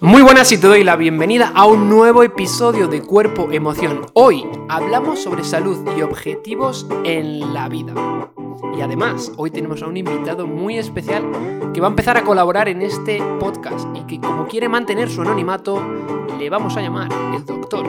Muy 0.00 0.22
buenas 0.22 0.50
y 0.52 0.58
te 0.58 0.66
doy 0.66 0.84
la 0.84 0.96
bienvenida 0.96 1.52
a 1.54 1.66
un 1.66 1.88
nuevo 1.88 2.22
episodio 2.22 2.88
de 2.88 3.02
Cuerpo 3.02 3.50
Emoción. 3.52 4.06
Hoy 4.14 4.44
hablamos 4.68 5.22
sobre 5.22 5.44
salud 5.44 5.78
y 5.96 6.02
objetivos 6.02 6.86
en 7.04 7.52
la 7.52 7.68
vida. 7.68 7.94
Y 8.76 8.80
además, 8.80 9.32
hoy 9.36 9.50
tenemos 9.50 9.82
a 9.82 9.86
un 9.86 9.96
invitado 9.96 10.46
muy 10.46 10.78
especial 10.78 11.24
que 11.72 11.80
va 11.80 11.88
a 11.88 11.90
empezar 11.90 12.16
a 12.16 12.24
colaborar 12.24 12.68
en 12.68 12.82
este 12.82 13.22
podcast 13.38 13.86
y 13.94 14.02
que 14.06 14.20
como 14.20 14.46
quiere 14.46 14.68
mantener 14.68 15.10
su 15.10 15.22
anonimato, 15.22 15.82
le 16.38 16.50
vamos 16.50 16.76
a 16.76 16.80
llamar 16.80 17.08
el 17.34 17.44
doctor 17.44 17.86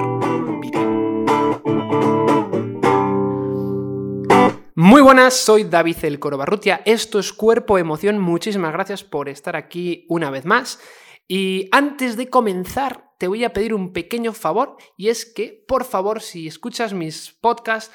Muy 4.77 5.01
buenas, 5.01 5.33
soy 5.33 5.63
David 5.63 5.95
El 6.03 6.19
Corobarrutia, 6.19 6.81
esto 6.85 7.17
es 7.17 7.33
Cuerpo 7.33 7.77
Emoción, 7.77 8.19
muchísimas 8.19 8.71
gracias 8.71 9.03
por 9.03 9.29
estar 9.29 9.55
aquí 9.55 10.05
una 10.09 10.29
vez 10.29 10.45
más. 10.45 10.79
Y 11.27 11.67
antes 11.71 12.17
de 12.17 12.29
comenzar, 12.29 13.13
te 13.17 13.27
voy 13.27 13.43
a 13.43 13.53
pedir 13.53 13.73
un 13.73 13.93
pequeño 13.93 14.33
favor, 14.33 14.77
y 14.97 15.09
es 15.09 15.25
que, 15.25 15.63
por 15.67 15.85
favor, 15.85 16.21
si 16.21 16.47
escuchas 16.47 16.93
mis 16.93 17.31
podcasts, 17.41 17.93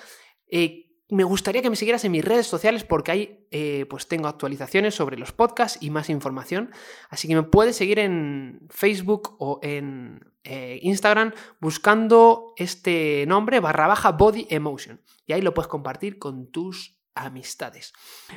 eh, 0.48 0.90
me 1.10 1.24
gustaría 1.24 1.62
que 1.62 1.70
me 1.70 1.76
siguieras 1.76 2.04
en 2.04 2.12
mis 2.12 2.24
redes 2.24 2.46
sociales 2.46 2.84
porque 2.84 3.10
ahí 3.10 3.46
eh, 3.50 3.86
pues 3.90 4.06
tengo 4.06 4.28
actualizaciones 4.28 4.94
sobre 4.94 5.18
los 5.18 5.32
podcasts 5.32 5.82
y 5.82 5.90
más 5.90 6.08
información. 6.08 6.70
Así 7.08 7.26
que 7.28 7.34
me 7.34 7.42
puedes 7.42 7.76
seguir 7.76 7.98
en 7.98 8.66
Facebook 8.70 9.36
o 9.38 9.58
en 9.62 10.20
eh, 10.44 10.78
Instagram 10.82 11.32
buscando 11.60 12.52
este 12.56 13.24
nombre 13.26 13.60
barra 13.60 13.88
baja 13.88 14.12
Body 14.12 14.46
Emotion. 14.50 15.00
Y 15.26 15.32
ahí 15.32 15.42
lo 15.42 15.52
puedes 15.52 15.68
compartir 15.68 16.18
con 16.18 16.50
tus 16.50 16.99
amistades. 17.14 17.92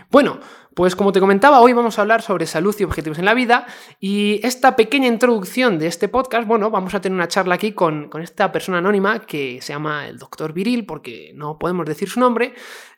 Bueno, 0.09 0.39
pues 0.75 0.95
como 0.95 1.11
te 1.11 1.19
comentaba, 1.19 1.61
hoy 1.61 1.73
vamos 1.73 1.97
a 1.97 2.01
hablar 2.01 2.21
sobre 2.21 2.45
salud 2.45 2.75
y 2.79 2.83
objetivos 2.83 3.19
en 3.19 3.25
la 3.25 3.33
vida 3.33 3.67
y 3.99 4.39
esta 4.43 4.75
pequeña 4.75 5.07
introducción 5.07 5.79
de 5.79 5.87
este 5.87 6.07
podcast, 6.07 6.47
bueno, 6.47 6.69
vamos 6.69 6.93
a 6.93 7.01
tener 7.01 7.15
una 7.15 7.27
charla 7.27 7.55
aquí 7.55 7.73
con, 7.73 8.09
esta 8.21 8.51
persona 8.51 8.79
anónima 8.79 9.19
que 9.19 9.61
se 9.61 9.73
llama 9.73 10.07
el 10.07 10.17
doctor 10.17 10.53
Viril, 10.53 10.85
porque 10.85 11.31
no 11.35 11.57
podemos 11.59 11.85
decir 11.85 12.09
su 12.09 12.19
nombre, 12.19 12.53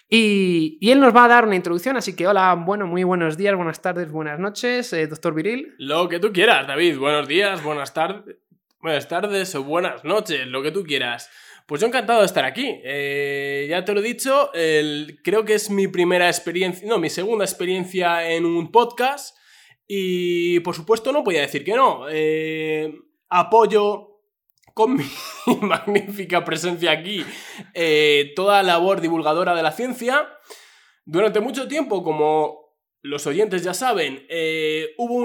y, 0.07 0.77
él 0.81 0.99
nos 0.99 1.15
va 1.15 1.25
a 1.25 1.27
dar 1.27 1.45
una 1.45 1.55
introducción, 1.55 1.97
así 1.97 2.15
que 2.15 2.27
hola, 2.27 2.53
bueno, 2.53 2.85
muy 2.85 3.03
buenos 3.03 3.37
días, 3.37 3.55
buenas 3.55 3.81
tardes, 3.81 4.11
buenas 4.11 4.39
noches, 4.39 4.93
eh, 4.93 5.07
doctor 5.07 5.33
Viril. 5.33 5.73
Lo 5.79 6.07
que 6.07 6.19
tú 6.19 6.31
quieras, 6.31 6.67
David, 6.67 6.97
buenos 6.99 7.27
días, 7.27 7.63
buenas 7.63 7.93
tardes, 7.93 8.37
buenas 8.79 9.07
tardes 9.07 9.55
o 9.55 9.63
buenas 9.63 10.03
noches, 10.03 10.45
lo 10.47 10.61
que 10.61 10.71
tú 10.71 10.83
quieras. 10.83 11.29
Pues 11.65 11.81
yo 11.81 11.87
encantado 11.87 12.19
de 12.19 12.27
estar 12.27 12.45
aquí. 12.45 12.79
Eh, 12.83 13.65
ya 13.69 13.83
te 13.83 13.93
lo 13.93 13.99
he 13.99 14.03
dicho, 14.03 14.51
creo 15.23 15.45
que 15.45 15.55
es 15.55 15.69
mi 15.69 15.87
primera 15.87 16.27
experiencia, 16.27 16.87
no, 16.87 16.99
mi 16.99 17.09
segunda 17.09 17.43
experiencia 17.43 18.29
en 18.29 18.45
un 18.45 18.71
podcast. 18.71 19.35
Y 19.87 20.59
por 20.61 20.75
supuesto 20.75 21.11
no 21.11 21.23
voy 21.23 21.37
a 21.37 21.41
decir 21.41 21.63
que 21.63 21.73
no. 21.73 22.05
Eh, 22.09 22.93
apoyo 23.29 24.15
con 24.73 24.95
mi 24.95 25.05
magnífica 25.61 26.43
presencia 26.43 26.91
aquí 26.91 27.23
eh, 27.73 28.33
toda 28.35 28.61
labor 28.63 29.01
divulgadora 29.01 29.55
de 29.55 29.63
la 29.63 29.71
ciencia. 29.71 30.27
Durante 31.05 31.39
mucho 31.39 31.67
tiempo, 31.67 32.03
como 32.03 32.64
los 33.05 33.27
oyentes 33.27 33.63
ya 33.63 33.73
saben, 33.73 34.25
eh, 34.29 34.95
hubo 34.97 35.15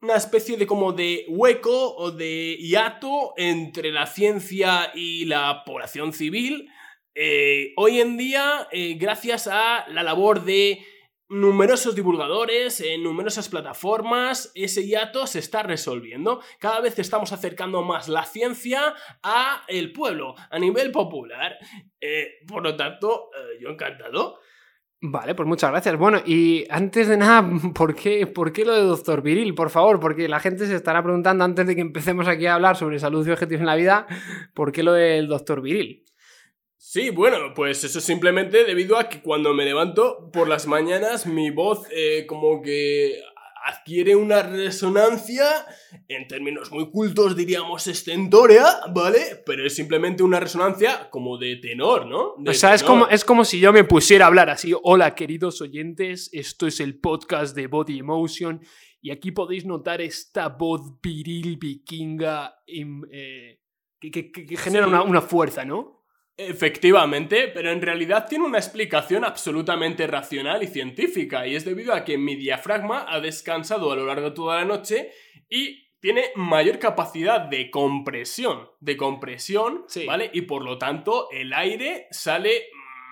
una 0.00 0.16
especie 0.16 0.56
de 0.56 0.66
como 0.66 0.92
de 0.92 1.24
hueco 1.28 1.94
o 1.96 2.10
de 2.10 2.56
hiato 2.56 3.32
entre 3.36 3.92
la 3.92 4.06
ciencia 4.06 4.90
y 4.92 5.24
la 5.24 5.62
población 5.64 6.12
civil. 6.12 6.68
Eh, 7.14 7.74
hoy 7.76 8.00
en 8.00 8.16
día, 8.16 8.68
eh, 8.72 8.96
gracias 8.98 9.46
a 9.46 9.86
la 9.88 10.02
labor 10.02 10.44
de 10.44 10.84
numerosos 11.28 11.94
divulgadores, 11.94 12.80
en 12.80 13.04
numerosas 13.04 13.48
plataformas, 13.48 14.50
ese 14.56 14.84
hiato 14.84 15.26
se 15.28 15.38
está 15.38 15.62
resolviendo. 15.62 16.42
Cada 16.58 16.80
vez 16.80 16.98
estamos 16.98 17.32
acercando 17.32 17.82
más 17.82 18.08
la 18.08 18.24
ciencia 18.24 18.94
a 19.22 19.62
el 19.68 19.92
pueblo, 19.92 20.34
a 20.50 20.58
nivel 20.58 20.90
popular. 20.90 21.56
por 22.48 22.64
lo 22.64 22.74
tanto, 22.74 23.30
yo 23.60 23.68
encantado. 23.68 24.40
Vale, 25.00 25.36
pues 25.36 25.46
muchas 25.48 25.70
gracias. 25.70 25.96
Bueno, 25.96 26.20
y 26.26 26.64
antes 26.70 27.06
de 27.06 27.16
nada, 27.16 27.48
¿por 27.74 27.94
qué, 27.94 28.26
¿por 28.26 28.52
qué 28.52 28.64
lo 28.64 28.74
de 28.74 28.82
doctor 28.82 29.22
Viril? 29.22 29.54
Por 29.54 29.70
favor, 29.70 30.00
porque 30.00 30.28
la 30.28 30.40
gente 30.40 30.66
se 30.66 30.74
estará 30.74 31.02
preguntando 31.02 31.44
antes 31.44 31.66
de 31.66 31.74
que 31.76 31.80
empecemos 31.80 32.26
aquí 32.26 32.46
a 32.46 32.54
hablar 32.54 32.76
sobre 32.76 32.98
salud 32.98 33.26
y 33.26 33.30
objetivos 33.30 33.60
en 33.60 33.66
la 33.66 33.76
vida, 33.76 34.06
¿por 34.54 34.72
qué 34.72 34.82
lo 34.82 34.92
del 34.92 35.28
doctor 35.28 35.62
Viril? 35.62 36.04
Sí, 36.76 37.10
bueno, 37.10 37.52
pues 37.54 37.84
eso 37.84 38.00
simplemente 38.00 38.64
debido 38.64 38.98
a 38.98 39.08
que 39.08 39.20
cuando 39.20 39.52
me 39.52 39.64
levanto 39.64 40.30
por 40.32 40.48
las 40.48 40.66
mañanas 40.66 41.26
mi 41.26 41.50
voz 41.50 41.86
eh, 41.90 42.24
como 42.26 42.62
que 42.62 43.20
adquiere 43.68 44.16
una 44.16 44.42
resonancia, 44.42 45.44
en 46.08 46.26
términos 46.26 46.72
muy 46.72 46.90
cultos 46.90 47.36
diríamos 47.36 47.86
estentórea, 47.86 48.64
¿vale? 48.94 49.42
Pero 49.44 49.66
es 49.66 49.74
simplemente 49.74 50.22
una 50.22 50.40
resonancia 50.40 51.10
como 51.10 51.36
de 51.36 51.56
tenor, 51.56 52.06
¿no? 52.06 52.34
o 52.34 52.54
sea, 52.54 52.72
es 52.72 52.82
como, 52.82 53.08
es 53.08 53.24
como 53.24 53.44
si 53.44 53.60
yo 53.60 53.72
me 53.72 53.84
pusiera 53.84 54.24
a 54.24 54.28
hablar 54.28 54.48
así, 54.48 54.72
hola 54.82 55.14
queridos 55.14 55.60
oyentes, 55.60 56.30
esto 56.32 56.66
es 56.66 56.80
el 56.80 56.98
podcast 56.98 57.54
de 57.54 57.66
Body 57.66 57.98
Emotion 57.98 58.60
y 59.02 59.10
aquí 59.10 59.32
podéis 59.32 59.66
notar 59.66 60.00
esta 60.00 60.48
voz 60.48 61.00
viril 61.02 61.58
vikinga 61.58 62.62
em, 62.66 63.02
eh, 63.12 63.60
que, 64.00 64.30
genera 64.56 64.86
una, 64.86 65.02
una 65.02 65.20
fuerza, 65.20 65.64
¿no? 65.64 65.97
Efectivamente, 66.40 67.48
pero 67.48 67.72
en 67.72 67.82
realidad 67.82 68.28
tiene 68.28 68.44
una 68.44 68.58
explicación 68.58 69.24
absolutamente 69.24 70.06
racional 70.06 70.62
y 70.62 70.68
científica, 70.68 71.44
y 71.44 71.56
es 71.56 71.64
debido 71.64 71.92
a 71.92 72.04
que 72.04 72.16
mi 72.16 72.36
diafragma 72.36 73.06
ha 73.08 73.18
descansado 73.18 73.90
a 73.90 73.96
lo 73.96 74.06
largo 74.06 74.30
de 74.30 74.36
toda 74.36 74.58
la 74.58 74.64
noche 74.64 75.10
y 75.50 75.88
tiene 75.98 76.30
mayor 76.36 76.78
capacidad 76.78 77.40
de 77.40 77.72
compresión, 77.72 78.70
de 78.78 78.96
compresión, 78.96 79.84
¿vale? 80.06 80.30
Y 80.32 80.42
por 80.42 80.62
lo 80.62 80.78
tanto 80.78 81.28
el 81.32 81.52
aire 81.52 82.06
sale 82.12 82.68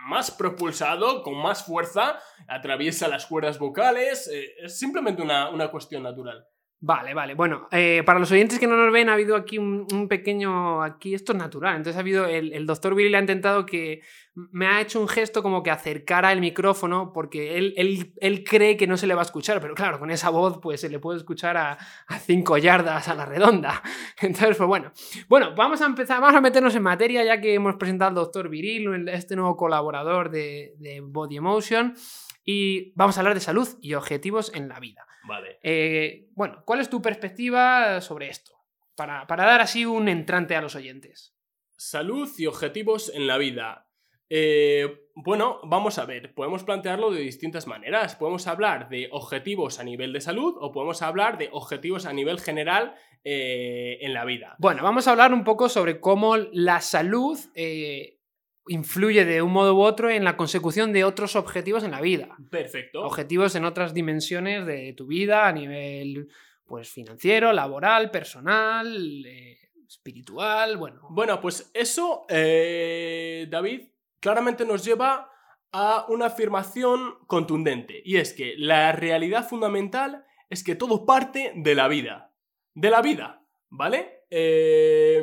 más 0.06 0.30
propulsado, 0.30 1.24
con 1.24 1.36
más 1.36 1.66
fuerza, 1.66 2.20
atraviesa 2.46 3.08
las 3.08 3.26
cuerdas 3.26 3.58
vocales, 3.58 4.30
eh, 4.32 4.54
es 4.62 4.78
simplemente 4.78 5.20
una, 5.20 5.50
una 5.50 5.68
cuestión 5.72 6.04
natural. 6.04 6.46
Vale, 6.86 7.14
vale. 7.14 7.34
Bueno, 7.34 7.66
eh, 7.72 8.04
para 8.06 8.20
los 8.20 8.30
oyentes 8.30 8.60
que 8.60 8.68
no 8.68 8.76
nos 8.76 8.92
ven, 8.92 9.08
ha 9.08 9.14
habido 9.14 9.34
aquí 9.34 9.58
un, 9.58 10.06
pequeño. 10.08 10.84
Aquí 10.84 11.14
esto 11.14 11.32
es 11.32 11.38
natural. 11.38 11.74
Entonces 11.74 11.96
ha 11.96 12.00
habido. 12.00 12.26
El, 12.26 12.64
doctor 12.64 12.94
Billy 12.94 13.12
ha 13.12 13.18
intentado 13.18 13.66
que. 13.66 14.02
Me 14.34 14.68
ha 14.68 14.80
hecho 14.80 15.00
un 15.00 15.08
gesto 15.08 15.42
como 15.42 15.64
que 15.64 15.72
acercara 15.72 16.30
el 16.30 16.40
micrófono 16.40 17.10
porque 17.12 17.56
él, 17.56 18.12
él, 18.20 18.44
cree 18.44 18.76
que 18.76 18.86
no 18.86 18.96
se 18.96 19.08
le 19.08 19.14
va 19.14 19.22
a 19.22 19.24
escuchar, 19.24 19.60
pero 19.60 19.74
claro, 19.74 19.98
con 19.98 20.10
esa 20.10 20.28
voz 20.28 20.60
pues 20.62 20.82
se 20.82 20.90
le 20.90 20.98
puede 21.00 21.18
escuchar 21.18 21.56
a, 21.56 21.78
cinco 22.20 22.56
yardas 22.56 23.08
a 23.08 23.14
la 23.16 23.24
redonda. 23.24 23.82
Entonces, 24.20 24.56
pues 24.56 24.68
bueno. 24.68 24.92
Bueno, 25.28 25.56
vamos 25.56 25.80
a 25.80 25.86
empezar, 25.86 26.20
vamos 26.20 26.36
a 26.36 26.40
meternos 26.40 26.76
en 26.76 26.82
materia 26.84 27.24
ya 27.24 27.40
que 27.40 27.54
hemos 27.54 27.74
presentado 27.76 28.10
al 28.10 28.14
doctor 28.14 28.48
Viril, 28.48 29.08
este 29.08 29.34
nuevo 29.34 29.56
colaborador 29.56 30.30
de 30.30 31.02
Body 31.02 31.38
Emotion, 31.38 31.94
y 32.44 32.92
vamos 32.94 33.16
a 33.16 33.20
hablar 33.20 33.34
de 33.34 33.40
salud 33.40 33.68
y 33.80 33.94
objetivos 33.94 34.52
en 34.54 34.68
la 34.68 34.78
vida. 34.78 35.05
Vale. 35.26 35.58
Eh, 35.62 36.28
bueno, 36.34 36.62
¿cuál 36.64 36.80
es 36.80 36.90
tu 36.90 37.02
perspectiva 37.02 38.00
sobre 38.00 38.28
esto? 38.28 38.56
Para, 38.94 39.26
dar 39.28 39.60
así 39.60 39.84
un 39.84 40.08
entrante 40.08 40.56
a 40.56 40.62
los 40.62 40.74
oyentes. 40.74 41.36
Salud 41.76 42.30
y 42.38 42.46
objetivos 42.46 43.12
en 43.14 43.26
la 43.26 43.36
vida. 43.36 43.88
Eh, 44.28 45.10
bueno, 45.14 45.60
vamos 45.62 45.98
a 45.98 46.06
ver, 46.06 46.34
podemos 46.34 46.64
plantearlo 46.64 47.10
de 47.10 47.20
distintas 47.20 47.66
maneras. 47.66 48.16
Podemos 48.16 48.46
hablar 48.46 48.88
de 48.88 49.08
objetivos 49.12 49.78
a 49.78 49.84
nivel 49.84 50.12
de 50.12 50.20
salud 50.20 50.56
o 50.58 50.72
podemos 50.72 51.02
hablar 51.02 51.36
de 51.38 51.50
objetivos 51.52 52.06
a 52.06 52.12
nivel 52.12 52.40
general 52.40 52.94
eh, 53.22 53.98
en 54.00 54.14
la 54.14 54.24
vida. 54.24 54.56
Bueno, 54.58 54.82
vamos 54.82 55.06
a 55.06 55.10
hablar 55.10 55.32
un 55.34 55.44
poco 55.44 55.68
sobre 55.68 56.00
cómo 56.00 56.36
la 56.36 56.80
salud 56.80 57.38
influye 58.68 59.24
de 59.24 59.42
un 59.42 59.52
modo 59.52 59.74
u 59.74 59.80
otro 59.80 60.10
en 60.10 60.24
la 60.24 60.36
consecución 60.36 60.92
de 60.92 61.04
otros 61.04 61.36
objetivos 61.36 61.84
en 61.84 61.90
la 61.92 62.00
vida. 62.00 62.36
Perfecto. 62.50 63.02
Objetivos 63.02 63.54
en 63.54 63.64
otras 63.64 63.94
dimensiones 63.94 64.66
de 64.66 64.92
tu 64.94 65.06
vida 65.06 65.46
a 65.46 65.52
nivel 65.52 66.28
pues 66.64 66.90
financiero, 66.90 67.52
laboral, 67.52 68.10
personal, 68.10 69.24
eh, 69.24 69.58
espiritual, 69.86 70.76
bueno. 70.76 71.06
Bueno, 71.10 71.40
pues 71.40 71.70
eso, 71.72 72.26
eh, 72.28 73.46
David, 73.48 73.82
claramente 74.20 74.64
nos 74.64 74.84
lleva 74.84 75.30
a 75.72 76.06
una 76.08 76.26
afirmación 76.26 77.18
contundente. 77.26 78.02
Y 78.04 78.16
es 78.16 78.32
que 78.32 78.54
la 78.56 78.92
realidad 78.92 79.48
fundamental 79.48 80.24
es 80.50 80.64
que 80.64 80.74
todo 80.74 81.06
parte 81.06 81.52
de 81.54 81.74
la 81.74 81.88
vida. 81.88 82.32
De 82.74 82.90
la 82.90 83.00
vida, 83.00 83.42
¿vale? 83.68 84.24
Eh, 84.30 85.22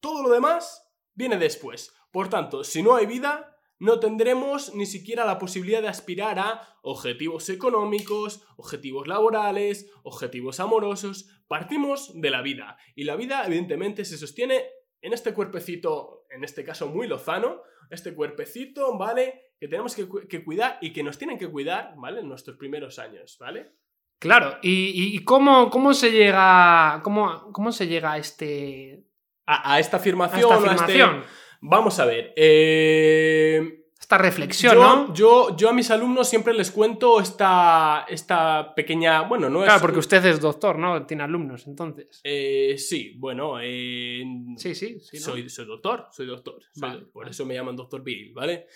todo 0.00 0.22
lo 0.22 0.30
demás 0.30 0.88
viene 1.14 1.36
después. 1.36 1.94
Por 2.12 2.28
tanto, 2.28 2.62
si 2.62 2.82
no 2.82 2.94
hay 2.94 3.06
vida, 3.06 3.56
no 3.78 3.98
tendremos 3.98 4.74
ni 4.74 4.86
siquiera 4.86 5.24
la 5.24 5.38
posibilidad 5.38 5.82
de 5.82 5.88
aspirar 5.88 6.38
a 6.38 6.78
objetivos 6.82 7.48
económicos, 7.48 8.44
objetivos 8.56 9.08
laborales, 9.08 9.90
objetivos 10.04 10.60
amorosos. 10.60 11.28
Partimos 11.48 12.12
de 12.14 12.30
la 12.30 12.42
vida. 12.42 12.76
Y 12.94 13.02
la 13.02 13.16
vida, 13.16 13.44
evidentemente, 13.44 14.04
se 14.04 14.18
sostiene 14.18 14.62
en 15.00 15.12
este 15.12 15.34
cuerpecito, 15.34 16.26
en 16.30 16.44
este 16.44 16.62
caso 16.62 16.86
muy 16.86 17.08
lozano, 17.08 17.62
este 17.90 18.14
cuerpecito, 18.14 18.96
¿vale? 18.96 19.54
Que 19.58 19.66
tenemos 19.66 19.96
que, 19.96 20.44
cuidar 20.44 20.78
y 20.80 20.92
que 20.92 21.02
nos 21.02 21.18
tienen 21.18 21.38
que 21.38 21.48
cuidar, 21.48 21.94
¿vale? 21.96 22.20
En 22.20 22.28
nuestros 22.28 22.56
primeros 22.56 22.98
años, 23.00 23.36
¿vale? 23.40 23.72
Claro, 24.20 24.58
¿y, 24.62 25.16
y 25.16 25.24
cómo, 25.24 25.70
cómo 25.70 25.92
se 25.92 26.12
llega. 26.12 27.00
Cómo, 27.02 27.50
cómo 27.52 27.72
se 27.72 27.88
llega 27.88 28.12
a 28.12 28.18
este. 28.18 29.04
A, 29.44 29.74
a 29.74 29.80
esta 29.80 29.96
a 29.96 30.00
afirmación. 30.00 30.40
esta 30.40 30.54
a 30.54 30.74
este- 30.76 31.02
afirmación? 31.02 31.24
Vamos 31.64 31.98
a 32.00 32.04
ver. 32.06 32.32
eh, 32.36 33.84
Esta 33.98 34.18
reflexión, 34.18 34.74
yo, 34.74 34.80
¿no? 34.82 35.14
yo, 35.14 35.56
yo 35.56 35.68
a 35.68 35.72
mis 35.72 35.90
alumnos 35.92 36.28
siempre 36.28 36.52
les 36.54 36.72
cuento 36.72 37.20
esta, 37.20 38.04
esta 38.08 38.74
pequeña. 38.74 39.22
Bueno, 39.22 39.48
no 39.48 39.60
Claro, 39.60 39.76
es. 39.76 39.80
porque 39.80 40.00
usted 40.00 40.24
es 40.26 40.40
doctor, 40.40 40.76
¿no? 40.78 41.06
Tiene 41.06 41.22
alumnos, 41.22 41.66
entonces. 41.68 42.20
Eh, 42.24 42.74
sí, 42.78 43.14
bueno. 43.16 43.58
eh, 43.62 44.24
Sí, 44.56 44.74
sí, 44.74 44.98
sí. 45.00 45.18
¿no? 45.18 45.22
soy, 45.22 45.48
soy 45.48 45.64
doctor, 45.66 46.08
soy 46.10 46.26
doctor. 46.26 46.60
soy- 46.72 46.80
Vale, 46.80 47.00
por 47.06 47.22
vale. 47.24 47.30
eso 47.30 47.46
me 47.46 47.54
llaman 47.54 47.76
doctor 47.76 48.02
Viril, 48.02 48.32
¿vale? 48.34 48.66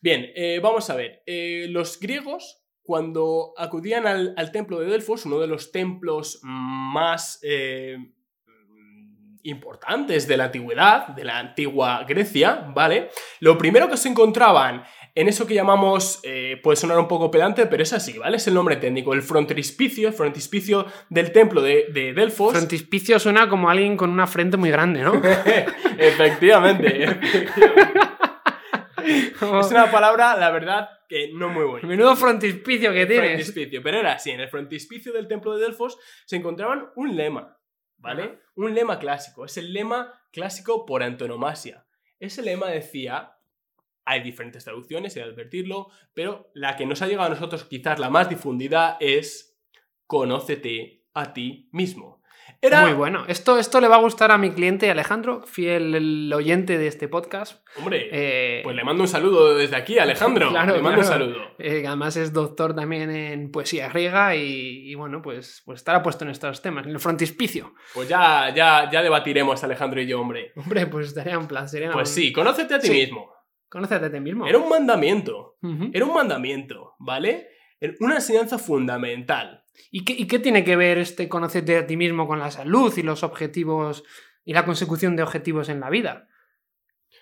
Bien, 0.00 0.30
eh, 0.34 0.58
vamos 0.60 0.90
a 0.90 0.96
ver. 0.96 1.22
los 1.70 1.98
griegos, 2.00 2.58
cuando 2.82 3.54
acudían 3.56 4.08
al, 4.08 4.34
al 4.36 4.50
templo 4.50 4.80
de 4.80 4.86
Delfos, 4.86 5.24
uno 5.26 5.38
de 5.38 5.46
los 5.46 5.70
templos 5.70 6.40
más 6.42 7.38
importantes 9.44 10.26
de 10.26 10.36
la 10.36 10.44
antigüedad, 10.44 11.08
de 11.08 11.24
la 11.24 11.38
antigua 11.38 12.04
Grecia, 12.08 12.66
¿vale? 12.74 13.10
Lo 13.40 13.58
primero 13.58 13.88
que 13.88 13.96
se 13.96 14.08
encontraban 14.08 14.84
en 15.14 15.28
eso 15.28 15.46
que 15.46 15.54
llamamos, 15.54 16.20
eh, 16.22 16.58
puede 16.62 16.76
sonar 16.76 16.98
un 16.98 17.06
poco 17.06 17.30
pedante, 17.30 17.66
pero 17.66 17.82
es 17.82 17.92
así, 17.92 18.16
¿vale? 18.16 18.38
Es 18.38 18.46
el 18.46 18.54
nombre 18.54 18.76
técnico, 18.76 19.12
el 19.12 19.22
frontispicio, 19.22 20.08
el 20.08 20.14
frontispicio 20.14 20.86
del 21.10 21.32
templo 21.32 21.60
de, 21.60 21.86
de 21.92 22.14
Delfos. 22.14 22.52
Frontispicio 22.52 23.18
suena 23.18 23.48
como 23.48 23.68
alguien 23.68 23.96
con 23.96 24.10
una 24.10 24.26
frente 24.26 24.56
muy 24.56 24.70
grande, 24.70 25.02
¿no? 25.02 25.14
efectivamente, 25.98 27.04
efectivamente. 27.04 28.00
Es 29.04 29.70
una 29.70 29.90
palabra, 29.90 30.36
la 30.36 30.50
verdad, 30.50 30.88
que 31.08 31.30
no 31.32 31.48
muy 31.48 31.64
buena. 31.64 31.88
Menudo 31.88 32.14
frontispicio 32.14 32.92
que 32.92 33.06
tienes. 33.06 33.30
Frontispicio, 33.30 33.82
pero 33.82 33.98
era 33.98 34.12
así, 34.12 34.30
en 34.30 34.40
el 34.40 34.48
frontispicio 34.48 35.12
del 35.12 35.26
templo 35.26 35.56
de 35.56 35.64
Delfos 35.64 35.98
se 36.24 36.36
encontraban 36.36 36.90
un 36.96 37.16
lema, 37.16 37.58
¿vale? 38.02 38.40
Un 38.56 38.74
lema 38.74 38.98
clásico, 38.98 39.44
es 39.44 39.56
el 39.56 39.72
lema 39.72 40.12
clásico 40.32 40.84
por 40.84 41.02
antonomasia. 41.02 41.86
Ese 42.18 42.42
lema 42.42 42.68
decía, 42.68 43.36
hay 44.04 44.22
diferentes 44.22 44.64
traducciones, 44.64 45.16
he 45.16 45.20
de 45.20 45.26
advertirlo, 45.26 45.88
pero 46.12 46.50
la 46.52 46.76
que 46.76 46.84
nos 46.84 47.00
ha 47.00 47.06
llegado 47.06 47.28
a 47.28 47.34
nosotros 47.34 47.64
quizás 47.64 47.98
la 47.98 48.10
más 48.10 48.28
difundida 48.28 48.96
es, 49.00 49.58
conócete 50.06 51.06
a 51.14 51.32
ti 51.32 51.68
mismo. 51.72 52.21
Era, 52.60 52.82
Muy 52.82 52.92
bueno. 52.92 53.24
Esto, 53.28 53.58
esto 53.58 53.80
le 53.80 53.88
va 53.88 53.96
a 53.96 54.00
gustar 54.00 54.30
a 54.30 54.38
mi 54.38 54.50
cliente 54.50 54.90
Alejandro, 54.90 55.42
fiel 55.46 55.94
el 55.94 56.32
oyente 56.32 56.78
de 56.78 56.86
este 56.86 57.08
podcast. 57.08 57.66
hombre, 57.78 58.08
Eh, 58.12 58.60
pues 58.62 58.76
le 58.76 58.84
mando 58.84 59.02
un 59.02 59.08
saludo 59.08 59.54
desde 59.56 59.76
aquí, 59.76 59.98
Alejandro. 59.98 60.50
Claro, 60.50 60.74
le 60.76 60.82
mando 60.82 61.00
un 61.00 61.06
saludo. 61.06 61.36
eh, 61.58 61.84
además 61.86 62.16
es 62.16 62.32
doctor 62.32 62.74
también 62.74 63.10
en 63.10 63.50
poesía 63.50 63.88
griega 63.88 64.36
y, 64.36 64.90
y 64.90 64.94
bueno, 64.94 65.22
pues, 65.22 65.62
pues 65.64 65.80
estará 65.80 66.02
puesto 66.02 66.24
en 66.24 66.30
estos 66.30 66.60
temas, 66.62 66.84
en 66.86 66.92
el 66.92 67.00
frontispicio. 67.00 67.74
Pues 67.94 68.08
ya, 68.08 68.52
ya, 68.54 68.88
ya 68.90 69.02
debatiremos, 69.02 69.62
Alejandro 69.64 70.00
y 70.00 70.06
yo, 70.06 70.20
hombre. 70.20 70.52
Hombre, 70.56 70.86
pues 70.86 71.08
estaría 71.08 71.38
un 71.38 71.48
placer. 71.48 71.90
Pues 71.92 72.08
sí, 72.10 72.32
conócete 72.32 72.74
a 72.74 72.78
ti 72.78 72.86
Sí. 72.88 72.92
mismo. 72.92 73.32
Conócete 73.68 74.04
a 74.06 74.12
ti 74.12 74.20
mismo. 74.20 74.46
Era 74.46 74.58
un 74.58 74.68
mandamiento. 74.68 75.56
Era 75.92 76.04
un 76.04 76.12
mandamiento, 76.14 76.94
¿vale? 76.98 77.48
Era 77.80 77.94
Una 78.00 78.16
enseñanza 78.16 78.58
fundamental. 78.58 79.61
¿Y 79.90 80.04
qué, 80.04 80.12
¿Y 80.14 80.26
qué 80.26 80.38
tiene 80.38 80.64
que 80.64 80.76
ver 80.76 80.98
este 80.98 81.28
conocerte 81.28 81.76
a 81.76 81.86
ti 81.86 81.96
mismo 81.96 82.26
con 82.26 82.38
la 82.38 82.50
salud 82.50 82.92
y 82.96 83.02
los 83.02 83.22
objetivos 83.22 84.04
y 84.44 84.52
la 84.52 84.64
consecución 84.64 85.16
de 85.16 85.22
objetivos 85.22 85.68
en 85.68 85.80
la 85.80 85.90
vida? 85.90 86.28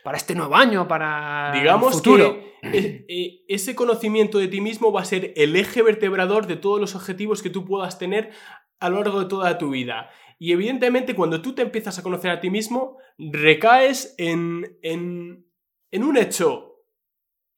Para 0.04 0.16
este 0.16 0.34
nuevo 0.34 0.56
año, 0.56 0.88
para 0.88 1.52
Digamos 1.54 1.88
el 1.88 1.94
futuro. 1.98 2.38
que 2.62 3.04
e- 3.08 3.44
ese 3.48 3.74
conocimiento 3.74 4.38
de 4.38 4.48
ti 4.48 4.60
mismo 4.60 4.92
va 4.92 5.02
a 5.02 5.04
ser 5.04 5.32
el 5.36 5.56
eje 5.56 5.82
vertebrador 5.82 6.46
de 6.46 6.56
todos 6.56 6.80
los 6.80 6.94
objetivos 6.94 7.42
que 7.42 7.50
tú 7.50 7.64
puedas 7.64 7.98
tener 7.98 8.30
a 8.78 8.88
lo 8.88 8.96
largo 9.02 9.20
de 9.20 9.26
toda 9.28 9.58
tu 9.58 9.70
vida. 9.70 10.10
Y 10.38 10.52
evidentemente 10.52 11.14
cuando 11.14 11.42
tú 11.42 11.54
te 11.54 11.62
empiezas 11.62 11.98
a 11.98 12.02
conocer 12.02 12.30
a 12.30 12.40
ti 12.40 12.48
mismo, 12.48 12.96
recaes 13.18 14.14
en, 14.16 14.78
en, 14.82 15.46
en 15.90 16.02
un 16.04 16.16
hecho 16.16 16.78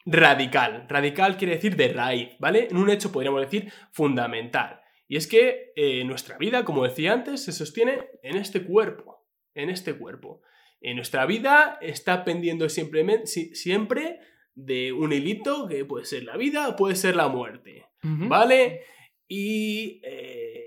radical. 0.05 0.87
Radical 0.89 1.37
quiere 1.37 1.55
decir 1.55 1.77
de 1.77 1.93
raíz, 1.93 2.37
¿vale? 2.41 2.67
En 2.71 2.77
un 2.77 2.91
hecho 2.91 3.13
podríamos 3.13 3.41
decir 3.41 3.73
fundamental. 3.93 4.82
Y 5.13 5.17
es 5.17 5.27
que 5.27 5.73
eh, 5.77 6.05
nuestra 6.05 6.39
vida, 6.39 6.65
como 6.65 6.85
decía 6.85 7.13
antes, 7.13 7.45
se 7.45 7.53
sostiene 7.53 7.99
en 8.23 8.39
este 8.39 8.65
cuerpo. 8.65 9.27
En 9.55 9.69
este 9.69 9.93
cuerpo. 9.93 10.41
En 10.81 10.97
nuestra 10.97 11.27
vida 11.27 11.77
está 11.83 12.25
pendiendo 12.25 12.67
simplemente, 12.71 13.27
si- 13.27 13.55
siempre 13.55 14.21
de 14.55 14.91
un 14.95 15.13
hilito 15.13 15.69
que 15.69 15.85
puede 15.85 16.07
ser 16.07 16.25
la 16.25 16.39
vida 16.39 16.67
o 16.67 16.77
puede 16.77 16.97
ser 16.97 17.15
la 17.15 17.29
muerte. 17.29 17.85
¿Vale? 18.03 18.85
Y 19.29 20.01
eh, 20.03 20.67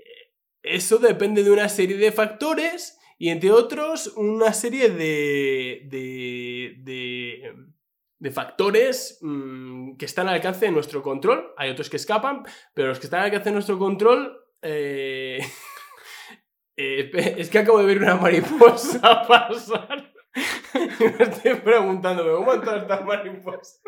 eso 0.62 0.98
depende 0.98 1.42
de 1.42 1.50
una 1.50 1.68
serie 1.68 1.96
de 1.96 2.12
factores 2.12 3.00
y 3.18 3.30
entre 3.30 3.50
otros 3.50 4.12
una 4.16 4.52
serie 4.52 4.90
de, 4.90 5.82
de, 5.90 6.74
de, 6.84 7.52
de 8.18 8.30
factores 8.30 9.18
mm, 9.20 9.96
que 9.96 10.06
están 10.06 10.28
al 10.28 10.34
alcance 10.34 10.66
de 10.66 10.72
nuestro 10.72 11.02
control. 11.02 11.52
Hay 11.56 11.70
otros 11.70 11.90
que 11.90 11.96
escapan, 11.96 12.44
pero 12.74 12.88
los 12.88 12.98
que 12.98 13.06
están 13.06 13.20
al 13.20 13.26
alcance 13.26 13.50
de 13.50 13.54
nuestro 13.54 13.78
control... 13.78 14.38
eh, 14.62 15.40
eh, 16.76 17.34
es 17.38 17.50
que 17.50 17.58
acabo 17.58 17.78
de 17.78 17.86
ver 17.86 17.98
una 17.98 18.16
mariposa 18.16 19.00
pasar. 19.28 20.12
Y 21.00 21.04
me 21.04 21.24
estoy 21.24 21.54
preguntándome, 21.54 22.32
¿cómo 22.32 22.52
entró 22.52 22.76
esta 22.76 23.00
mariposa? 23.00 23.78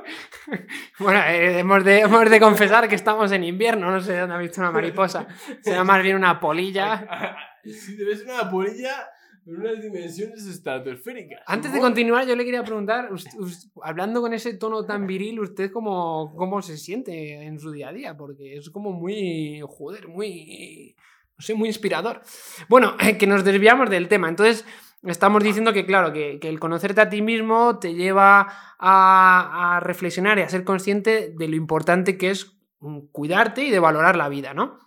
Bueno, 0.98 1.20
eh, 1.25 1.58
hemos, 1.58 1.84
de, 1.84 2.00
hemos 2.00 2.30
de 2.30 2.40
confesar 2.40 2.88
que 2.88 2.94
estamos 2.94 3.30
en 3.32 3.44
invierno, 3.44 3.90
no 3.90 4.00
sé 4.00 4.16
dónde 4.16 4.34
ha 4.34 4.38
visto 4.38 4.60
una 4.60 4.70
mariposa. 4.70 5.26
Será 5.62 5.84
más 5.84 6.02
bien 6.02 6.16
una 6.16 6.40
polilla. 6.40 7.36
Sí, 7.64 7.96
debe 7.96 8.16
ser 8.16 8.30
una 8.30 8.50
polilla 8.50 9.10
en 9.48 9.60
unas 9.60 9.82
dimensiones 9.82 10.46
estratosféricas. 10.46 11.40
Antes 11.46 11.72
de 11.72 11.80
continuar, 11.80 12.26
yo 12.26 12.36
le 12.36 12.44
quería 12.44 12.62
preguntar, 12.62 13.12
us- 13.12 13.26
us- 13.38 13.70
hablando 13.82 14.20
con 14.20 14.32
ese 14.34 14.54
tono 14.54 14.84
tan 14.84 15.06
viril, 15.06 15.40
¿usted 15.40 15.70
cómo, 15.72 16.34
cómo 16.36 16.60
se 16.62 16.76
siente 16.76 17.42
en 17.44 17.58
su 17.58 17.70
día 17.72 17.88
a 17.88 17.92
día? 17.92 18.16
Porque 18.16 18.56
es 18.56 18.68
como 18.70 18.92
muy, 18.92 19.62
joder, 19.66 20.08
muy, 20.08 20.94
no 21.36 21.42
sé, 21.42 21.54
muy 21.54 21.68
inspirador. 21.68 22.20
Bueno, 22.68 22.94
que 23.18 23.26
nos 23.26 23.42
desviamos 23.44 23.88
del 23.90 24.08
tema. 24.08 24.28
Entonces, 24.28 24.64
estamos 25.04 25.42
diciendo 25.42 25.72
que, 25.72 25.86
claro, 25.86 26.12
que, 26.12 26.38
que 26.40 26.48
el 26.48 26.60
conocerte 26.60 27.00
a 27.00 27.08
ti 27.08 27.22
mismo 27.22 27.78
te 27.78 27.94
lleva 27.94 28.48
a, 28.78 29.76
a 29.76 29.80
reflexionar 29.80 30.38
y 30.38 30.42
a 30.42 30.48
ser 30.48 30.64
consciente 30.64 31.32
de 31.36 31.48
lo 31.48 31.56
importante 31.56 32.18
que 32.18 32.30
es 32.30 32.58
mm, 32.80 33.06
cuidarte 33.12 33.62
y 33.64 33.70
de 33.70 33.78
valorar 33.78 34.16
la 34.16 34.28
vida, 34.28 34.52
¿no? 34.54 34.78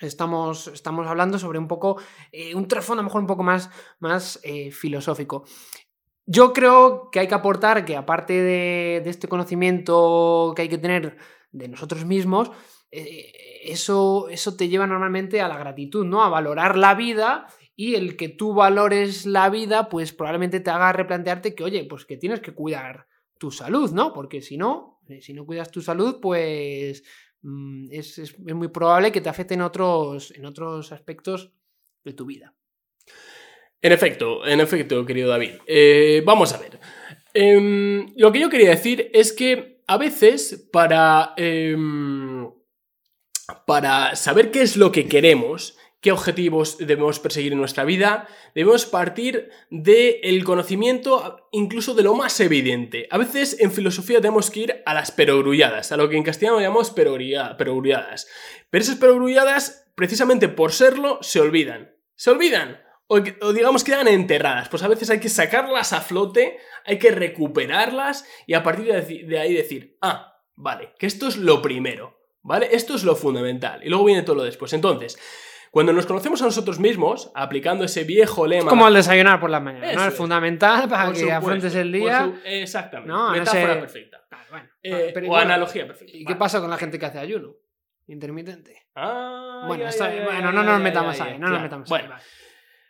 Estamos, 0.00 0.68
estamos 0.68 1.06
hablando 1.06 1.38
sobre 1.38 1.58
un 1.58 1.66
poco, 1.66 2.00
eh, 2.30 2.54
un 2.54 2.68
trasfondo 2.68 3.00
a 3.00 3.02
lo 3.02 3.08
mejor 3.08 3.20
un 3.20 3.26
poco 3.26 3.42
más, 3.42 3.70
más 3.98 4.40
eh, 4.44 4.70
filosófico. 4.70 5.44
Yo 6.26 6.52
creo 6.52 7.10
que 7.10 7.20
hay 7.20 7.28
que 7.28 7.34
aportar 7.34 7.84
que 7.84 7.96
aparte 7.96 8.34
de, 8.34 9.02
este 9.06 9.28
conocimiento 9.28 10.52
que 10.54 10.62
hay 10.62 10.68
que 10.68 10.78
tener 10.78 11.16
de 11.52 11.68
nosotros 11.68 12.04
mismos, 12.04 12.50
eh, 12.90 13.32
eso, 13.64 14.28
eso 14.28 14.56
te 14.56 14.68
lleva 14.68 14.86
normalmente 14.86 15.40
a 15.40 15.48
la 15.48 15.58
gratitud, 15.58 16.04
¿no? 16.04 16.22
A 16.22 16.28
valorar 16.28 16.76
la 16.76 16.94
vida 16.94 17.46
y 17.74 17.94
el 17.94 18.16
que 18.16 18.28
tú 18.28 18.54
valores 18.54 19.26
la 19.26 19.48
vida, 19.50 19.88
pues 19.88 20.12
probablemente 20.12 20.60
te 20.60 20.70
haga 20.70 20.92
replantearte 20.92 21.54
que, 21.54 21.64
oye, 21.64 21.84
pues 21.84 22.04
que 22.04 22.16
tienes 22.16 22.40
que 22.40 22.54
cuidar 22.54 23.06
tu 23.38 23.50
salud, 23.50 23.90
¿no? 23.92 24.12
Porque 24.12 24.42
si 24.42 24.58
no, 24.58 25.00
si 25.20 25.32
no 25.32 25.46
cuidas 25.46 25.70
tu 25.70 25.80
salud, 25.80 26.18
pues 26.20 27.04
es, 27.90 28.18
es- 28.18 28.34
es 28.46 28.54
muy 28.54 28.68
probable 28.68 29.12
que 29.12 29.20
te 29.20 29.28
afecten 29.28 29.60
otros, 29.62 30.30
en 30.32 30.44
otros 30.46 30.92
aspectos 30.92 31.52
de 32.04 32.12
tu 32.12 32.24
vida. 32.26 32.54
En 33.80 33.92
efecto, 33.92 34.44
en 34.46 34.60
efecto, 34.60 35.04
querido 35.06 35.28
David. 35.28 35.52
Eh, 35.66 36.22
vamos 36.26 36.52
a 36.52 36.58
ver. 36.58 36.80
Em, 37.32 38.12
lo 38.16 38.32
que 38.32 38.40
yo 38.40 38.48
quería 38.50 38.70
decir 38.70 39.10
es 39.12 39.32
que 39.32 39.82
a 39.86 39.96
veces 39.96 40.68
para, 40.72 41.34
em, 41.36 42.50
para 43.66 44.16
saber 44.16 44.50
qué 44.50 44.62
es 44.62 44.76
lo 44.76 44.90
que 44.92 45.06
queremos, 45.08 45.76
qué 46.00 46.12
objetivos 46.12 46.78
debemos 46.78 47.18
perseguir 47.18 47.52
en 47.52 47.58
nuestra 47.58 47.84
vida, 47.84 48.28
debemos 48.54 48.86
partir 48.86 49.50
del 49.70 50.44
conocimiento 50.44 51.48
incluso 51.50 51.94
de 51.94 52.04
lo 52.04 52.14
más 52.14 52.38
evidente. 52.40 53.08
A 53.10 53.18
veces 53.18 53.56
en 53.60 53.72
filosofía 53.72 54.20
tenemos 54.20 54.50
que 54.50 54.60
ir 54.60 54.82
a 54.86 54.94
las 54.94 55.10
perogrulladas, 55.10 55.90
a 55.90 55.96
lo 55.96 56.08
que 56.08 56.16
en 56.16 56.22
castellano 56.22 56.60
llamamos 56.60 56.94
perogrulla- 56.94 57.56
perogrulladas. 57.56 58.28
Pero 58.70 58.82
esas 58.82 58.96
perogrulladas, 58.96 59.90
precisamente 59.96 60.48
por 60.48 60.72
serlo, 60.72 61.18
se 61.22 61.40
olvidan. 61.40 61.96
Se 62.14 62.30
olvidan. 62.30 62.80
O, 63.08 63.18
o 63.40 63.52
digamos 63.52 63.84
quedan 63.84 64.06
enterradas. 64.06 64.68
Pues 64.68 64.82
a 64.82 64.88
veces 64.88 65.10
hay 65.10 65.18
que 65.18 65.30
sacarlas 65.30 65.92
a 65.92 66.00
flote, 66.00 66.58
hay 66.84 66.98
que 66.98 67.10
recuperarlas 67.10 68.24
y 68.46 68.54
a 68.54 68.62
partir 68.62 68.86
de 68.92 69.38
ahí 69.38 69.54
decir, 69.54 69.96
ah, 70.02 70.42
vale, 70.54 70.92
que 70.98 71.06
esto 71.06 71.26
es 71.26 71.38
lo 71.38 71.62
primero, 71.62 72.18
¿vale? 72.42 72.68
Esto 72.70 72.94
es 72.94 73.04
lo 73.04 73.16
fundamental. 73.16 73.80
Y 73.82 73.88
luego 73.88 74.04
viene 74.04 74.22
todo 74.22 74.36
lo 74.36 74.44
después. 74.44 74.72
Entonces, 74.74 75.18
cuando 75.70 75.92
nos 75.92 76.06
conocemos 76.06 76.40
a 76.42 76.46
nosotros 76.46 76.78
mismos, 76.78 77.30
aplicando 77.34 77.84
ese 77.84 78.04
viejo 78.04 78.46
lema... 78.46 78.64
Es 78.64 78.68
como 78.68 78.88
el 78.88 78.94
desayunar 78.94 79.38
por 79.40 79.50
la 79.50 79.60
mañana, 79.60 79.92
¿no? 79.92 80.04
es. 80.06 80.14
Fundamental 80.14 80.88
para 80.88 81.04
por 81.06 81.12
que 81.14 81.20
supuesto, 81.20 81.38
afrontes 81.38 81.74
el 81.74 81.92
día. 81.92 82.24
su- 82.24 82.34
Exactamente. 82.44 83.12
No, 83.12 83.26
no 83.28 83.32
Metáfora 83.38 83.74
sé. 83.74 83.80
perfecta. 83.80 84.24
Bueno. 84.50 84.68
Eh, 84.82 85.10
Pero 85.12 85.28
o 85.30 85.36
analogía 85.36 85.86
perfecta. 85.86 86.16
¿Y 86.16 86.24
qué 86.24 86.34
pasa 86.36 86.60
con 86.60 86.70
la 86.70 86.76
gente 86.78 86.98
que 86.98 87.06
hace 87.06 87.18
ayuno? 87.18 87.54
intermitente. 88.06 88.86
Ah, 88.94 89.64
Bueno, 89.66 89.82
ya, 89.82 89.90
está- 89.90 90.08
ya, 90.10 90.16
ya, 90.20 90.24
bueno, 90.24 90.40
ya, 90.40 90.52
no 90.52 90.62
nos 90.62 90.80
metamos 90.80 91.20
ahí, 91.20 91.34
no 91.34 91.40
nos 91.40 91.48
claro. 91.50 91.62
metamos 91.64 91.88
Bueno, 91.90 92.04
ahí. 92.06 92.10
vale. 92.12 92.22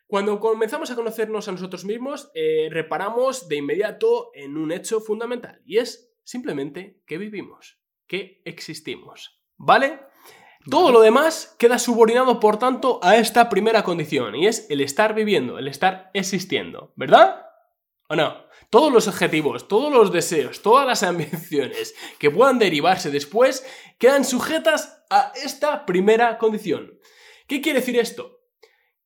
Cuando 0.07 0.39
comenzamos 0.41 0.91
a 0.91 0.95
conocernos 0.95 1.49
a 1.49 1.53
nosotros 1.53 1.85
mismos, 1.85 2.31
eh, 2.35 2.69
reparamos 2.71 3.49
de 3.49 3.57
inmediato 3.57 4.31
en 4.35 4.57
un 4.57 4.71
hecho 4.71 5.01
fundamental 5.01 5.61
y 5.67 5.79
es 5.79 6.15
simplemente 6.23 7.01
que 7.05 7.19
vivimos, 7.19 7.81
que 8.07 8.41
existimos. 8.45 9.43
¿Vale? 9.57 9.99
Todo 10.69 10.93
lo 10.93 11.01
demás 11.01 11.55
queda 11.59 11.79
subordinado, 11.79 12.41
por 12.41 12.59
tanto, 12.59 13.01
a 13.03 13.17
esta 13.17 13.49
primera 13.49 13.85
condición 13.85 14.35
y 14.35 14.47
es 14.47 14.67
el 14.71 14.81
estar 14.81 15.15
viviendo, 15.15 15.59
el 15.59 15.69
estar 15.69 16.11
existiendo, 16.15 16.93
¿verdad? 16.97 17.47
¿O 18.09 18.17
no? 18.17 18.49
Todos 18.71 18.93
los 18.93 19.09
objetivos, 19.09 19.69
todos 19.69 19.93
los 19.93 20.13
deseos, 20.13 20.61
todas 20.61 20.87
las 20.87 21.03
ambiciones 21.03 21.95
que 22.19 22.31
puedan 22.31 22.59
derivarse 22.59 23.11
después 23.11 23.67
quedan 23.99 24.25
sujetas 24.25 25.05
a 25.11 25.33
esta 25.43 25.87
primera 25.87 26.37
condición. 26.39 26.99
¿Qué 27.47 27.63
quiere 27.63 27.81
decir 27.81 27.99
esto? 27.99 28.41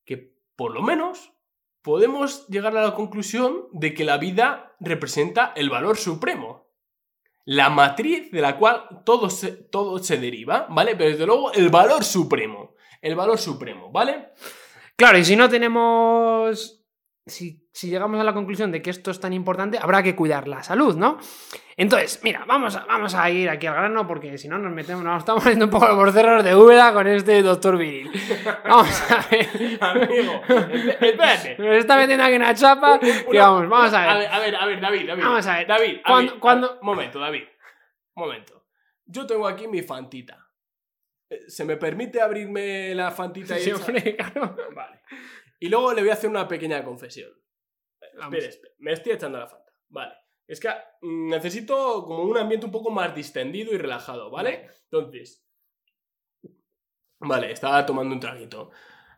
Que 0.05 0.35
por 0.55 0.73
lo 0.73 0.81
menos 0.81 1.33
podemos 1.81 2.47
llegar 2.47 2.75
a 2.75 2.83
la 2.83 2.95
conclusión 2.95 3.67
de 3.71 3.93
que 3.93 4.03
la 4.03 4.17
vida 4.17 4.75
representa 4.79 5.53
el 5.55 5.69
valor 5.69 5.97
supremo. 5.97 6.62
La 7.45 7.69
matriz 7.69 8.31
de 8.31 8.41
la 8.41 8.57
cual 8.57 9.01
todo 9.05 9.29
se, 9.29 9.51
todo 9.51 9.99
se 9.99 10.17
deriva, 10.17 10.67
¿vale? 10.69 10.95
Pero 10.95 11.09
desde 11.09 11.25
luego 11.25 11.51
el 11.53 11.69
valor 11.69 12.03
supremo. 12.03 12.75
El 13.01 13.15
valor 13.15 13.37
supremo, 13.37 13.91
¿vale? 13.91 14.29
Claro, 14.95 15.17
y 15.17 15.25
si 15.25 15.35
no 15.35 15.49
tenemos. 15.49 16.85
Si, 17.25 17.67
si 17.73 17.89
llegamos 17.89 18.19
a 18.19 18.23
la 18.23 18.33
conclusión 18.33 18.71
de 18.71 18.81
que 18.81 18.89
esto 18.89 19.11
es 19.11 19.19
tan 19.19 19.33
importante, 19.33 19.77
habrá 19.77 20.03
que 20.03 20.15
cuidar 20.15 20.47
la 20.47 20.63
salud, 20.63 20.95
¿no? 20.95 21.17
Entonces, 21.75 22.19
mira, 22.23 22.43
vamos 22.45 22.75
a, 22.75 22.85
vamos 22.85 23.15
a 23.15 23.29
ir 23.31 23.49
aquí 23.49 23.65
al 23.65 23.73
grano 23.73 24.05
porque 24.05 24.37
si 24.37 24.47
no 24.47 24.57
nos 24.59 24.71
metemos, 24.71 25.03
nos 25.03 25.19
estamos 25.19 25.43
yendo 25.45 25.65
un 25.65 25.71
poco 25.71 25.87
por 25.95 26.11
cerros 26.11 26.43
de 26.43 26.55
Úbeda 26.55 26.93
con 26.93 27.07
este 27.07 27.41
doctor 27.41 27.77
viril. 27.77 28.11
Vamos 28.63 29.11
a 29.11 29.25
ver. 29.31 29.47
Amigo, 29.81 30.41
esp- 30.47 30.97
espérate. 31.01 31.55
Nos 31.57 31.75
está 31.77 31.97
metiendo 31.97 32.23
aquí 32.25 32.35
una 32.35 32.53
chapa. 32.53 32.99
Una- 33.27 33.41
vamos, 33.41 33.69
vamos 33.69 33.93
a 33.93 34.11
A 34.11 34.17
ver. 34.17 34.27
a 34.27 34.39
ver, 34.39 34.55
a 34.55 34.65
ver, 34.67 34.81
David, 34.81 35.07
David. 35.07 35.23
Vamos 35.23 35.47
a 35.47 35.57
ver. 35.57 35.67
David, 35.67 35.97
Cuando- 36.05 36.39
cuando- 36.39 36.79
momento, 36.83 37.19
David. 37.19 37.43
Momento. 38.15 38.65
Yo 39.05 39.25
tengo 39.25 39.47
aquí 39.47 39.67
mi 39.67 39.81
fantita. 39.81 40.47
Eh, 41.29 41.41
¿Se 41.49 41.65
me 41.65 41.77
permite 41.77 42.21
abrirme 42.21 42.93
la 42.93 43.09
fantita 43.11 43.57
y 43.57 43.61
Sí, 43.63 43.71
hombre, 43.71 44.15
claro. 44.15 44.55
Vale. 44.75 45.01
Y 45.59 45.69
luego 45.69 45.91
le 45.93 46.01
voy 46.01 46.11
a 46.11 46.13
hacer 46.13 46.29
una 46.29 46.47
pequeña 46.47 46.83
confesión. 46.83 47.31
Espera, 47.99 48.37
espera. 48.47 48.73
Me 48.77 48.91
estoy 48.93 49.13
echando 49.13 49.39
la 49.39 49.47
fanta. 49.47 49.71
Vale. 49.89 50.13
Es 50.47 50.59
que 50.59 50.69
mm, 51.01 51.29
necesito 51.29 52.03
como 52.05 52.23
un 52.23 52.37
ambiente 52.37 52.65
un 52.65 52.71
poco 52.71 52.91
más 52.91 53.15
distendido 53.15 53.73
y 53.73 53.77
relajado, 53.77 54.29
¿vale? 54.29 54.69
Entonces. 54.91 55.45
Vale, 57.19 57.51
estaba 57.51 57.85
tomando 57.85 58.13
un 58.13 58.19
traguito. 58.19 58.71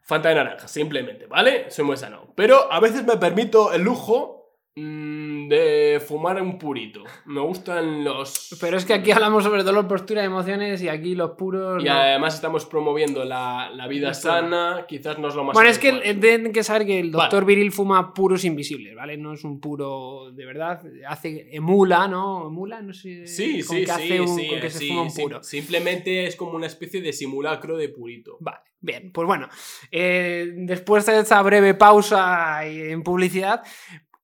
Fanta 0.03 0.29
de 0.29 0.35
naranja, 0.35 0.67
simplemente, 0.67 1.25
¿vale? 1.25 1.71
Soy 1.71 1.83
muy 1.85 1.97
sano. 1.97 2.33
Pero 2.35 2.71
a 2.71 2.79
veces 2.79 3.03
me 3.03 3.17
permito 3.17 3.73
el 3.73 3.81
lujo 3.81 4.59
mm, 4.75 5.14
de 5.47 6.01
fumar 6.05 6.41
un 6.41 6.57
purito. 6.57 7.03
Me 7.25 7.41
gustan 7.41 8.03
los... 8.03 8.55
Pero 8.59 8.77
es 8.77 8.85
que 8.85 8.93
aquí 8.93 9.11
hablamos 9.11 9.43
sobre 9.43 9.63
dolor, 9.63 9.87
postura 9.87 10.21
y 10.23 10.25
emociones 10.25 10.81
y 10.81 10.89
aquí 10.89 11.15
los 11.15 11.31
puros. 11.31 11.83
Y 11.83 11.87
no. 11.87 11.93
además 11.93 12.35
estamos 12.35 12.65
promoviendo 12.65 13.23
la, 13.25 13.69
la 13.73 13.87
vida 13.87 14.13
sana, 14.13 14.85
quizás 14.87 15.19
no 15.19 15.27
es 15.27 15.35
lo 15.35 15.43
más... 15.43 15.53
Bueno, 15.53 15.69
es 15.69 15.79
que 15.79 15.91
tienen 16.15 16.51
que 16.51 16.63
saber 16.63 16.85
que 16.85 16.99
el 16.99 17.11
doctor 17.11 17.45
Viril 17.45 17.71
fuma 17.71 18.13
puros 18.13 18.45
invisibles, 18.45 18.95
¿vale? 18.95 19.17
No 19.17 19.33
es 19.33 19.43
un 19.43 19.59
puro 19.59 20.31
de 20.31 20.45
verdad. 20.45 20.81
Hace, 21.07 21.47
emula, 21.55 22.07
¿no? 22.07 22.47
Emula, 22.47 22.81
no 22.81 22.93
sé. 22.93 23.27
Sí, 23.27 23.61
con 23.63 23.77
sí, 23.77 23.85
que 23.85 23.91
hace 23.91 24.07
sí, 24.07 24.19
un- 24.19 24.27
sí, 24.39 24.47
con 24.47 24.59
que 24.59 24.69
se 24.69 24.87
fuma 24.87 25.01
un 25.03 25.13
puro. 25.13 25.43
Simplemente 25.43 26.25
es 26.27 26.35
como 26.35 26.51
una 26.51 26.67
especie 26.67 27.01
de 27.01 27.13
simulacro 27.13 27.77
de 27.77 27.89
purito. 27.89 28.37
Vale, 28.39 28.59
bien, 28.79 29.11
pues 29.11 29.25
bueno, 29.27 29.47
eh, 29.91 30.51
después 30.55 31.05
de 31.05 31.19
esta 31.19 31.41
breve 31.41 31.73
pausa 31.73 32.65
en 32.65 33.03
publicidad, 33.03 33.61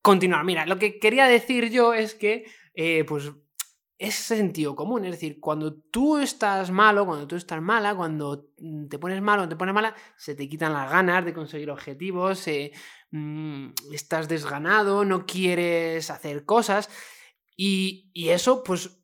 continuar. 0.02 0.44
Mira, 0.46 0.66
lo 0.66 0.80
que 0.80 1.00
quería 1.00 1.28
decir 1.28 1.70
yo 1.70 1.94
es 1.94 2.16
que, 2.16 2.46
eh, 2.74 3.04
pues, 3.06 3.32
es 3.98 4.16
sentido 4.16 4.76
común, 4.76 5.06
es 5.06 5.12
decir, 5.12 5.40
cuando 5.40 5.76
tú 5.76 6.18
estás 6.18 6.72
malo, 6.72 7.06
cuando 7.06 7.28
tú 7.28 7.36
estás 7.36 7.62
mala, 7.62 7.96
cuando 7.96 8.50
mm, 8.58 8.88
te 8.88 8.98
pones 8.98 9.22
malo, 9.22 9.48
te 9.48 9.56
pones 9.56 9.76
mala, 9.76 9.96
se 10.18 10.34
te 10.34 10.50
quitan 10.50 10.74
las 10.74 10.90
ganas 10.92 11.24
de 11.24 11.34
conseguir 11.34 11.70
objetivos, 11.70 12.48
mm, 13.12 13.68
estás 13.94 14.28
desganado, 14.28 15.06
no 15.06 15.28
quieres 15.28 16.10
hacer 16.10 16.46
cosas 16.46 16.90
y, 17.56 18.10
y 18.14 18.30
eso, 18.30 18.64
pues, 18.64 19.02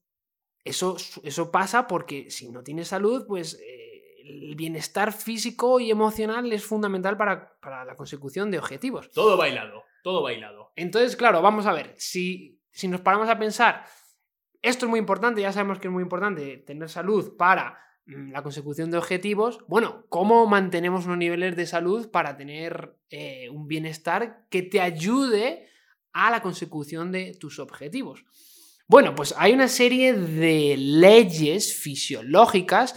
eso, 0.65 0.97
eso 1.23 1.51
pasa 1.51 1.87
porque 1.87 2.31
si 2.31 2.49
no 2.49 2.63
tienes 2.63 2.87
salud, 2.87 3.25
pues 3.27 3.53
eh, 3.53 3.87
el 4.24 4.55
bienestar 4.55 5.13
físico 5.13 5.79
y 5.79 5.91
emocional 5.91 6.51
es 6.51 6.65
fundamental 6.65 7.17
para, 7.17 7.57
para 7.59 7.86
la 7.86 7.95
consecución 7.95 8.51
de 8.51 8.59
objetivos. 8.59 9.09
Todo 9.12 9.38
bailado, 9.38 9.83
todo 10.03 10.24
bailado. 10.24 10.71
Entonces, 10.75 11.15
claro, 11.15 11.41
vamos 11.41 11.65
a 11.65 11.74
ver, 11.74 11.93
si, 11.97 12.59
si 12.71 12.88
nos 12.88 13.01
paramos 13.01 13.29
a 13.29 13.38
pensar, 13.38 13.86
esto 14.62 14.86
es 14.86 14.89
muy 14.89 15.00
importante, 15.00 15.41
ya 15.41 15.51
sabemos 15.51 15.79
que 15.79 15.88
es 15.88 15.93
muy 15.93 16.03
importante 16.03 16.57
tener 16.57 16.89
salud 16.89 17.36
para 17.38 17.79
mm, 18.05 18.31
la 18.31 18.43
consecución 18.43 18.91
de 18.91 18.97
objetivos, 18.97 19.59
bueno, 19.67 20.05
¿cómo 20.09 20.45
mantenemos 20.47 21.05
unos 21.05 21.17
niveles 21.17 21.55
de 21.55 21.65
salud 21.65 22.09
para 22.09 22.36
tener 22.36 22.95
eh, 23.09 23.50
un 23.50 23.67
bienestar 23.67 24.45
que 24.50 24.63
te 24.63 24.81
ayude 24.81 25.67
a 26.13 26.31
la 26.31 26.41
consecución 26.41 27.12
de 27.12 27.36
tus 27.39 27.59
objetivos? 27.59 28.25
Bueno, 28.89 29.15
pues 29.15 29.36
hay 29.38 29.51
una 29.51 29.67
serie 29.67 30.13
de 30.13 30.77
leyes 30.77 31.75
fisiológicas 31.75 32.95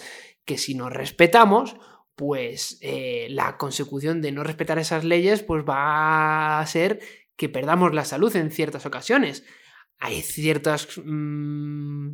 que 0.50 0.58
si 0.58 0.74
nos 0.74 0.92
respetamos, 0.92 1.76
pues 2.16 2.76
eh, 2.82 3.28
la 3.30 3.56
consecución 3.56 4.20
de 4.20 4.32
no 4.32 4.42
respetar 4.42 4.80
esas 4.80 5.04
leyes 5.04 5.44
pues 5.44 5.62
va 5.64 6.58
a 6.58 6.66
ser 6.66 6.98
que 7.36 7.48
perdamos 7.48 7.94
la 7.94 8.04
salud 8.04 8.34
en 8.34 8.50
ciertas 8.50 8.84
ocasiones. 8.84 9.44
Hay 10.00 10.20
ciertas... 10.22 10.88
mm, 11.04 12.08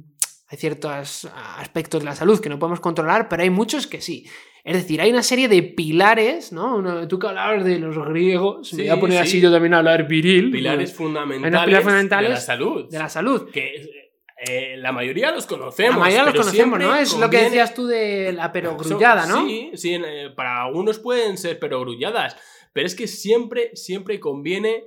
hay 0.49 0.59
ciertos 0.59 1.25
aspectos 1.57 2.03
de 2.03 2.05
la 2.05 2.15
salud 2.15 2.39
que 2.41 2.51
no 2.51 2.59
podemos 2.59 2.81
controlar, 2.81 3.29
pero 3.29 3.43
hay 3.43 3.49
muchos 3.51 3.87
que 3.87 4.03
sí. 4.03 4.29
Es 4.65 4.77
decir, 4.77 5.01
hay 5.01 5.11
una 5.11 5.23
serie 5.23 5.49
de 5.49 5.63
pilares, 5.63 6.53
¿no? 6.53 6.77
Uno- 6.77 7.09
tú 7.09 7.19
que 7.19 7.29
hablabas 7.29 7.65
de 7.65 7.79
los 7.79 7.97
griegos, 8.07 8.73
me 8.75 8.83
voy 8.83 8.91
a 8.91 9.01
poner 9.01 9.19
sí. 9.25 9.29
así 9.31 9.41
yo 9.41 9.51
también 9.51 9.73
a 9.75 9.79
hablar 9.79 10.07
viril. 10.07 10.51
Pilares 10.51 10.91
¿no? 10.91 10.97
fundamentales, 10.99 11.65
pilares 11.65 11.85
fundamentales 11.85 12.29
de 12.29 12.35
la 12.35 12.41
salud. 12.41 12.91
de 12.91 12.99
la 12.99 13.09
salud. 13.09 13.51
Que 13.51 14.06
eh, 14.39 14.77
la 14.77 14.93
mayoría 14.93 15.31
los 15.31 15.47
conocemos. 15.47 15.95
La 15.97 16.01
mayoría 16.01 16.25
los 16.27 16.35
conocemos, 16.37 16.79
¿no? 16.79 16.95
Es 16.95 17.17
lo 17.17 17.31
que 17.31 17.43
decías 17.43 17.73
tú 17.75 17.87
de 17.87 18.33
la 18.33 18.53
perogrullada, 18.53 19.27
¿no? 19.27 19.47
Sí, 19.47 19.71
sí, 19.75 19.95
eh, 19.95 20.31
para 20.37 20.63
algunos 20.65 20.99
pueden 20.99 21.39
ser 21.39 21.59
perogrulladas, 21.59 22.37
pero 22.73 22.87
es 22.87 22.95
que 22.95 23.07
siempre, 23.09 23.75
siempre 23.75 24.21
conviene 24.21 24.85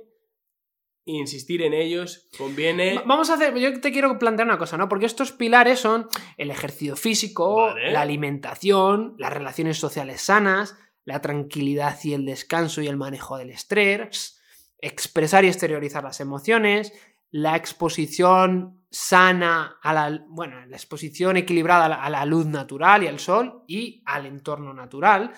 insistir 1.06 1.62
en 1.62 1.72
ellos, 1.74 2.28
conviene... 2.38 2.94
Va- 2.94 3.02
Vamos 3.04 3.30
a 3.30 3.34
hacer, 3.34 3.56
yo 3.56 3.80
te 3.80 3.90
quiero 3.90 4.18
plantear 4.18 4.46
una 4.46 4.58
cosa, 4.58 4.76
¿no? 4.76 4.88
Porque 4.88 5.06
estos 5.06 5.32
pilares 5.32 5.80
son 5.80 6.06
el 6.36 6.50
ejercicio 6.50 6.94
físico, 6.94 7.56
Vale. 7.56 7.90
la 7.90 8.02
alimentación, 8.02 9.14
las 9.18 9.32
relaciones 9.32 9.78
sociales 9.78 10.20
sanas, 10.20 10.76
la 11.04 11.20
tranquilidad 11.20 11.98
y 12.04 12.12
el 12.12 12.26
descanso 12.26 12.82
y 12.82 12.86
el 12.86 12.96
manejo 12.96 13.38
del 13.38 13.50
estrés, 13.50 14.40
expresar 14.78 15.44
y 15.44 15.48
exteriorizar 15.48 16.04
las 16.04 16.20
emociones, 16.20 16.92
la 17.30 17.56
exposición 17.56 18.84
sana 18.90 19.78
a 19.82 19.92
la, 19.92 20.24
bueno, 20.28 20.66
la 20.66 20.76
exposición 20.76 21.36
equilibrada 21.36 21.84
a 21.84 21.88
la, 21.88 22.02
a 22.02 22.10
la 22.10 22.24
luz 22.24 22.46
natural 22.46 23.04
y 23.04 23.06
al 23.06 23.20
sol 23.20 23.62
y 23.68 24.02
al 24.04 24.26
entorno 24.26 24.74
natural. 24.74 25.32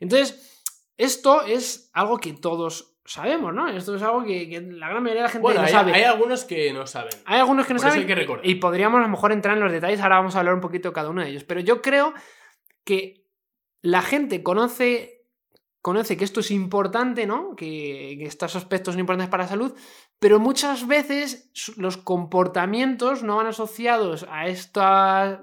Entonces, 0.00 0.62
esto 0.96 1.42
es 1.42 1.90
algo 1.92 2.18
que 2.18 2.32
todos 2.32 2.94
sabemos, 3.04 3.52
¿no? 3.52 3.68
Esto 3.68 3.96
es 3.96 4.02
algo 4.02 4.24
que, 4.24 4.48
que 4.48 4.60
la 4.60 4.88
gran 4.88 5.02
mayoría 5.02 5.22
de 5.22 5.28
la 5.28 5.32
gente 5.32 5.42
Bueno, 5.42 5.60
no 5.60 5.66
hay, 5.66 5.72
sabe. 5.72 5.92
hay 5.92 6.02
algunos 6.04 6.44
que 6.44 6.72
no 6.72 6.86
saben. 6.86 7.12
Hay 7.26 7.40
algunos 7.40 7.66
que 7.66 7.74
no 7.74 7.78
Por 7.78 7.88
eso 7.88 7.94
saben 7.96 8.18
hay 8.18 8.26
que 8.26 8.48
y 8.48 8.54
podríamos 8.56 8.98
a 8.98 9.02
lo 9.02 9.08
mejor 9.08 9.32
entrar 9.32 9.56
en 9.56 9.62
los 9.62 9.72
detalles, 9.72 10.00
ahora 10.00 10.16
vamos 10.16 10.36
a 10.36 10.38
hablar 10.38 10.54
un 10.54 10.60
poquito 10.60 10.88
de 10.88 10.94
cada 10.94 11.10
uno 11.10 11.22
de 11.22 11.28
ellos, 11.28 11.44
pero 11.44 11.60
yo 11.60 11.82
creo 11.82 12.14
que 12.84 13.26
la 13.82 14.00
gente 14.00 14.42
conoce, 14.42 15.13
conoce 15.84 16.16
que 16.16 16.24
esto 16.24 16.40
es 16.40 16.50
importante, 16.50 17.26
¿no? 17.26 17.54
Que, 17.54 18.16
que 18.18 18.24
estos 18.24 18.56
aspectos 18.56 18.94
son 18.94 19.00
importantes 19.00 19.28
para 19.30 19.42
la 19.42 19.48
salud, 19.50 19.74
pero 20.18 20.40
muchas 20.40 20.86
veces 20.86 21.50
los 21.76 21.98
comportamientos 21.98 23.22
no 23.22 23.36
van 23.36 23.48
asociados 23.48 24.26
a 24.30 24.46
estas... 24.48 25.40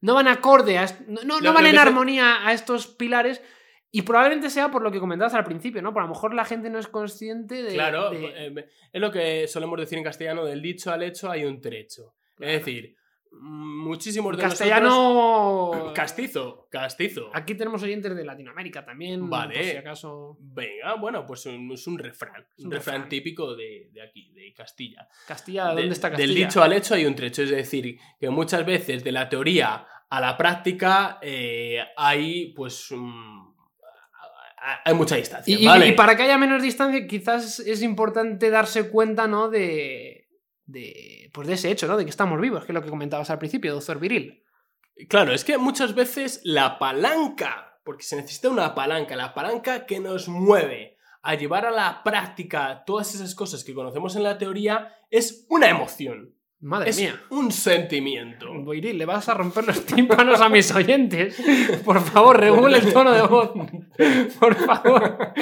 no 0.00 0.14
van 0.14 0.28
acorde, 0.28 0.78
a 0.78 0.86
no, 1.08 1.40
no- 1.40 1.52
van 1.52 1.66
en 1.66 1.78
armonía 1.78 2.46
a 2.46 2.52
estos 2.52 2.86
pilares. 2.86 3.42
Y 3.90 4.02
probablemente 4.02 4.50
sea 4.50 4.70
por 4.70 4.82
lo 4.82 4.92
que 4.92 5.00
comentabas 5.00 5.34
al 5.34 5.44
principio, 5.44 5.82
¿no? 5.82 5.92
Por 5.92 6.02
a 6.02 6.06
lo 6.06 6.12
mejor 6.14 6.32
la 6.32 6.44
gente 6.44 6.70
no 6.70 6.78
es 6.78 6.86
consciente 6.86 7.62
de. 7.64 7.74
Claro, 7.74 8.10
de- 8.10 8.46
eh, 8.46 8.68
es 8.92 9.00
lo 9.00 9.10
que 9.10 9.48
solemos 9.48 9.78
decir 9.80 9.98
en 9.98 10.04
castellano, 10.04 10.44
del 10.44 10.62
dicho 10.62 10.92
al 10.92 11.02
hecho 11.02 11.28
hay 11.28 11.44
un 11.44 11.60
trecho. 11.60 12.14
Claro. 12.36 12.52
Es 12.52 12.58
decir, 12.64 12.94
muchísimos 13.40 14.36
de 14.36 14.42
castellano. 14.42 14.88
nosotros... 14.88 15.92
Castizo, 15.94 16.68
castizo. 16.70 17.30
Aquí 17.34 17.54
tenemos 17.54 17.82
oyentes 17.82 18.14
de 18.16 18.24
Latinoamérica 18.24 18.84
también. 18.84 19.28
Vale. 19.28 19.54
Por 19.54 19.64
si 19.64 19.76
acaso. 19.76 20.36
Venga, 20.40 20.94
bueno, 20.94 21.26
pues 21.26 21.44
un- 21.46 21.70
es 21.72 21.86
un 21.86 21.98
refrán. 21.98 22.46
Es 22.56 22.60
un 22.64 22.66
un 22.66 22.72
refrán 22.72 22.94
refrán. 22.96 23.08
típico 23.08 23.54
de, 23.54 23.90
de 23.92 24.02
aquí, 24.02 24.30
de 24.32 24.52
Castilla. 24.54 25.08
Castilla, 25.26 25.66
¿dónde 25.66 25.82
De- 25.82 25.88
está 25.88 26.10
Castilla? 26.10 26.26
Del 26.28 26.36
dicho 26.36 26.62
al 26.62 26.72
hecho 26.72 26.94
hay 26.94 27.04
un 27.06 27.14
trecho, 27.14 27.42
es 27.42 27.50
decir, 27.50 27.98
que 28.20 28.30
muchas 28.30 28.64
veces 28.64 29.02
de 29.04 29.12
la 29.12 29.28
teoría 29.28 29.86
a 30.08 30.20
la 30.20 30.36
práctica 30.36 31.18
eh, 31.22 31.78
hay 31.96 32.52
pues 32.54 32.88
mm, 32.90 33.52
hay 34.84 34.94
mucha 34.94 35.16
distancia. 35.16 35.54
Y, 35.58 35.62
y- 35.62 35.66
¿vale? 35.66 35.88
y 35.88 35.92
para 35.92 36.16
que 36.16 36.22
haya 36.22 36.38
menos 36.38 36.62
distancia, 36.62 37.06
quizás 37.06 37.58
es 37.60 37.82
importante 37.82 38.48
darse 38.50 38.88
cuenta, 38.90 39.26
¿no? 39.26 39.48
De, 39.48 40.21
de, 40.72 41.30
pues 41.32 41.46
de 41.46 41.54
ese 41.54 41.70
hecho, 41.70 41.86
¿no? 41.86 41.96
De 41.96 42.04
que 42.04 42.10
estamos 42.10 42.40
vivos, 42.40 42.64
que 42.64 42.72
es 42.72 42.74
lo 42.74 42.82
que 42.82 42.90
comentabas 42.90 43.30
al 43.30 43.38
principio, 43.38 43.74
doctor 43.74 44.00
Viril. 44.00 44.42
Claro, 45.08 45.32
es 45.32 45.44
que 45.44 45.58
muchas 45.58 45.94
veces 45.94 46.40
la 46.44 46.78
palanca, 46.78 47.78
porque 47.84 48.04
se 48.04 48.16
necesita 48.16 48.50
una 48.50 48.74
palanca, 48.74 49.16
la 49.16 49.34
palanca 49.34 49.86
que 49.86 50.00
nos 50.00 50.28
mueve 50.28 50.96
a 51.22 51.34
llevar 51.34 51.66
a 51.66 51.70
la 51.70 52.02
práctica 52.02 52.82
todas 52.84 53.14
esas 53.14 53.34
cosas 53.34 53.64
que 53.64 53.74
conocemos 53.74 54.16
en 54.16 54.24
la 54.24 54.38
teoría, 54.38 54.96
es 55.10 55.46
una 55.48 55.68
emoción. 55.68 56.34
Madre 56.60 56.90
es 56.90 56.98
mía. 56.98 57.20
un 57.30 57.50
sentimiento. 57.50 58.46
Viril, 58.64 58.96
le 58.96 59.04
vas 59.04 59.28
a 59.28 59.34
romper 59.34 59.66
los 59.66 59.84
tímpanos 59.84 60.40
a 60.40 60.48
mis 60.48 60.72
oyentes. 60.72 61.36
Por 61.84 62.00
favor, 62.00 62.38
regule 62.38 62.78
el 62.78 62.92
tono 62.92 63.10
de 63.12 63.22
voz. 63.22 63.50
Por 64.38 64.54
favor. 64.54 65.32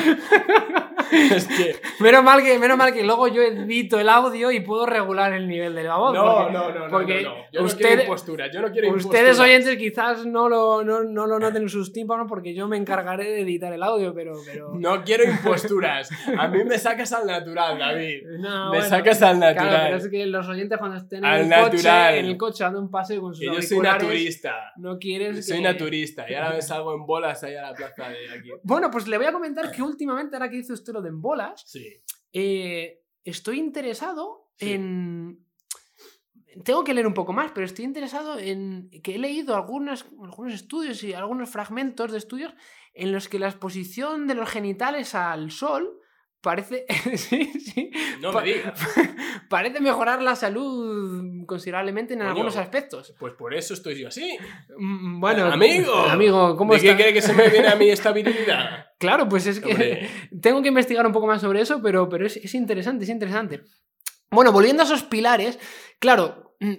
es 1.13 1.47
que. 1.47 1.77
Menos 2.01 2.23
mal 2.25 2.43
que, 2.43 2.59
menos 2.59 2.77
mal 2.77 2.93
que 2.93 3.03
luego 3.03 3.29
yo 3.29 3.43
edito 3.43 3.99
el 3.99 4.09
audio 4.09 4.51
y 4.51 4.61
puedo 4.61 4.87
regular 4.87 5.33
el 5.33 5.47
nivel 5.49 5.75
de 5.75 5.85
la 5.85 5.97
voz. 5.97 6.15
No, 6.15 6.25
porque- 6.25 6.53
no, 6.53 6.71
no, 6.71 6.79
no, 6.81 6.89
porque 6.91 7.23
no, 7.23 7.31
no. 7.31 7.45
Yo 7.53 7.61
no 7.61 7.67
usted- 7.67 7.87
quiero 7.87 8.03
impostura, 8.03 8.51
yo 8.53 8.61
no 8.63 8.71
quiero 8.71 8.89
Ustedes 8.95 9.21
impostura. 9.37 9.45
oyentes 9.49 9.77
quizás 9.77 10.27
no 10.27 10.49
lo, 10.49 10.85
no, 10.85 11.03
no 11.05 11.27
lo 11.27 11.39
noten 11.39 11.63
en 11.63 11.69
sus 11.69 11.93
tímpanos 11.93 12.27
porque 12.29 12.55
yo 12.55 12.69
me 12.69 12.77
encargaré 12.77 13.25
de 13.25 13.41
editar 13.43 13.73
el 13.73 13.83
audio, 13.83 14.15
pero... 14.15 14.35
pero... 14.45 14.73
No 14.75 15.03
quiero 15.05 15.25
imposturas. 15.25 16.09
A 16.39 16.49
mí 16.49 16.65
me 16.65 16.79
sacas 16.79 17.13
al 17.13 17.27
natural, 17.27 17.79
David. 17.79 18.23
No, 18.39 18.65
me 18.71 18.79
bueno. 18.79 18.85
sacas 18.89 19.23
al 19.23 19.39
natural. 19.39 19.69
Claro, 19.69 19.85
pero 19.85 19.97
es 19.97 20.09
que 20.09 20.27
los 20.27 20.49
oyentes 20.49 20.79
cuando 20.79 20.97
estén 20.97 21.25
en 21.25 21.31
el, 21.33 21.49
natural. 21.49 21.71
coche, 21.71 22.19
en 22.19 22.27
el 22.27 22.37
coche 22.37 22.65
dando 22.65 22.81
un 22.81 22.91
paseo 22.91 23.21
con 23.21 23.35
sus 23.35 23.45
yo 23.45 23.61
soy 23.61 23.79
naturista. 23.81 24.73
no 24.77 24.99
quieres 24.99 25.47
Soy 25.47 25.59
que- 25.59 25.63
naturista. 25.63 26.31
Y 26.31 26.35
ahora 26.35 26.51
me 26.55 26.63
salgo 26.71 26.95
en 26.95 27.07
bolas 27.07 27.43
ahí 27.45 27.55
a 27.57 27.63
la 27.63 27.75
plaza 27.75 28.09
de 28.09 28.39
aquí. 28.39 28.51
Bueno, 28.63 28.91
pues 28.91 29.07
le 29.09 29.17
voy 29.19 29.27
a 29.27 29.33
comentar 29.33 29.71
que 29.71 29.83
últimamente, 29.83 30.37
ahora 30.37 30.49
que 30.49 30.57
dice 30.57 30.73
usted 30.73 30.90
lo 30.93 31.03
de 31.03 31.09
en 31.11 31.21
bolas, 31.21 31.63
Sí. 31.67 31.87
eh, 32.33 33.03
estoy 33.25 33.59
interesado 33.59 34.51
Sí. 34.57 34.73
en... 34.73 35.47
Tengo 36.65 36.83
que 36.83 36.95
leer 36.95 37.07
un 37.07 37.15
poco 37.15 37.33
más, 37.33 37.53
pero 37.53 37.65
estoy 37.65 37.85
interesado 37.85 38.37
en 38.39 38.91
que 39.05 39.15
he 39.15 39.19
leído 39.19 39.55
algunos, 39.55 40.05
algunos 40.21 40.53
estudios 40.53 41.03
y 41.05 41.13
algunos 41.15 41.49
fragmentos 41.49 42.11
de 42.11 42.19
estudios 42.19 42.53
en 42.93 43.13
los 43.13 43.29
que 43.29 43.39
la 43.39 43.47
exposición 43.49 44.27
de 44.27 44.35
los 44.35 44.51
genitales 44.51 45.15
al 45.15 45.53
sol 45.53 46.00
parece... 46.41 46.87
sí, 47.17 47.53
sí. 47.61 47.91
No 48.21 48.33
me 48.33 48.43
digas. 48.45 48.81
parece 49.49 49.81
mejorar 49.81 50.23
la 50.23 50.37
salud 50.37 51.45
considerablemente 51.47 52.15
en 52.15 52.23
algunos 52.23 52.57
aspectos. 52.57 53.15
Pues 53.19 53.35
por 53.35 53.55
eso 53.55 53.75
estoy 53.75 54.01
yo 54.01 54.09
así. 54.09 54.37
Mm, 54.79 55.21
Bueno, 55.21 55.47
amigo. 55.47 55.95
amigo, 55.95 56.57
¿cómo 56.57 56.75
¿De 56.75 56.81
qué 56.81 56.87
está? 56.91 56.99
cree 57.03 57.13
que 57.13 57.23
se 57.23 57.33
me 57.35 57.49
viene 57.49 57.69
a 57.69 57.77
mí 57.77 57.89
esta 57.89 58.13
virilidad? 58.13 58.87
Claro, 59.01 59.27
pues 59.31 59.47
es 59.47 59.61
que 59.61 59.71
Hombre. 59.73 60.11
tengo 60.43 60.61
que 60.61 60.69
investigar 60.69 61.07
un 61.07 61.13
poco 61.13 61.27
más 61.27 61.41
sobre 61.41 61.63
eso, 61.63 61.81
pero, 61.83 62.07
pero 62.11 62.27
es, 62.27 62.37
es 62.37 62.55
interesante, 62.55 63.05
es 63.05 63.09
interesante. 63.11 63.63
Bueno, 64.31 64.53
volviendo 64.53 64.83
a 64.83 64.85
esos 64.85 65.05
pilares, 65.05 65.59
claro, 65.99 66.55
mm, 66.61 66.73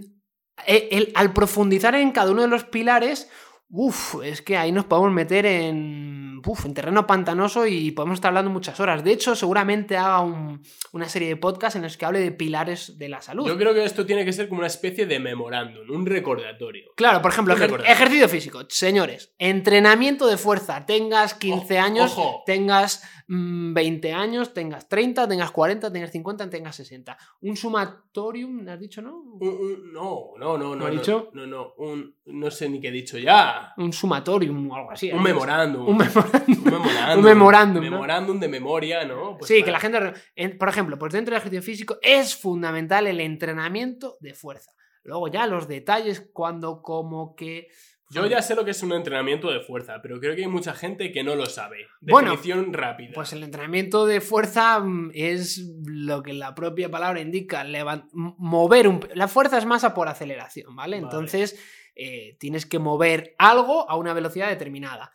eh, 0.67 0.87
el- 0.91 1.11
al 1.15 1.33
profundizar 1.33 1.95
en 1.95 2.11
cada 2.11 2.29
uno 2.29 2.43
de 2.43 2.47
los 2.47 2.63
pilares, 2.65 3.27
uff, 3.69 4.17
es 4.23 4.43
que 4.43 4.55
ahí 4.55 4.71
nos 4.71 4.85
podemos 4.85 5.11
meter 5.11 5.47
en, 5.47 6.30
uf, 6.45 6.65
en 6.65 6.73
terreno 6.73 7.05
pantanoso 7.07 7.65
y 7.67 7.91
podemos 7.91 8.15
estar 8.17 8.29
hablando 8.29 8.51
muchas 8.51 8.79
horas. 8.79 9.03
De 9.03 9.11
hecho, 9.11 9.35
seguramente 9.35 9.97
haga 9.97 10.21
un- 10.21 10.61
una 10.93 11.07
serie 11.09 11.27
de 11.29 11.35
podcasts 11.37 11.75
en 11.75 11.83
los 11.83 11.97
que 11.97 12.05
hable 12.05 12.19
de 12.19 12.31
pilares 12.31 12.97
de 12.97 13.09
la 13.09 13.21
salud. 13.21 13.47
Yo 13.47 13.57
creo 13.57 13.73
que 13.73 13.83
esto 13.83 14.05
tiene 14.05 14.25
que 14.25 14.33
ser 14.33 14.47
como 14.49 14.59
una 14.59 14.67
especie 14.67 15.05
de 15.05 15.19
memorándum, 15.19 15.89
un 15.89 16.05
recordatorio. 16.05 16.91
Claro, 16.95 17.21
por 17.21 17.31
ejemplo, 17.31 17.55
ejer- 17.55 17.83
ejercicio 17.85 18.27
físico. 18.29 18.63
Señores, 18.69 19.33
entrenamiento 19.39 20.27
de 20.27 20.37
fuerza. 20.37 20.85
Tengas 20.85 21.33
15 21.33 21.77
Ojo, 21.77 21.85
años, 21.85 22.11
ojo. 22.17 22.43
tengas 22.45 23.03
20 23.33 24.11
años, 24.11 24.53
tengas 24.53 24.89
30, 24.89 25.25
tengas 25.27 25.51
40, 25.51 25.91
tengas 25.91 26.11
50, 26.11 26.49
tengas 26.49 26.75
60. 26.75 27.17
Un 27.41 27.55
sumatorium, 27.55 28.63
¿me 28.63 28.71
has 28.73 28.79
dicho, 28.79 29.01
no? 29.01 29.19
Un- 29.21 29.47
un- 29.47 29.93
no, 29.93 30.31
no, 30.37 30.57
no, 30.57 30.75
no. 30.75 30.85
ha 30.85 30.89
no, 30.89 30.95
dicho? 30.95 31.29
No, 31.33 31.47
no, 31.47 31.73
un, 31.77 32.13
no 32.25 32.51
sé 32.51 32.67
ni 32.67 32.81
qué 32.81 32.89
he 32.89 32.91
dicho 32.91 33.17
ya. 33.17 33.73
Un 33.77 33.93
sumatorium 33.93 34.69
o 34.69 34.75
algo 34.75 34.91
así. 34.91 35.09
Un 35.11 35.17
¿no? 35.17 35.23
memorándum. 35.23 35.87
Un 35.87 35.97
memorándum. 35.97 36.57
Un 36.57 36.63
memorándum. 36.71 37.17
Un 37.19 37.23
memorándum, 37.23 37.83
¿no? 37.85 37.91
Memorándum 37.91 38.39
de 38.39 38.47
memoria, 38.49 39.05
¿no? 39.05 39.37
Pues 39.37 39.47
sí, 39.47 39.61
para- 39.61 39.65
que 39.65 39.71
la 39.71 39.79
gente. 39.79 40.21
en- 40.35 40.57
por 40.57 40.67
ejemplo, 40.67 40.97
pues 40.99 41.13
dentro 41.13 41.33
del 41.33 41.39
ejercicio 41.39 41.63
físico 41.63 41.97
es 42.01 42.35
fundamental 42.35 43.07
el 43.07 43.21
entrenamiento 43.21 44.17
de 44.19 44.33
fuerza. 44.33 44.71
Luego 45.03 45.29
ya 45.29 45.47
los 45.47 45.67
detalles, 45.67 46.29
cuando, 46.33 46.81
como, 46.81 47.33
que. 47.35 47.69
Yo 48.11 48.25
ya 48.25 48.41
sé 48.41 48.55
lo 48.55 48.65
que 48.65 48.71
es 48.71 48.83
un 48.83 48.91
entrenamiento 48.91 49.49
de 49.51 49.61
fuerza, 49.61 50.01
pero 50.01 50.19
creo 50.19 50.35
que 50.35 50.41
hay 50.41 50.47
mucha 50.49 50.73
gente 50.73 51.11
que 51.11 51.23
no 51.23 51.35
lo 51.35 51.45
sabe. 51.45 51.87
Bueno, 52.01 52.31
Definición 52.31 52.73
rápida. 52.73 53.11
Pues 53.13 53.31
el 53.31 53.43
entrenamiento 53.43 54.05
de 54.05 54.19
fuerza 54.19 54.79
mm, 54.79 55.11
es 55.13 55.65
lo 55.85 56.21
que 56.21 56.33
la 56.33 56.53
propia 56.53 56.91
palabra 56.91 57.21
indica, 57.21 57.65
mover 58.13 58.87
un... 58.87 59.07
La 59.13 59.27
fuerza 59.27 59.57
es 59.57 59.65
masa 59.65 59.93
por 59.93 60.09
aceleración, 60.09 60.75
¿vale? 60.75 60.97
Vale. 60.97 61.03
Entonces 61.03 61.57
eh, 61.95 62.35
tienes 62.39 62.65
que 62.65 62.79
mover 62.79 63.35
algo 63.37 63.89
a 63.89 63.95
una 63.95 64.13
velocidad 64.13 64.49
determinada. 64.49 65.13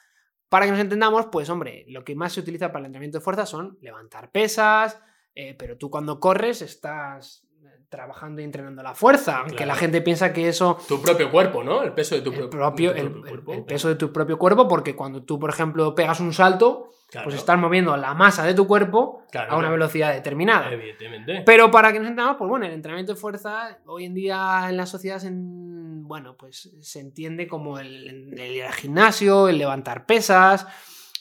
Para 0.49 0.65
que 0.65 0.73
nos 0.73 0.81
entendamos, 0.81 1.27
pues 1.31 1.51
hombre, 1.51 1.85
lo 1.89 2.05
que 2.05 2.15
más 2.15 2.33
se 2.33 2.41
utiliza 2.41 2.69
para 2.69 2.81
el 2.81 2.87
entrenamiento 2.87 3.19
de 3.19 3.25
fuerza 3.25 3.47
son 3.47 3.77
levantar 3.81 4.31
pesas, 4.31 5.01
eh, 5.35 5.55
pero 5.59 5.77
tú 5.77 5.91
cuando 5.91 6.19
corres 6.19 6.63
estás 6.63 7.46
trabajando 7.89 8.41
y 8.41 8.45
entrenando 8.45 8.83
la 8.83 8.95
fuerza, 8.95 9.39
aunque 9.39 9.57
Claro. 9.57 9.69
la 9.73 9.75
gente 9.77 10.01
piensa 10.03 10.33
que 10.33 10.49
eso 10.49 10.79
Tu 10.89 11.01
propio 11.01 11.31
cuerpo, 11.31 11.63
¿no? 11.65 11.83
El 11.83 11.93
peso 11.93 12.15
de 12.15 12.23
tu 12.23 12.33
el, 12.33 12.49
propio, 12.49 12.93
de 12.93 13.01
tu 13.01 13.07
el, 13.07 13.13
propio 13.13 13.25
el- 13.25 13.31
cuerpo. 13.45 13.53
el 13.55 13.65
peso 13.65 13.89
de 13.89 13.95
tu 13.97 14.13
propio 14.13 14.39
cuerpo, 14.39 14.69
porque 14.69 14.95
cuando 14.97 15.23
tú, 15.23 15.39
por 15.39 15.51
ejemplo, 15.51 15.95
pegas 15.95 16.21
un 16.21 16.33
salto, 16.33 16.91
Claro, 17.09 17.27
pues 17.27 17.37
estás 17.37 17.57
moviendo 17.57 17.97
la 17.97 18.15
masa 18.15 18.43
de 18.45 18.53
tu 18.53 18.67
cuerpo 18.67 19.23
claro, 19.31 19.53
a 19.53 19.57
una 19.57 19.71
velocidad 19.71 20.13
determinada. 20.13 20.73
Evidentemente. 20.73 21.43
Pero 21.47 21.71
para 21.71 21.93
que 21.93 22.01
nos 22.01 22.09
entendamos, 22.09 22.37
pues 22.37 22.49
bueno, 22.51 22.67
el 22.67 22.73
entrenamiento 22.73 23.15
de 23.15 23.21
fuerza 23.21 23.79
hoy 23.87 24.07
en 24.07 24.15
día 24.15 24.67
en 24.69 24.77
la 24.77 24.87
sociedad 24.87 25.19
se, 25.21 25.29
en- 25.29 26.03
bueno, 26.09 26.37
pues 26.37 26.71
se 26.81 26.99
entiende 27.01 27.47
como 27.47 27.79
el, 27.79 28.35
el 28.39 28.51
ir 28.57 28.65
al 28.65 28.73
gimnasio, 28.75 29.49
el 29.49 29.59
levantar 29.59 30.05
pesas, 30.05 30.67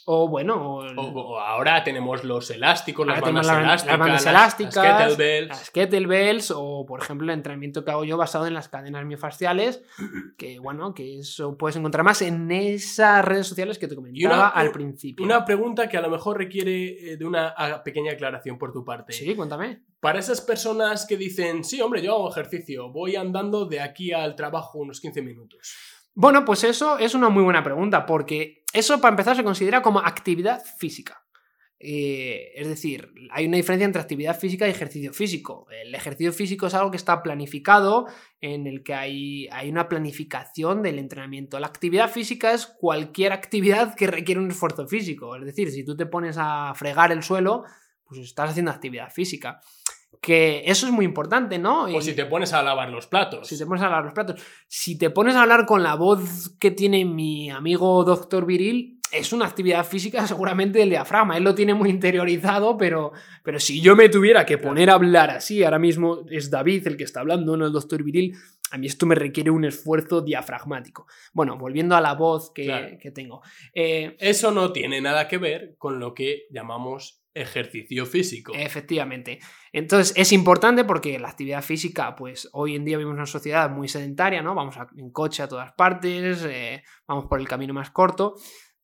o 0.07 0.27
bueno, 0.29 0.75
o 0.97 1.39
ahora 1.39 1.83
tenemos 1.83 2.23
los 2.23 2.51
elásticos, 2.51 3.07
las 3.07 3.19
bandas 3.21 3.47
la- 3.47 3.61
las 3.63 3.85
bandas 3.97 4.25
elásticas, 4.25 4.75
las 4.75 4.97
kettlebells. 5.15 5.47
las 5.49 5.71
kettlebells, 5.71 6.51
o 6.55 6.85
por 6.85 7.01
ejemplo 7.01 7.25
el 7.25 7.31
entrenamiento 7.31 7.83
que 7.83 7.89
hago 7.91 8.03
yo 8.05 8.15
basado 8.15 8.45
en 8.45 8.53
las 8.53 8.69
cadenas 8.69 9.03
miofasciales, 9.05 9.81
que 10.37 10.59
bueno, 10.59 10.93
que 10.93 11.19
eso 11.19 11.57
puedes 11.57 11.75
encontrar 11.75 12.03
más 12.03 12.21
en 12.21 12.51
esas 12.51 13.25
redes 13.25 13.47
sociales 13.47 13.79
que 13.79 13.87
te 13.87 13.95
comentaba 13.95 14.35
una- 14.35 14.47
al 14.49 14.71
principio. 14.71 15.25
Una 15.25 15.43
pregunta 15.43 15.89
que 15.89 15.97
a 15.97 16.01
lo 16.01 16.09
mejor 16.09 16.37
requiere 16.37 17.13
eh, 17.13 17.17
de 17.17 17.25
una 17.25 17.53
ah, 17.57 17.81
pequeña 17.83 18.11
aclaración 18.13 18.57
por 18.59 18.71
tu 18.71 18.85
parte. 18.85 19.11
Sí, 19.13 19.35
cuéntame. 19.35 19.81
Para 19.99 20.19
esas 20.19 20.39
personas 20.39 21.07
que 21.07 21.17
dicen, 21.17 21.63
sí, 21.63 21.81
hombre, 21.81 22.03
yo 22.03 22.13
hago 22.13 22.29
ejercicio, 22.29 22.91
voy 22.91 23.15
andando 23.15 23.65
de 23.65 23.79
aquí 23.81 24.11
al 24.13 24.35
trabajo 24.35 24.77
unos 24.77 25.01
15 25.01 25.23
minutos. 25.23 25.73
Bueno, 26.17 26.45
pues 26.45 26.63
eso 26.63 26.97
es 26.97 27.13
una 27.13 27.28
muy 27.28 27.43
buena 27.43 27.62
pregunta, 27.62 28.06
porque 28.06 28.63
eso 28.71 29.01
para 29.01 29.12
empezar 29.12 29.36
se 29.36 29.43
considera 29.43 29.82
como 29.82 29.99
actividad 29.99 30.63
física. 30.78 31.25
Eh, 31.78 32.54
es 32.56 32.69
decir, 32.69 33.12
hay 33.32 33.45
una 33.47 33.58
diferencia 33.58 33.86
entre 33.86 34.01
actividad 34.01 34.39
física 34.39 34.65
y 34.65 34.71
ejercicio 34.71 35.12
físico. 35.12 35.67
El 35.69 35.93
ejercicio 35.93 36.32
físico 36.32 36.67
es 36.67 36.73
algo 36.73 36.89
que 36.89 36.95
está 36.95 37.21
planificado, 37.21 38.08
en 38.39 38.65
el 38.65 38.82
que 38.82 38.93
hay, 38.93 39.49
hay 39.51 39.69
una 39.69 39.89
planificación 39.89 40.82
del 40.82 40.99
entrenamiento. 40.99 41.60
La 41.60 41.67
actividad 41.67 42.10
física 42.10 42.54
es 42.54 42.65
cualquier 42.65 43.34
actividad 43.34 43.93
que 43.93 44.08
requiere 44.08 44.39
un 44.39 44.49
esfuerzo 44.49 44.88
físico. 44.88 45.36
Es 45.36 45.45
decir, 45.45 45.69
si 45.69 45.84
tú 45.84 45.97
te 45.97 46.06
pones 46.06 46.38
a 46.39 46.73
fregar 46.75 47.12
el 47.12 47.23
suelo, 47.23 47.65
pues 48.06 48.21
estás 48.21 48.51
haciendo 48.51 48.71
actividad 48.71 49.12
física. 49.12 49.60
Que 50.21 50.63
eso 50.65 50.88
es 50.88 50.91
muy 50.91 51.06
importante, 51.06 51.58
¿no? 51.58 51.86
O 51.86 52.01
si 52.01 52.13
te 52.13 52.25
pones 52.25 52.54
a 52.54 52.63
lavar 52.63 52.89
los 52.89 53.08
platos. 53.08 53.47
si 53.47 53.58
te 53.58 53.65
pones 53.65 53.82
a 53.82 53.89
lavar 53.89 54.06
los 54.06 54.13
platos. 54.13 54.41
Si 54.67 54.97
te 54.97 55.10
pones 55.10 55.36
a 55.36 55.43
hablar 55.43 55.65
con 55.65 55.84
la 55.84 55.95
voz 55.95 56.56
que 56.60 56.71
tiene 56.71 57.06
mi 57.06 57.49
amigo 57.49 58.04
Doctor 58.04 58.45
Viril, 58.45 58.95
es 59.12 59.34
una 59.34 59.45
actividad 59.45 59.86
física 59.86 60.25
seguramente 60.28 60.80
del 60.80 60.89
diafragma. 60.89 61.38
Él 61.38 61.43
lo 61.43 61.56
tiene 61.56 61.73
muy 61.73 61.89
interiorizado, 61.89 62.78
pero, 62.78 63.12
pero 63.43 63.60
si 63.60 63.82
yo 63.82 63.95
me 63.95 64.10
tuviera 64.10 64.45
que 64.45 64.58
poner 64.58 64.89
a 64.89 64.95
hablar 64.95 65.30
así, 65.30 65.63
ahora 65.63 65.80
mismo 65.80 66.25
es 66.30 66.49
David 66.49 66.88
el 66.88 66.97
que 66.97 67.04
está 67.04 67.21
hablando, 67.21 67.58
no 67.58 67.65
el 67.65 67.71
Doctor 67.71 68.04
Viril, 68.04 68.36
a 68.75 68.77
mí 68.77 68.88
esto 68.88 69.05
me 69.05 69.15
requiere 69.15 69.49
un 69.49 69.65
esfuerzo 69.65 70.21
diafragmático. 70.21 71.07
Bueno, 71.33 71.57
volviendo 71.57 71.95
a 71.95 72.01
la 72.01 72.13
voz 72.13 72.51
que, 72.53 72.65
Claro. 72.65 72.97
que 72.99 73.11
tengo. 73.11 73.41
Eh, 73.73 74.15
Eso 74.19 74.51
no 74.51 74.71
tiene 74.71 75.01
nada 75.01 75.27
que 75.27 75.38
ver 75.38 75.75
con 75.77 75.99
lo 75.99 76.13
que 76.13 76.43
llamamos 76.51 77.21
ejercicio 77.33 78.05
físico. 78.05 78.53
Efectivamente. 78.55 79.39
Entonces 79.73 80.13
es 80.15 80.31
importante 80.31 80.85
porque 80.85 81.19
la 81.19 81.27
actividad 81.29 81.61
física, 81.61 82.15
pues 82.15 82.47
hoy 82.53 82.75
en 82.75 82.85
día 82.85 82.97
vivimos 82.97 83.15
en 83.15 83.19
una 83.19 83.25
sociedad 83.25 83.69
muy 83.69 83.89
sedentaria, 83.89 84.41
¿no? 84.41 84.55
Vamos 84.55 84.77
a- 84.77 84.88
en 84.97 85.09
coche 85.11 85.43
a 85.43 85.47
todas 85.49 85.73
partes, 85.73 86.45
eh, 86.47 86.81
vamos 87.07 87.25
por 87.25 87.39
el 87.41 87.47
camino 87.47 87.73
más 87.73 87.91
corto, 87.91 88.35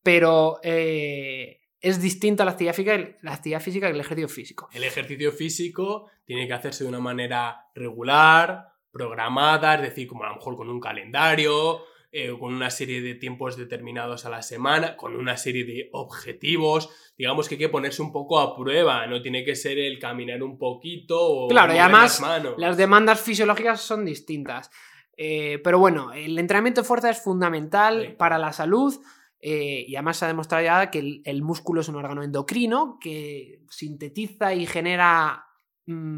pero 0.04 0.60
eh, 0.64 1.62
es 1.80 2.02
distinta 2.02 2.44
la 2.44 2.52
actividad, 2.52 2.74
física, 2.74 2.98
la 3.22 3.34
actividad 3.34 3.62
física 3.62 3.88
que 3.88 3.94
el 3.94 4.02
ejercicio 4.02 4.28
físico. 4.28 4.68
El 4.74 4.84
ejercicio 4.84 5.32
físico 5.32 6.10
tiene 6.26 6.46
que 6.46 6.54
hacerse 6.54 6.84
de 6.84 6.90
una 6.90 7.00
manera 7.00 7.68
regular, 7.74 8.71
programada, 8.92 9.76
es 9.76 9.82
decir, 9.82 10.08
como 10.08 10.24
a 10.24 10.30
lo 10.30 10.36
mejor 10.36 10.56
con 10.56 10.70
un 10.70 10.80
calendario. 10.80 11.84
eh, 12.14 12.36
con 12.38 12.54
una 12.54 12.70
serie 12.70 13.02
de 13.02 13.16
tiempos 13.16 13.56
determinados 13.56 14.26
a 14.26 14.30
la 14.30 14.42
semana, 14.42 14.98
con 14.98 15.16
una 15.16 15.38
serie 15.38 15.64
de 15.64 15.90
objetivos. 15.94 16.90
Digamos 17.18 17.48
que 17.48 17.56
hay 17.56 17.60
que 17.60 17.70
ponerse 17.70 18.02
un 18.02 18.12
poco 18.12 18.38
a 18.42 18.54
prueba, 18.54 19.08
no 19.08 19.22
tiene 19.22 19.46
que 19.46 19.56
ser 19.56 19.80
el 19.80 19.98
caminar 19.98 20.44
un 20.44 20.58
poquito 20.58 21.18
o 21.18 21.48
Claro, 21.48 21.74
y 21.74 21.78
además 21.78 22.20
las 22.20 22.22
manos. 22.22 22.54
las 22.58 22.76
demandas 22.76 23.22
fisiológicas 23.22 23.80
son 23.80 24.04
distintas. 24.04 24.70
Eh, 25.16 25.60
pero 25.64 25.80
bueno, 25.80 26.12
el 26.12 26.38
entrenamiento 26.38 26.82
de 26.82 26.88
fuerza 26.88 27.10
es 27.10 27.22
fundamental 27.24 28.08
Sí. 28.10 28.14
para 28.18 28.38
la 28.38 28.52
salud 28.52 28.94
eh, 29.40 29.86
y 29.88 29.96
además 29.96 30.18
se 30.18 30.26
ha 30.26 30.28
demostrado 30.28 30.66
ya 30.66 30.92
que 30.92 31.00
el, 31.00 31.22
el 31.24 31.42
músculo 31.44 31.80
es 31.80 31.88
un 31.88 31.96
órgano 31.96 32.24
endocrino 32.24 32.98
que 33.00 33.62
sintetiza 33.70 34.54
y 34.54 34.66
genera 34.66 35.46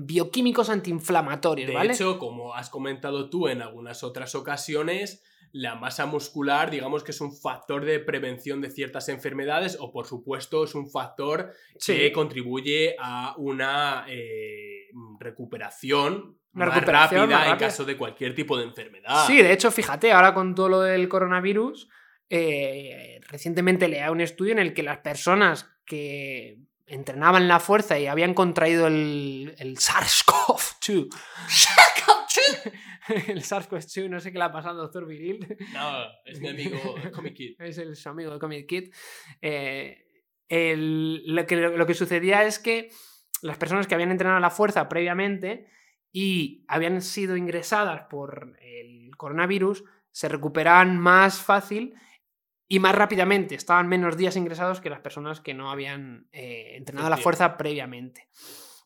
bioquímicos 0.06 0.70
antiinflamatorios, 0.70 1.68
De 1.70 1.74
¿vale? 1.76 1.94
hecho, 1.94 2.20
como 2.20 2.54
has 2.56 2.70
comentado 2.70 3.30
tú 3.30 3.48
en 3.48 3.62
algunas 3.62 4.04
otras 4.04 4.36
ocasiones, 4.36 5.24
la 5.52 5.76
masa 5.76 6.06
muscular, 6.08 6.72
digamos 6.72 7.04
que 7.04 7.12
es 7.12 7.22
un 7.22 7.32
factor 7.36 7.86
de 7.86 8.00
prevención 8.00 8.60
de 8.60 8.72
ciertas 8.72 9.08
enfermedades 9.10 9.78
o, 9.80 9.92
por 9.92 10.08
supuesto, 10.08 10.64
es 10.64 10.74
un 10.74 10.90
factor 10.90 11.52
Sí. 11.78 11.96
que 11.96 12.12
contribuye 12.12 12.96
a 13.00 13.36
una 13.38 14.06
eh, 14.10 14.88
recuperación 15.20 16.38
Una 16.54 16.66
más 16.66 16.76
recuperación 16.76 17.22
rápida 17.22 17.38
más 17.38 17.46
en 17.46 17.52
rápida. 17.52 17.68
caso 17.68 17.86
de 17.86 17.98
cualquier 17.98 18.34
tipo 18.36 18.58
de 18.58 18.64
enfermedad. 18.66 19.26
Sí, 19.28 19.38
de 19.42 19.54
hecho, 19.54 19.70
fíjate, 19.72 20.12
ahora 20.12 20.34
con 20.34 20.56
todo 20.56 20.70
lo 20.70 20.82
del 20.82 21.08
coronavirus, 21.08 21.88
eh, 22.30 23.20
recientemente 23.30 23.88
leía 23.88 24.12
un 24.12 24.22
estudio 24.22 24.54
en 24.54 24.60
el 24.60 24.74
que 24.74 24.82
las 24.84 25.00
personas 25.00 25.70
que 25.86 26.58
entrenaban 26.86 27.48
la 27.48 27.60
fuerza 27.60 27.98
y 28.00 28.08
habían 28.08 28.34
contraído 28.34 28.88
el, 28.88 29.56
el 29.58 29.78
SARS-CoV-2. 29.78 31.10
el 33.28 33.42
SARS-CoV-2, 33.44 34.10
no 34.10 34.20
sé 34.20 34.32
qué 34.32 34.38
le 34.38 34.44
ha 34.46 34.52
pasado 34.52 34.76
al 34.76 34.86
doctor 34.86 35.06
Viril. 35.06 35.58
No, 35.74 36.04
es 36.26 36.40
mi 36.40 36.50
amigo 36.50 36.78
Comic 37.14 37.34
Kid. 37.36 37.56
es 37.60 37.78
el, 37.78 37.96
su 37.96 38.10
amigo 38.10 38.34
de 38.34 38.40
Comic 38.40 38.68
Kid. 38.68 38.94
Eh, 39.42 40.06
el- 40.50 41.24
lo, 41.26 41.46
que, 41.46 41.56
lo 41.56 41.86
que 41.86 41.94
sucedía 41.94 42.44
es 42.44 42.60
que 42.60 42.90
las 43.42 43.58
personas 43.58 43.88
que 43.88 43.96
habían 43.96 44.12
entrenado 44.12 44.40
la 44.40 44.50
fuerza 44.50 44.88
previamente 44.90 45.68
y 46.12 46.64
habían 46.68 47.02
sido 47.02 47.36
ingresadas 47.36 48.04
por 48.10 48.58
el 48.62 49.12
coronavirus 49.18 49.84
se 50.12 50.30
recuperaban 50.30 50.98
más 50.98 51.42
fácil 51.42 51.94
y 52.74 52.80
más 52.80 52.96
rápidamente. 52.96 53.54
Estaban 53.54 53.88
menos 53.88 54.18
días 54.18 54.36
ingresados 54.36 54.82
que 54.82 54.90
las 54.90 55.00
personas 55.00 55.40
que 55.40 55.54
no 55.54 55.70
habían 55.70 56.26
eh, 56.32 56.74
entrenado 56.76 57.08
la 57.08 57.18
fuerza 57.18 57.56
previamente. 57.56 58.28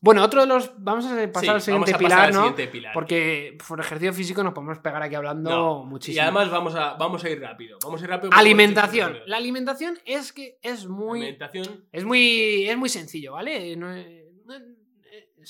Bueno, 0.02 0.22
otro 0.22 0.42
de 0.42 0.46
los. 0.46 0.72
Vamos 0.76 1.06
a 1.06 1.16
pasar 1.32 1.42
Sí, 1.42 1.48
al 1.48 1.60
siguiente 1.62 1.92
vamos 1.92 1.94
a 1.94 1.98
pilar, 1.98 2.10
pasar 2.10 2.26
al 2.26 2.34
¿no? 2.34 2.40
siguiente 2.40 2.68
pilar. 2.68 2.92
Porque 2.92 3.56
por 3.66 3.80
ejercicio 3.80 4.12
físico 4.12 4.44
nos 4.44 4.52
podemos 4.52 4.78
pegar 4.80 5.02
aquí 5.02 5.14
hablando 5.14 5.48
No, 5.48 5.84
muchísimo. 5.84 6.16
Y 6.16 6.20
además 6.20 6.50
vamos 6.50 6.74
a, 6.74 6.96
vamos 6.96 7.24
a 7.24 7.30
ir 7.30 7.40
rápido. 7.40 7.78
Vamos 7.82 8.02
a 8.02 8.04
ir 8.04 8.10
rápido. 8.10 8.30
Alimentación. 8.34 9.20
La 9.24 9.38
alimentación 9.38 9.98
es 10.04 10.34
que 10.34 10.58
es 10.60 10.86
muy. 10.86 11.22
Alimentación, 11.22 11.86
Es 11.90 12.04
muy. 12.04 12.68
Es 12.68 12.76
muy 12.76 12.90
sencillo, 12.90 13.32
¿vale? 13.32 13.74
No 13.74 13.88
no 13.88 14.54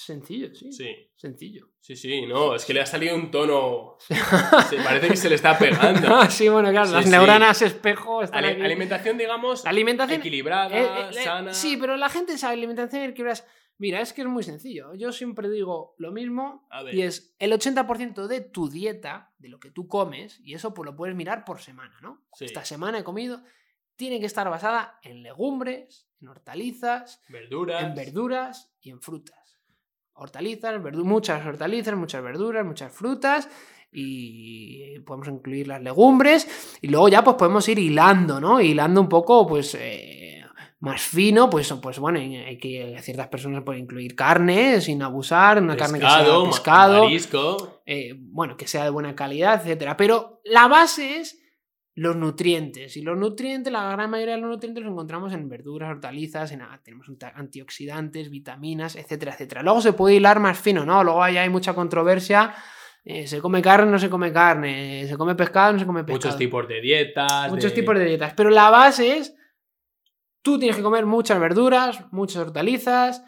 sencillo, 0.04 0.54
sí. 0.54 0.72
sí. 0.72 1.10
Sencillo. 1.16 1.68
Sí, 1.80 1.96
sí, 1.96 2.26
no, 2.26 2.54
es 2.54 2.64
que 2.64 2.74
le 2.74 2.80
ha 2.80 2.86
salido 2.86 3.14
un 3.16 3.30
tono. 3.30 3.96
Se 4.68 4.76
parece 4.82 5.08
que 5.08 5.16
se 5.16 5.28
le 5.28 5.34
está 5.34 5.58
pegando. 5.58 6.22
Sí, 6.30 6.48
bueno, 6.48 6.70
claro, 6.70 6.86
Sí, 6.88 6.92
las 6.94 7.04
sí. 7.04 7.10
neuronas 7.10 7.62
espejo 7.62 8.22
están 8.22 8.38
Ale- 8.44 8.54
aquí. 8.54 8.62
alimentación, 8.62 9.18
digamos, 9.18 9.64
La 9.64 9.70
alimentación. 9.70 10.20
equilibrada, 10.20 10.76
eh, 10.78 11.10
eh, 11.10 11.22
sana. 11.24 11.54
Sí, 11.54 11.76
pero 11.76 11.96
la 11.96 12.08
gente 12.08 12.36
sabe 12.38 12.54
alimentación 12.54 13.02
equilibrada. 13.02 13.44
Mira, 13.80 14.00
es 14.00 14.12
que 14.12 14.22
es 14.22 14.26
muy 14.26 14.42
sencillo. 14.42 14.92
Yo 14.94 15.12
siempre 15.12 15.48
digo 15.48 15.94
lo 15.98 16.10
mismo 16.10 16.68
y 16.92 17.02
es 17.02 17.34
el 17.38 17.52
80% 17.52 18.26
de 18.26 18.40
tu 18.40 18.68
dieta, 18.68 19.32
de 19.38 19.48
lo 19.48 19.60
que 19.60 19.70
tú 19.70 19.86
comes, 19.86 20.40
y 20.42 20.54
eso 20.54 20.74
pues 20.74 20.84
lo 20.84 20.96
puedes 20.96 21.14
mirar 21.14 21.44
por 21.44 21.60
semana, 21.60 21.96
¿no? 22.02 22.24
Sí. 22.34 22.44
Esta 22.46 22.64
semana 22.64 22.98
he 22.98 23.04
comido, 23.04 23.40
tiene 23.94 24.18
que 24.18 24.26
estar 24.26 24.50
basada 24.50 24.98
en 25.04 25.22
legumbres, 25.22 26.08
en 26.20 26.26
hortalizas, 26.26 27.22
verduras. 27.28 27.84
en 27.84 27.94
verduras 27.94 28.74
y 28.80 28.90
en 28.90 29.00
frutas. 29.00 29.47
Hortalizas, 30.18 30.80
muchas 31.04 31.46
hortalizas, 31.46 31.96
muchas 31.96 32.22
verduras, 32.22 32.64
muchas 32.66 32.92
frutas 32.92 33.48
y 34.12 34.98
podemos 35.00 35.28
incluir 35.28 35.68
las 35.68 35.82
legumbres 35.82 36.78
y 36.80 36.88
luego 36.88 37.08
ya 37.08 37.22
pues 37.24 37.36
podemos 37.36 37.68
ir 37.68 37.78
hilando, 37.78 38.40
¿no? 38.40 38.60
Hilando 38.60 39.00
un 39.00 39.08
poco 39.08 39.46
pues 39.46 39.74
eh, 39.80 40.42
más 40.80 41.00
fino, 41.02 41.48
pues, 41.50 41.72
pues 41.82 41.98
bueno, 41.98 42.18
hay 42.18 42.58
que 42.58 42.96
ciertas 43.00 43.28
personas 43.28 43.62
pueden 43.64 43.82
incluir 43.82 44.14
carne 44.14 44.80
sin 44.80 45.02
abusar, 45.02 45.60
una 45.62 45.76
carne 45.76 45.98
que 45.98 46.06
sea 46.06 46.18
pescado, 46.18 46.44
ma- 46.44 46.50
pescado, 46.50 47.02
marisco. 47.04 47.82
eh, 47.86 48.14
bueno, 48.16 48.56
que 48.56 48.66
sea 48.68 48.84
de 48.84 48.90
buena 48.90 49.14
calidad, 49.16 49.60
etcétera. 49.60 49.96
Pero 49.96 50.40
la 50.44 50.68
base 50.68 51.18
es 51.20 51.40
los 51.98 52.14
nutrientes. 52.14 52.96
Y 52.96 53.02
los 53.02 53.18
nutrientes, 53.18 53.72
la 53.72 53.90
gran 53.90 54.08
mayoría 54.08 54.36
de 54.36 54.40
los 54.40 54.50
nutrientes 54.50 54.84
los 54.84 54.92
encontramos 54.92 55.32
en 55.32 55.48
verduras, 55.48 55.90
hortalizas, 55.90 56.52
en, 56.52 56.62
ah, 56.62 56.80
tenemos 56.84 57.08
antioxidantes, 57.34 58.30
vitaminas, 58.30 58.94
etcétera, 58.94 59.32
etcétera. 59.32 59.64
Luego 59.64 59.80
se 59.80 59.92
puede 59.92 60.14
hilar 60.14 60.38
más 60.38 60.60
fino, 60.60 60.86
¿no? 60.86 61.02
Luego 61.02 61.24
ahí 61.24 61.36
hay 61.36 61.50
mucha 61.50 61.74
controversia. 61.74 62.54
eh, 63.04 63.26
se 63.26 63.40
come 63.40 63.60
carne, 63.60 63.90
no 63.90 63.98
se 63.98 64.08
come 64.08 64.32
carne. 64.32 65.08
Se 65.08 65.16
come 65.16 65.34
pescado, 65.34 65.72
no 65.72 65.78
se 65.80 65.86
come 65.86 66.04
pescado. 66.04 66.26
Muchos 66.26 66.38
tipos 66.38 66.68
de 66.68 66.80
dietas. 66.80 67.50
Muchos 67.50 67.74
tipos 67.74 67.98
de 67.98 68.04
dietas. 68.04 68.32
Pero 68.36 68.50
la 68.50 68.70
base 68.70 69.16
es. 69.16 69.34
Tú 70.40 70.56
tienes 70.56 70.76
que 70.76 70.82
comer 70.82 71.04
muchas 71.04 71.40
verduras, 71.40 72.04
muchas 72.12 72.42
hortalizas, 72.42 73.24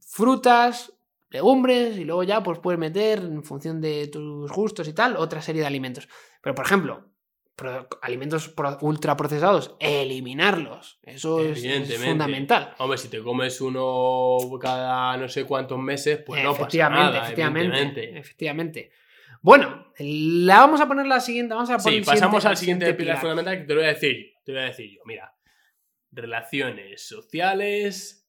frutas, 0.00 0.94
legumbres, 1.28 1.98
y 1.98 2.04
luego 2.04 2.22
ya 2.22 2.42
pues 2.42 2.58
puedes 2.58 2.80
meter, 2.80 3.18
en 3.18 3.44
función 3.44 3.82
de 3.82 4.08
tus 4.08 4.50
gustos 4.50 4.88
y 4.88 4.94
tal, 4.94 5.16
otra 5.18 5.42
serie 5.42 5.60
de 5.60 5.66
alimentos. 5.66 6.08
Pero, 6.40 6.54
por 6.54 6.64
ejemplo, 6.64 7.04
pro- 7.58 7.88
alimentos 8.00 8.48
pro- 8.48 8.78
ultraprocesados, 8.80 9.74
eliminarlos. 9.80 11.00
Eso 11.02 11.40
es, 11.44 11.62
fundamental. 12.02 12.74
Hombre, 12.78 12.96
si 12.96 13.08
te 13.08 13.20
comes 13.20 13.60
uno 13.60 14.38
cada 14.60 15.16
no 15.16 15.28
sé 15.28 15.44
cuántos 15.44 15.78
meses, 15.78 16.22
pues 16.24 16.42
no 16.42 16.54
pasa 16.56 16.88
nada, 16.88 17.24
efectivamente, 17.24 18.16
efectivamente. 18.18 18.92
Bueno, 19.42 19.92
la 19.98 20.56
vamos 20.60 20.80
a 20.80 20.88
poner 20.88 21.06
la 21.06 21.20
siguiente. 21.20 21.54
Vamos 21.54 21.70
a 21.70 21.78
poner 21.78 22.00
Sí, 22.00 22.06
pasamos 22.06 22.42
siguiente- 22.42 22.48
al 22.48 22.56
siguiente 22.56 22.84
pilar 22.94 22.96
pilar. 22.96 23.20
fundamental 23.20 23.58
que 23.58 23.64
te 23.64 23.74
lo 23.74 23.80
voy 23.80 23.88
a 23.88 23.92
decir. 23.94 24.32
Te 24.44 24.52
lo 24.52 24.58
voy 24.58 24.64
a 24.64 24.68
decir 24.70 24.90
yo. 24.96 25.00
Mira, 25.04 25.34
relaciones 26.10 27.06
sociales 27.06 28.28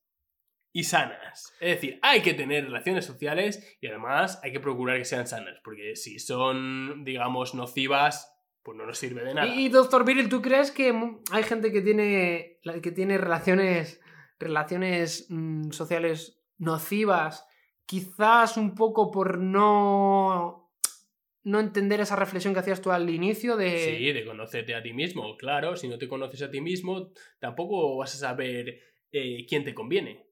y 0.71 0.83
sanas. 0.83 1.53
Es 1.59 1.75
decir, 1.75 1.99
hay 2.01 2.21
que 2.21 2.33
tener 2.33 2.65
relaciones 2.65 3.05
sociales 3.05 3.77
y 3.81 3.87
además 3.87 4.39
hay 4.43 4.51
que 4.51 4.59
procurar 4.59 4.97
que 4.97 5.05
sean 5.05 5.25
sanas, 5.27 5.59
porque 5.63 5.95
si 5.95 6.19
son, 6.19 7.03
digamos, 7.03 7.55
nocivas, 7.55 8.31
pues 8.63 8.77
no 8.77 8.85
nos 8.85 8.97
sirve 8.97 9.23
de 9.23 9.33
nada. 9.33 9.47
Y, 9.47 9.65
y, 9.65 9.69
doctor 9.69 10.05
Viril, 10.05 10.29
¿tú 10.29 10.41
crees 10.41 10.71
que 10.71 10.93
hay 11.31 11.43
gente 11.43 11.71
que 11.71 11.81
tiene, 11.81 12.59
que 12.81 12.91
tiene 12.91 13.17
relaciones, 13.17 14.01
relaciones 14.37 15.27
mm, 15.29 15.71
sociales 15.71 16.41
nocivas, 16.57 17.45
quizás 17.85 18.57
un 18.57 18.75
poco 18.75 19.11
por 19.11 19.39
no, 19.39 20.71
no 21.43 21.59
entender 21.59 22.01
esa 22.01 22.15
reflexión 22.15 22.53
que 22.53 22.59
hacías 22.59 22.81
tú 22.81 22.91
al 22.91 23.09
inicio 23.09 23.55
de... 23.55 23.97
Sí, 23.97 24.11
de 24.11 24.25
conocerte 24.25 24.75
a 24.75 24.83
ti 24.83 24.93
mismo, 24.93 25.37
claro. 25.37 25.75
Si 25.75 25.87
no 25.87 25.97
te 25.97 26.07
conoces 26.07 26.41
a 26.41 26.51
ti 26.51 26.61
mismo, 26.61 27.11
tampoco 27.39 27.97
vas 27.97 28.13
a 28.15 28.17
saber 28.17 28.79
eh, 29.11 29.45
quién 29.47 29.63
te 29.63 29.73
conviene. 29.73 30.27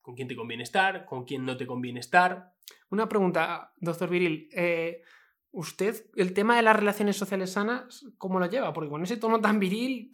Con 0.00 0.14
quién 0.14 0.28
te 0.28 0.36
conviene 0.36 0.62
estar, 0.62 1.04
con 1.04 1.24
quién 1.24 1.44
no 1.44 1.56
te 1.56 1.66
conviene 1.66 2.00
estar. 2.00 2.54
Una 2.90 3.08
pregunta, 3.08 3.72
doctor 3.76 4.08
Viril. 4.08 4.48
eh, 4.52 5.02
¿Usted, 5.54 6.06
el 6.16 6.32
tema 6.32 6.56
de 6.56 6.62
las 6.62 6.74
relaciones 6.76 7.16
sociales 7.16 7.52
sanas, 7.52 8.06
cómo 8.16 8.40
lo 8.40 8.46
lleva? 8.46 8.72
Porque 8.72 8.88
con 8.90 9.02
ese 9.02 9.18
tono 9.18 9.38
tan 9.40 9.58
viril, 9.60 10.10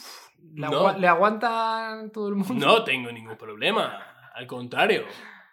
le, 0.55 0.67
No. 0.69 0.79
agua- 0.79 0.99
le 0.99 1.07
aguanta 1.07 2.03
todo 2.13 2.29
el 2.29 2.35
mundo. 2.35 2.55
No 2.67 2.83
tengo 2.85 3.13
ningún 3.13 3.37
problema. 3.37 4.03
Al 4.35 4.47
contrario, 4.49 5.05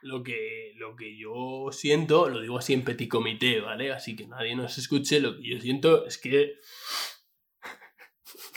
lo 0.01 0.23
que, 0.23 0.73
lo 0.77 0.95
que 0.95 1.15
yo 1.17 1.67
siento, 1.71 2.29
lo 2.29 2.41
digo 2.41 2.57
así 2.57 2.73
en 2.73 2.83
petit 2.83 3.09
comité, 3.09 3.61
¿vale? 3.61 3.91
Así 3.93 4.15
que 4.15 4.25
nadie 4.27 4.55
nos 4.55 4.77
escuche. 4.79 5.19
Lo 5.19 5.37
que 5.37 5.49
yo 5.49 5.59
siento 5.61 6.05
es 6.07 6.17
que. 6.17 6.53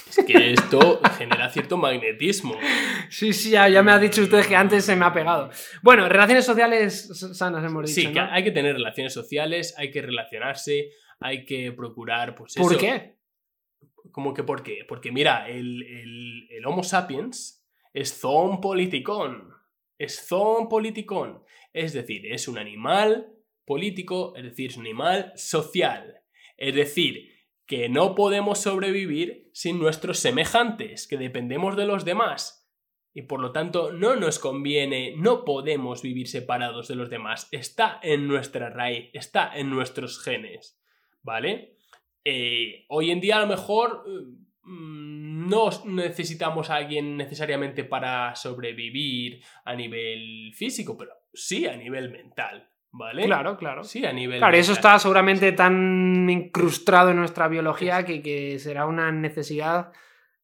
Es 0.08 0.24
que 0.24 0.52
esto 0.54 1.00
genera 1.18 1.50
cierto 1.50 1.76
magnetismo. 1.76 2.54
Sí, 3.10 3.32
sí, 3.34 3.50
ya, 3.50 3.68
ya 3.68 3.82
me 3.82 3.92
ha 3.92 3.98
dicho 3.98 4.22
usted 4.22 4.44
que 4.46 4.56
antes 4.56 4.84
se 4.84 4.96
me 4.96 5.04
ha 5.04 5.12
pegado. 5.12 5.50
Bueno, 5.82 6.08
relaciones 6.08 6.44
sociales 6.46 7.08
sanas 7.36 7.62
hemos 7.64 7.86
dicho, 7.86 8.10
Sí, 8.10 8.18
hay 8.18 8.42
que 8.42 8.50
tener 8.50 8.74
relaciones 8.74 9.12
sociales, 9.12 9.74
hay 9.76 9.90
que 9.90 10.00
relacionarse, 10.02 10.90
hay 11.20 11.44
que 11.44 11.72
procurar, 11.72 12.34
pues 12.34 12.54
¿Por 12.54 12.72
eso. 12.72 12.80
qué? 12.80 13.16
¿Cómo 14.10 14.34
que 14.34 14.42
por 14.42 14.62
qué? 14.62 14.84
Porque 14.88 15.12
mira, 15.12 15.48
el, 15.48 15.82
el- 15.82 16.48
el 16.50 16.66
Homo 16.66 16.82
sapiens 16.82 17.66
es 17.92 18.18
zoon 18.20 18.60
politicón. 18.60 19.52
Es 19.98 20.26
zoon 20.28 20.68
politicón. 20.68 21.42
Es 21.72 21.92
decir, 21.92 22.26
es 22.32 22.48
un 22.48 22.58
animal 22.58 23.32
político, 23.66 24.34
es 24.36 24.44
decir, 24.44 24.70
es 24.70 24.76
un 24.76 24.84
animal 24.86 25.32
social. 25.36 26.22
Es 26.56 26.74
decir, 26.74 27.28
que 27.66 27.88
no 27.88 28.14
podemos 28.14 28.60
sobrevivir 28.60 29.50
sin 29.52 29.78
nuestros 29.78 30.18
semejantes, 30.20 31.06
que 31.06 31.18
dependemos 31.18 31.76
de 31.76 31.84
los 31.86 32.04
demás. 32.04 32.66
Y 33.14 33.22
por 33.22 33.40
lo 33.40 33.52
tanto, 33.52 33.92
no 33.92 34.16
nos 34.16 34.38
conviene, 34.38 35.14
no 35.16 35.44
podemos 35.44 36.02
vivir 36.02 36.28
separados 36.28 36.88
de 36.88 36.94
los 36.94 37.10
demás. 37.10 37.48
Está 37.52 37.98
en 38.02 38.26
nuestra 38.28 38.70
raíz, 38.70 39.10
está 39.12 39.50
en 39.54 39.70
nuestros 39.70 40.22
genes. 40.22 40.77
¿Vale? 41.22 41.78
eh, 42.30 42.84
hoy 42.88 43.10
en 43.10 43.20
día 43.20 43.36
a 43.36 43.40
lo 43.40 43.46
mejor 43.46 44.04
mm, 44.62 45.48
no 45.48 45.70
necesitamos 45.86 46.68
a 46.68 46.76
alguien 46.76 47.16
necesariamente 47.16 47.84
para 47.84 48.34
sobrevivir 48.34 49.42
a 49.64 49.74
nivel 49.74 50.52
físico, 50.54 50.96
pero 50.98 51.12
sí 51.32 51.66
a 51.66 51.76
nivel 51.76 52.10
mental. 52.10 52.68
¿Vale? 52.90 53.24
Claro, 53.24 53.56
claro. 53.56 53.84
Sí, 53.84 54.04
a 54.04 54.12
nivel. 54.12 54.38
Claro, 54.38 54.56
eso 54.56 54.72
está 54.72 54.98
seguramente 54.98 55.52
tan 55.52 56.28
incrustado 56.28 57.10
en 57.10 57.18
nuestra 57.18 57.46
biología 57.46 58.04
que, 58.04 58.22
que 58.22 58.58
será 58.58 58.86
una 58.86 59.12
necesidad. 59.12 59.92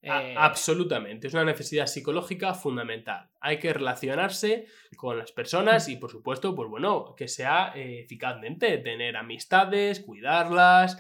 Eh, 0.05 0.35
absolutamente, 0.37 1.27
es 1.29 1.35
una 1.35 1.45
necesidad 1.45 1.87
psicológica 1.87 2.55
fundamental. 2.55 3.31
Hay 3.41 3.59
que 3.59 3.73
relacionarse 3.73 4.67
con 4.97 5.19
las 5.19 5.33
personas 5.33 5.89
y, 5.89 5.97
por 5.97 6.11
supuesto, 6.11 6.55
pues 6.55 6.69
bueno, 6.69 7.15
que 7.17 7.29
sea 7.29 7.73
eh, 7.75 8.01
eficazmente, 8.05 8.79
tener 8.79 9.17
amistades, 9.17 10.01
cuidarlas, 10.01 10.97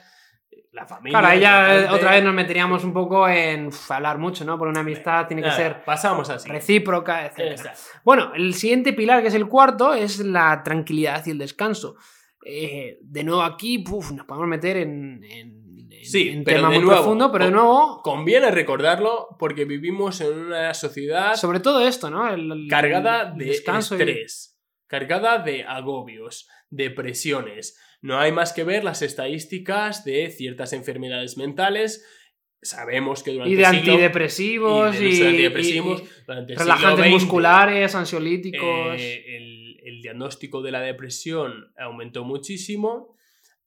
eh, 0.50 0.66
la 0.72 0.86
familia. 0.86 1.18
Claro, 1.18 1.32
ahí 1.34 1.40
ya 1.40 1.68
importante. 1.74 1.94
otra 1.96 2.10
vez 2.12 2.24
nos 2.24 2.34
meteríamos 2.34 2.84
un 2.84 2.92
poco 2.92 3.28
en 3.28 3.66
uf, 3.66 3.90
hablar 3.90 4.18
mucho, 4.18 4.44
¿no? 4.44 4.58
Por 4.58 4.68
una 4.68 4.80
amistad 4.80 5.26
tiene 5.26 5.42
que 5.42 5.48
Nada, 5.48 5.58
ser 5.60 5.84
Pasamos 5.84 6.30
así. 6.30 6.48
recíproca, 6.48 7.26
etc. 7.26 7.60
Bueno, 8.04 8.32
el 8.34 8.54
siguiente 8.54 8.92
pilar, 8.92 9.22
que 9.22 9.28
es 9.28 9.34
el 9.34 9.48
cuarto, 9.48 9.94
es 9.94 10.18
la 10.20 10.62
tranquilidad 10.62 11.24
y 11.26 11.30
el 11.30 11.38
descanso. 11.38 11.96
Eh, 12.46 12.98
de 13.00 13.24
nuevo 13.24 13.42
aquí, 13.42 13.78
puf, 13.78 14.12
nos 14.12 14.26
podemos 14.26 14.48
meter 14.48 14.76
en, 14.76 15.24
en- 15.24 15.63
Sí, 16.04 16.42
pero 16.44 16.56
tema 16.58 16.70
de 16.70 16.76
muy 16.76 16.84
nuevo, 16.86 17.00
profundo, 17.02 17.32
pero 17.32 17.44
de 17.46 17.50
nuevo, 17.50 18.00
Conviene 18.02 18.50
recordarlo 18.50 19.28
porque 19.38 19.64
vivimos 19.64 20.20
en 20.20 20.32
una 20.38 20.74
sociedad 20.74 21.34
sobre 21.36 21.60
todo 21.60 21.86
esto, 21.86 22.10
¿no? 22.10 22.32
El, 22.32 22.50
el- 22.52 22.68
cargada 22.68 23.32
de 23.36 23.46
y- 23.46 23.50
estrés, 23.50 24.58
cargada 24.86 25.38
de 25.38 25.64
agobios, 25.64 26.48
de 26.70 26.90
presiones. 26.90 27.78
No 28.02 28.18
hay 28.18 28.32
más 28.32 28.52
que 28.52 28.64
ver 28.64 28.84
las 28.84 29.00
estadísticas 29.02 30.04
de 30.04 30.30
ciertas 30.30 30.72
enfermedades 30.74 31.36
mentales. 31.38 32.04
Sabemos 32.62 33.22
que 33.22 33.32
durante 33.32 33.52
y 33.52 33.56
de 33.56 33.62
el 33.64 33.70
siglo 33.74 33.92
antidepresivos 33.92 35.00
y 35.00 35.18
de 35.18 35.26
antidepresivos, 35.28 36.02
relajantes 36.26 37.04
XX, 37.04 37.10
musculares, 37.12 37.94
ansiolíticos. 37.94 38.96
eh, 38.98 39.36
el, 39.36 39.80
el 39.84 40.00
diagnóstico 40.02 40.62
de 40.62 40.72
la 40.72 40.80
depresión 40.80 41.72
aumentó 41.78 42.24
muchísimo. 42.24 43.13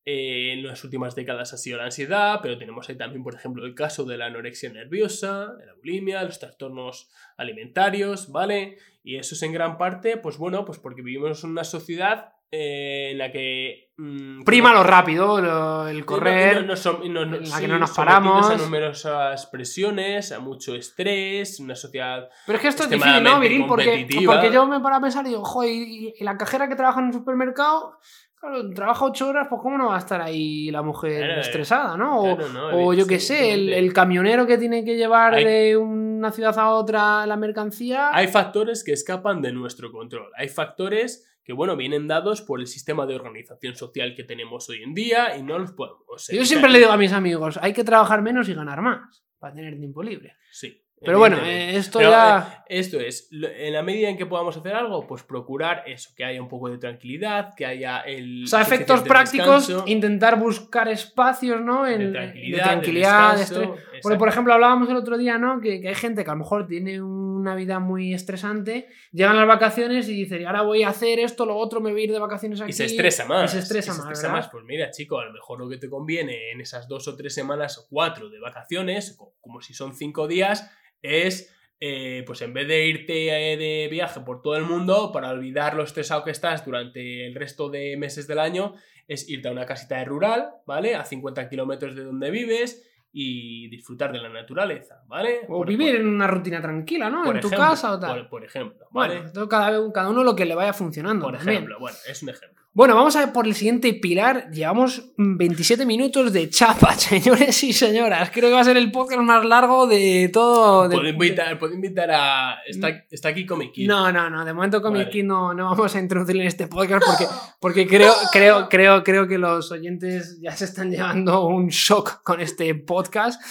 Eh, 0.10 0.54
en 0.54 0.66
las 0.66 0.86
últimas 0.86 1.16
décadas 1.16 1.52
ha 1.52 1.58
sido 1.58 1.78
la 1.80 1.84
ansiedad, 1.84 2.40
pero 2.42 2.58
tenemos 2.58 2.88
ahí 2.88 2.96
también, 2.98 3.24
por 3.24 3.36
ejemplo, 3.36 3.66
el 3.66 3.76
caso 3.76 4.06
de 4.06 4.18
la 4.18 4.28
anorexia 4.28 4.72
nerviosa, 4.72 5.48
de 5.60 5.66
la 5.66 5.74
bulimia, 5.74 6.24
los 6.24 6.40
trastornos 6.40 7.10
alimentarios, 7.36 8.32
¿vale? 8.32 8.78
Y 9.04 9.18
eso 9.18 9.36
es 9.36 9.42
en 9.44 9.52
gran 9.52 9.78
parte, 9.78 10.16
pues 10.16 10.38
bueno, 10.38 10.64
pues 10.64 10.80
porque 10.80 11.02
vivimos 11.02 11.44
en 11.44 11.50
una 11.52 11.66
sociedad 11.66 12.34
eh, 12.52 13.10
en 13.12 13.18
la 13.18 13.30
que... 13.34 13.92
mm, 13.98 14.44
Prima 14.46 14.72
lo 14.74 14.82
rápido, 14.84 15.42
lo- 15.42 15.86
el 15.90 16.06
correr. 16.06 16.66
no- 16.66 16.74
no 17.10 17.26
no- 17.26 17.36
en 17.38 17.50
la 17.50 17.58
que 17.58 17.66
sí, 17.66 17.68
no 17.68 17.78
nos 17.78 17.92
paramos. 17.92 18.50
A 18.50 18.56
numerosas 18.56 19.46
presiones, 19.48 20.32
a 20.32 20.40
mucho 20.40 20.74
estrés, 20.74 21.60
una 21.60 21.76
sociedad 21.76 22.30
Pero 22.46 22.56
es 22.56 22.62
que 22.62 22.68
esto 22.70 22.84
es 22.84 22.90
difícil, 22.90 23.22
¿no, 23.24 23.42
Viril? 23.42 23.66
Porque, 23.68 24.08
porque 24.26 24.52
yo 24.54 24.66
me 24.66 24.80
paro 24.80 24.96
a 24.96 25.02
pensar 25.02 25.26
y 25.26 25.30
digo, 25.32 25.44
joder, 25.44 25.70
y, 25.74 26.14
y 26.18 26.24
la 26.24 26.38
cajera 26.38 26.70
que 26.70 26.76
trabaja 26.78 27.02
en 27.02 27.08
un 27.08 27.14
supermercado, 27.14 27.98
claro, 28.40 28.70
trabaja 28.72 29.06
ocho 29.06 29.28
horas, 29.30 29.48
pues 29.50 29.62
¿cómo 29.62 29.78
no 29.78 29.88
va 29.88 29.96
a 29.96 30.00
estar 30.00 30.22
ahí 30.22 30.72
la 30.72 30.82
mujer 30.82 31.26
Claro, 31.26 31.42
estresada, 31.42 31.98
no? 31.98 32.22
O, 32.22 32.36
claro, 32.38 32.54
no, 32.54 32.68
o 32.88 32.94
yo 32.94 33.08
qué 33.08 33.20
sé, 33.20 33.54
el, 33.54 33.94
camionero 33.94 34.46
que 34.46 34.58
tiene 34.58 34.84
que 34.86 34.96
llevar 34.96 35.36
Hay- 35.36 35.46
de 35.46 35.78
una 35.78 36.32
ciudad 36.32 36.58
a 36.58 36.70
otra 36.70 37.26
la 37.26 37.36
mercancía. 37.38 38.10
Hay 38.14 38.28
factores 38.28 38.84
que 38.84 38.94
escapan 38.94 39.42
de 39.42 39.52
nuestro 39.52 39.92
control. 39.92 40.32
Hay 40.38 40.50
factores 40.50 41.40
que, 41.44 41.54
bueno, 41.54 41.76
vienen 41.78 42.08
dados 42.08 42.42
por 42.42 42.60
el 42.60 42.68
sistema 42.68 43.06
de 43.06 43.16
organización 43.16 43.76
social 43.76 44.16
que 44.16 44.24
tenemos 44.24 44.68
hoy 44.70 44.84
en 44.84 44.94
día 44.94 45.38
y 45.38 45.44
no 45.44 45.58
los 45.60 45.72
podemos. 45.72 46.28
yo 46.28 46.46
siempre 46.46 46.70
le 46.70 46.80
digo 46.80 46.92
a 46.92 46.98
mis 46.98 47.14
amigos, 47.14 47.58
hay 47.62 47.74
que 47.74 47.84
trabajar 47.84 48.22
menos 48.22 48.50
y 48.50 48.54
ganar 48.54 48.82
más 48.82 49.24
para 49.40 49.54
tener 49.54 49.78
tiempo 49.78 50.04
libre. 50.04 50.36
Sí. 50.52 50.84
Pero 51.00 51.20
bueno, 51.20 51.38
esto 51.46 52.00
Pero, 52.00 52.10
ya... 52.10 52.66
esto 52.68 53.00
es, 53.00 53.30
en 53.32 53.72
la 53.74 53.84
medida 53.84 54.10
en 54.10 54.18
que 54.18 54.26
podamos 54.26 54.58
hacer 54.58 54.74
algo, 54.74 55.06
pues 55.06 55.22
procurar 55.22 55.84
eso, 55.86 56.10
que 56.16 56.26
haya 56.26 56.42
un 56.42 56.48
poco 56.50 56.70
de 56.70 56.80
tranquilidad, 56.80 57.54
que 57.56 57.68
haya 57.68 58.00
el. 58.02 58.46
O 58.46 58.48
sea, 58.48 58.62
efectos 58.62 59.02
prácticos, 59.02 59.68
descanso, 59.68 59.84
intentar 59.88 60.40
buscar 60.40 60.88
espacios, 60.88 61.62
¿no? 61.62 61.86
En, 61.86 62.00
de 62.00 62.06
de 62.08 62.12
tranquilidad, 62.14 62.64
tranquilidad, 62.64 63.34
de 63.34 63.40
descanso, 63.42 63.76
Porque, 64.02 64.18
por 64.18 64.28
ejemplo, 64.28 64.54
hablábamos 64.54 64.90
el 64.90 64.96
otro 64.96 65.20
día, 65.20 65.38
¿no? 65.38 65.62
Que, 65.62 65.80
que 65.82 65.90
hay 65.90 65.96
gente 65.96 66.24
que 66.24 66.32
a 66.32 66.34
lo 66.34 66.40
mejor 66.40 66.66
tiene 66.66 67.00
una 67.00 67.54
vida 67.54 67.80
muy 67.80 68.16
estresante, 68.16 68.88
llegan 69.12 69.38
las 69.38 69.48
vacaciones 69.48 70.10
y 70.10 70.14
dice, 70.14 70.46
ahora 70.48 70.64
voy 70.64 70.82
a 70.82 70.90
hacer 70.90 71.20
esto, 71.20 71.46
lo 71.46 71.58
otro, 71.58 71.80
me 71.80 71.92
voy 71.92 72.02
a 72.02 72.04
ir 72.06 72.12
de 72.12 72.20
vacaciones 72.20 72.60
aquí. 72.60 72.72
Y 72.72 72.74
se 72.74 72.86
estresa 72.86 73.26
más. 73.26 73.52
Y 73.52 73.54
se 73.54 73.60
estresa 73.60 73.94
más, 73.94 74.20
¿verdad? 74.24 74.50
Pues 74.52 74.64
mira, 74.66 74.90
chico, 74.90 75.20
a 75.20 75.26
lo 75.26 75.32
mejor 75.32 75.60
lo 75.60 75.70
que 75.70 75.78
te 75.78 75.90
conviene 75.92 76.52
en 76.52 76.60
esas 76.60 76.88
dos 76.88 77.08
o 77.08 77.16
tres 77.16 77.36
semanas 77.36 77.78
o 77.78 77.86
cuatro 77.88 78.30
de 78.30 78.40
vacaciones, 78.40 79.16
co- 79.16 79.36
como 79.40 79.62
si 79.62 79.76
son 79.76 79.94
cinco 79.94 80.28
días, 80.28 80.72
es, 81.02 81.54
eh, 81.80 82.24
pues 82.26 82.42
en 82.42 82.54
vez 82.54 82.68
de 82.68 82.88
irte 82.88 83.54
eh, 83.54 83.58
de 83.58 83.88
viaje 83.90 84.22
por 84.22 84.42
todo 84.42 84.56
el 84.58 84.64
mundo, 84.64 85.12
para 85.12 85.30
olvidar 85.32 85.76
lo 85.76 85.84
estresado 85.84 86.24
que 86.24 86.32
estás 86.32 86.66
durante 86.66 87.28
el 87.28 87.36
resto 87.36 87.70
de 87.70 87.96
meses 87.98 88.28
del 88.28 88.40
año, 88.40 88.74
es 89.08 89.30
irte 89.30 89.48
a 89.48 89.52
una 89.52 89.66
casita 89.66 89.98
de 89.98 90.06
rural, 90.06 90.50
¿vale? 90.66 90.96
A 90.96 91.06
50 91.06 91.48
kilómetros 91.50 91.96
de 91.96 92.04
donde 92.04 92.30
vives 92.32 92.84
y 93.14 93.70
disfrutar 93.70 94.12
de 94.12 94.20
la 94.20 94.30
naturaleza, 94.30 95.02
¿vale? 95.08 95.40
O 95.48 95.58
Por- 95.60 95.68
vivir 95.68 95.92
por- 95.94 96.02
en 96.02 96.08
una 96.08 96.28
rutina 96.28 96.62
tranquila, 96.62 97.10
¿no? 97.10 97.20
en 97.26 97.40
tu 97.40 97.48
ejemplo, 97.48 97.58
casa 97.58 97.94
o 97.94 98.00
tal. 98.00 98.20
Por, 98.22 98.30
por 98.30 98.44
ejemplo, 98.46 98.86
bueno, 98.92 99.14
¿vale? 99.34 99.48
cada, 99.50 99.92
cada 99.94 100.10
uno 100.10 100.24
lo 100.24 100.36
que 100.36 100.46
le 100.46 100.56
vaya 100.56 100.74
funcionando. 100.74 101.26
Por 101.26 101.36
también. 101.38 101.56
ejemplo, 101.58 101.80
bueno, 101.80 101.98
es 102.08 102.22
un 102.22 102.30
ejemplo. 102.30 102.66
Bueno, 102.78 102.94
vamos 102.94 103.16
a 103.16 103.22
ver 103.26 103.34
por 103.34 103.48
el 103.48 103.56
siguiente 103.56 103.92
pilar. 103.96 104.52
Llevamos 104.52 105.12
mm, 105.18 105.36
27 105.38 105.84
minutos 105.84 106.32
de 106.32 106.48
chapa, 106.48 106.94
señores 106.98 107.64
y 107.64 107.74
señoras. 107.74 108.30
Creo 108.32 108.50
que 108.50 108.54
va 108.54 108.62
a 108.62 108.66
ser 108.66 108.78
el 108.78 108.92
podcast 108.92 109.20
más 109.24 109.44
largo 109.44 109.88
de 109.88 110.30
todo. 110.32 110.88
de- 110.88 110.96
Puedo 110.96 111.10
invitar, 111.10 111.58
puedo 111.58 111.74
invitar 111.74 112.12
a. 112.12 112.60
Está, 112.68 112.90
está 113.10 113.30
aquí 113.30 113.48
Comic 113.48 113.72
Kid. 113.72 113.88
No, 113.88 114.12
no, 114.12 114.30
no. 114.30 114.46
De 114.46 114.54
momento 114.54 114.80
Comic 114.80 115.06
Vale. 115.06 115.10
Kid 115.10 115.24
no, 115.24 115.56
no 115.56 115.72
vamos 115.72 115.96
a 115.96 116.00
introducirle 116.00 116.44
en 116.44 116.50
este 116.50 116.68
podcast 116.68 117.04
porque, 117.04 117.26
porque 117.60 117.88
creo, 117.88 118.14
creo, 118.32 118.70
creo, 118.70 119.04
creo 119.04 119.28
que 119.28 119.40
los 119.40 119.72
oyentes 119.72 120.40
ya 120.40 120.52
se 120.56 120.66
están 120.66 120.92
llevando 120.92 121.48
un 121.48 121.70
shock 121.70 122.22
con 122.22 122.42
este 122.42 122.76
podcast. 122.76 123.42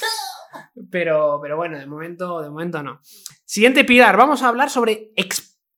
Pero, 0.88 1.40
pero 1.42 1.56
bueno, 1.56 1.76
de 1.76 1.86
momento, 1.86 2.42
de 2.42 2.48
momento 2.50 2.80
no. 2.80 3.00
Siguiente 3.44 3.84
pilar. 3.84 4.16
Vamos 4.16 4.44
a 4.44 4.48
hablar 4.50 4.70
sobre 4.70 5.10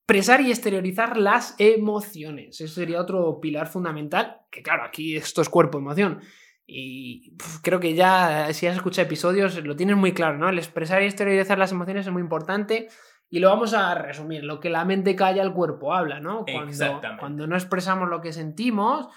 expresar 0.08 0.40
y 0.40 0.50
exteriorizar 0.50 1.18
las 1.18 1.54
emociones. 1.58 2.62
Ese 2.62 2.74
sería 2.74 2.98
otro 2.98 3.40
pilar 3.40 3.66
fundamental. 3.66 4.38
Que 4.50 4.62
claro, 4.62 4.84
aquí 4.84 5.14
esto 5.14 5.42
es 5.42 5.50
cuerpo-emoción. 5.50 6.22
Y 6.66 7.36
creo 7.62 7.78
que 7.78 7.94
ya, 7.94 8.50
si 8.54 8.66
has 8.66 8.76
escuchado 8.76 9.04
episodios, 9.04 9.62
lo 9.62 9.76
tienes 9.76 9.98
muy 9.98 10.14
claro, 10.14 10.38
¿no? 10.38 10.48
El 10.48 10.56
expresar 10.56 11.02
y 11.02 11.04
exteriorizar 11.04 11.58
las 11.58 11.72
emociones 11.72 12.06
es 12.06 12.12
muy 12.12 12.22
importante. 12.22 12.88
Y 13.28 13.40
lo 13.40 13.50
vamos 13.50 13.74
a 13.74 13.94
resumir. 13.96 14.44
Lo 14.44 14.60
que 14.60 14.70
la 14.70 14.86
mente 14.86 15.14
calla, 15.14 15.42
el 15.42 15.52
cuerpo 15.52 15.92
habla, 15.92 16.20
¿no? 16.20 16.46
Cuando, 16.50 16.70
Exactamente. 16.70 17.20
cuando 17.20 17.46
no 17.46 17.56
expresamos 17.56 18.08
lo 18.08 18.22
que 18.22 18.32
sentimos, 18.32 19.08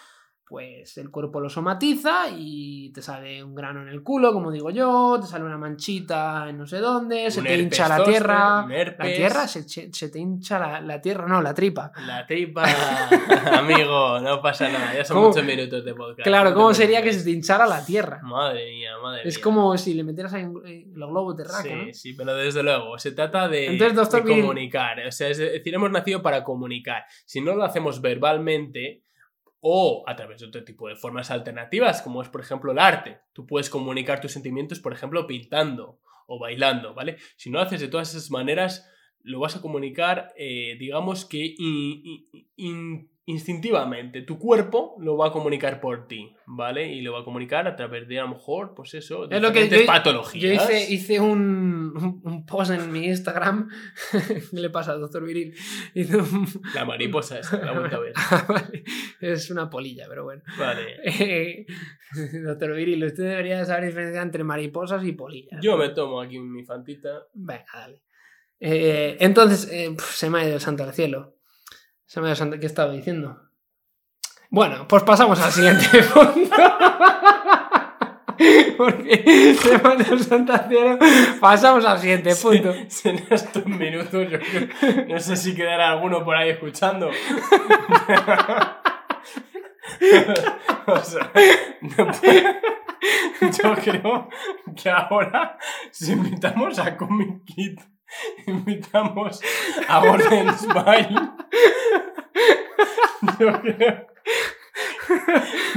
pues 0.45 0.97
el 0.97 1.10
cuerpo 1.10 1.39
lo 1.39 1.49
somatiza 1.49 2.25
y 2.36 2.91
te 2.91 3.01
sale 3.01 3.41
un 3.43 3.56
grano 3.56 3.82
en 3.84 3.88
el 3.88 4.04
culo, 4.04 4.34
como 4.34 4.51
digo 4.51 4.69
yo, 4.69 5.17
te 5.21 5.27
sale 5.27 5.45
una 5.45 5.58
manchita 5.58 6.49
en 6.49 6.58
no 6.58 6.67
sé 6.67 6.80
dónde, 6.80 7.32
se 7.32 7.41
te 7.41 7.58
hincha 7.58 7.88
la 7.88 8.04
tierra. 8.04 8.65
La 8.67 9.06
tierra, 9.13 9.47
se, 9.47 10.10
te 10.10 10.19
hincha 10.19 10.60
la, 10.60 10.82
la 10.82 11.01
tierra, 11.01 11.25
no, 11.25 11.41
la 11.41 11.54
tripa. 11.54 11.91
La 12.06 12.25
tripa, 12.25 12.65
amigo, 13.58 14.19
no 14.19 14.41
pasa 14.41 14.69
nada. 14.69 14.93
Ya 14.93 15.06
son 15.06 15.15
¿Cómo? 15.17 15.27
muchos 15.30 15.45
minutos 15.45 15.86
de 15.86 15.93
podcast. 15.93 16.23
Claro, 16.27 16.49
no 16.49 16.56
¿cómo 16.56 16.73
sería 16.73 17.01
que 17.01 17.13
se 17.13 17.23
te 17.23 17.32
hinchara 17.32 17.65
la 17.65 17.86
tierra? 17.86 18.19
Madre 18.23 18.69
mía, 18.71 18.91
madre 19.01 19.21
Es 19.27 19.38
mía. 19.38 19.43
como 19.43 19.77
si 19.77 19.93
le 19.93 20.04
metieras 20.04 20.34
ahí 20.34 20.45
los 20.93 21.10
globos 21.10 21.38
raca, 21.38 21.63
Sí, 21.63 21.69
¿no? 21.73 21.93
sí, 21.93 22.13
pero 22.13 22.36
desde 22.36 22.62
luego, 22.62 22.97
se 22.99 23.12
trata 23.13 23.47
de, 23.47 23.67
Entonces, 23.67 23.95
doctor 23.95 24.23
de 24.23 24.41
comunicar. 24.41 24.99
O 25.08 25.12
sea, 25.12 25.30
es 25.30 25.38
decir, 25.38 25.73
hemos 25.73 25.91
nacido 25.91 26.21
para 26.21 26.43
comunicar. 26.43 27.06
Si 27.25 27.41
no 27.41 27.56
lo 27.56 27.63
hacemos 27.63 28.01
verbalmente 28.01 29.04
o 29.62 30.04
a 30.08 30.15
través 30.15 30.41
de 30.41 30.47
otro 30.47 30.63
tipo 30.63 30.89
de 30.89 30.95
formas 30.95 31.32
alternativas, 31.32 32.02
como 32.02 32.21
es, 32.21 32.30
por 32.30 32.41
ejemplo, 32.41 32.71
el 32.71 32.80
arte, 32.80 33.19
tú 33.32 33.45
puedes 33.45 33.69
comunicar 33.69 34.19
tus 34.19 34.34
sentimientos, 34.34 34.80
por 34.80 34.91
ejemplo, 34.91 35.28
pintando 35.28 36.00
o 36.28 36.39
bailando, 36.39 36.93
¿vale? 36.93 37.17
Si 37.38 37.50
no 37.50 37.60
haces 37.60 37.80
de 37.80 37.88
todas 37.88 38.10
esas 38.10 38.32
maneras, 38.32 38.89
lo 39.24 39.39
vas 39.39 39.56
a 39.56 39.62
comunicar, 39.62 40.34
eh, 40.36 40.76
digamos 40.80 41.26
que 41.26 41.56
instintivamente. 43.25 44.21
Tu 44.23 44.38
cuerpo 44.39 44.95
lo 44.99 45.15
va 45.17 45.27
a 45.27 45.31
comunicar 45.31 45.79
por 45.79 46.07
ti, 46.07 46.34
¿vale? 46.47 46.91
Y 46.91 47.01
lo 47.01 47.13
va 47.13 47.19
a 47.21 47.23
comunicar 47.23 47.67
a 47.67 47.75
través 47.75 48.07
de, 48.07 48.19
a 48.19 48.23
lo 48.23 48.29
mejor, 48.29 48.73
pues 48.75 48.93
eso, 48.93 49.29
Es 49.29 49.41
lo 49.41 49.51
que 49.53 49.63
diferentes 49.63 49.81
yo- 49.81 49.86
patologías. 49.86 50.43
Yo 50.43 50.51
hice, 50.53 50.91
hice 50.93 51.19
un, 51.19 52.19
un- 52.23 52.45
post 52.45 52.71
en 52.71 52.91
mi 52.91 53.05
Instagram. 53.05 53.69
¿Qué 54.51 54.60
le 54.60 54.69
pasa 54.69 54.91
al 54.93 55.01
doctor 55.01 55.23
Viril? 55.25 55.53
Hice 55.93 56.17
un- 56.17 56.47
La 56.73 56.84
mariposa 56.86 57.39
esa, 57.39 57.57
la 57.63 57.71
vuelta 57.73 57.97
a 57.97 57.99
ver. 57.99 58.13
Ah, 58.31 58.45
vale. 58.47 58.84
Es 59.21 59.49
una 59.51 59.69
polilla, 59.69 60.05
pero 60.10 60.23
bueno. 60.23 60.41
Vale. 60.57 60.95
Eh, 61.05 61.65
doctor 62.43 62.73
Viril, 62.75 63.03
usted 63.05 63.23
debería 63.23 63.63
saber 63.65 63.86
diferenciar 63.86 64.23
entre 64.25 64.43
mariposas 64.43 65.03
y 65.05 65.12
polillas. 65.12 65.60
Yo 65.62 65.77
me 65.77 65.89
tomo 65.89 66.21
aquí 66.21 66.39
mi 66.39 66.63
fantita. 66.63 67.10
Venga, 67.34 67.65
dale. 67.73 68.01
Eh, 68.60 69.17
entonces, 69.19 69.69
eh, 69.71 69.95
se 69.99 70.29
me 70.29 70.39
ha 70.39 70.45
ido 70.45 70.55
el 70.55 70.62
santo 70.62 70.84
al 70.84 70.93
cielo. 70.93 71.36
Se 72.12 72.19
me 72.19 72.30
ha 72.30 72.36
santo. 72.36 72.60
¿Qué 72.60 72.65
estaba 72.65 72.91
diciendo? 72.91 73.39
Bueno, 74.50 74.86
pues 74.86 75.02
pasamos 75.04 75.39
al 75.39 75.50
siguiente 75.50 76.04
punto. 76.13 76.52
Porque 78.78 79.56
Semana 79.56 80.04
Santa 80.17 80.65
Cero 80.67 80.97
pasamos 81.39 81.86
al 81.86 82.00
siguiente 82.00 82.36
punto. 82.36 82.74
Se- 82.89 83.12
En 83.12 83.26
estos 83.30 83.65
minutos, 83.65 84.28
yo 84.30 84.39
creo- 84.39 85.06
no 85.08 85.19
sé 85.21 85.38
si 85.38 85.56
quedará 85.56 85.91
alguno 85.91 86.26
por 86.26 86.36
ahí 86.36 86.50
escuchando. 86.50 87.10
o 90.88 90.97
sea, 91.00 91.32
no 91.82 92.08
puede- 92.12 92.60
yo 93.41 93.74
creo 93.76 94.28
que 94.76 94.89
ahora, 94.89 95.58
si 95.91 96.12
invitamos 96.12 96.78
a 96.80 96.97
Comic 96.97 97.45
Kid, 97.45 97.80
invitamos 98.47 99.39
a 99.88 100.00
Gordon 100.00 100.58
Smile, 100.58 101.30
yo 103.39 103.62
creo. 103.62 104.08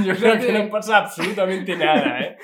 Yo 0.04 0.14
creo 0.16 0.38
que 0.38 0.52
no 0.52 0.70
pasa 0.70 0.98
absolutamente 0.98 1.76
nada, 1.76 2.20
¿eh? 2.20 2.36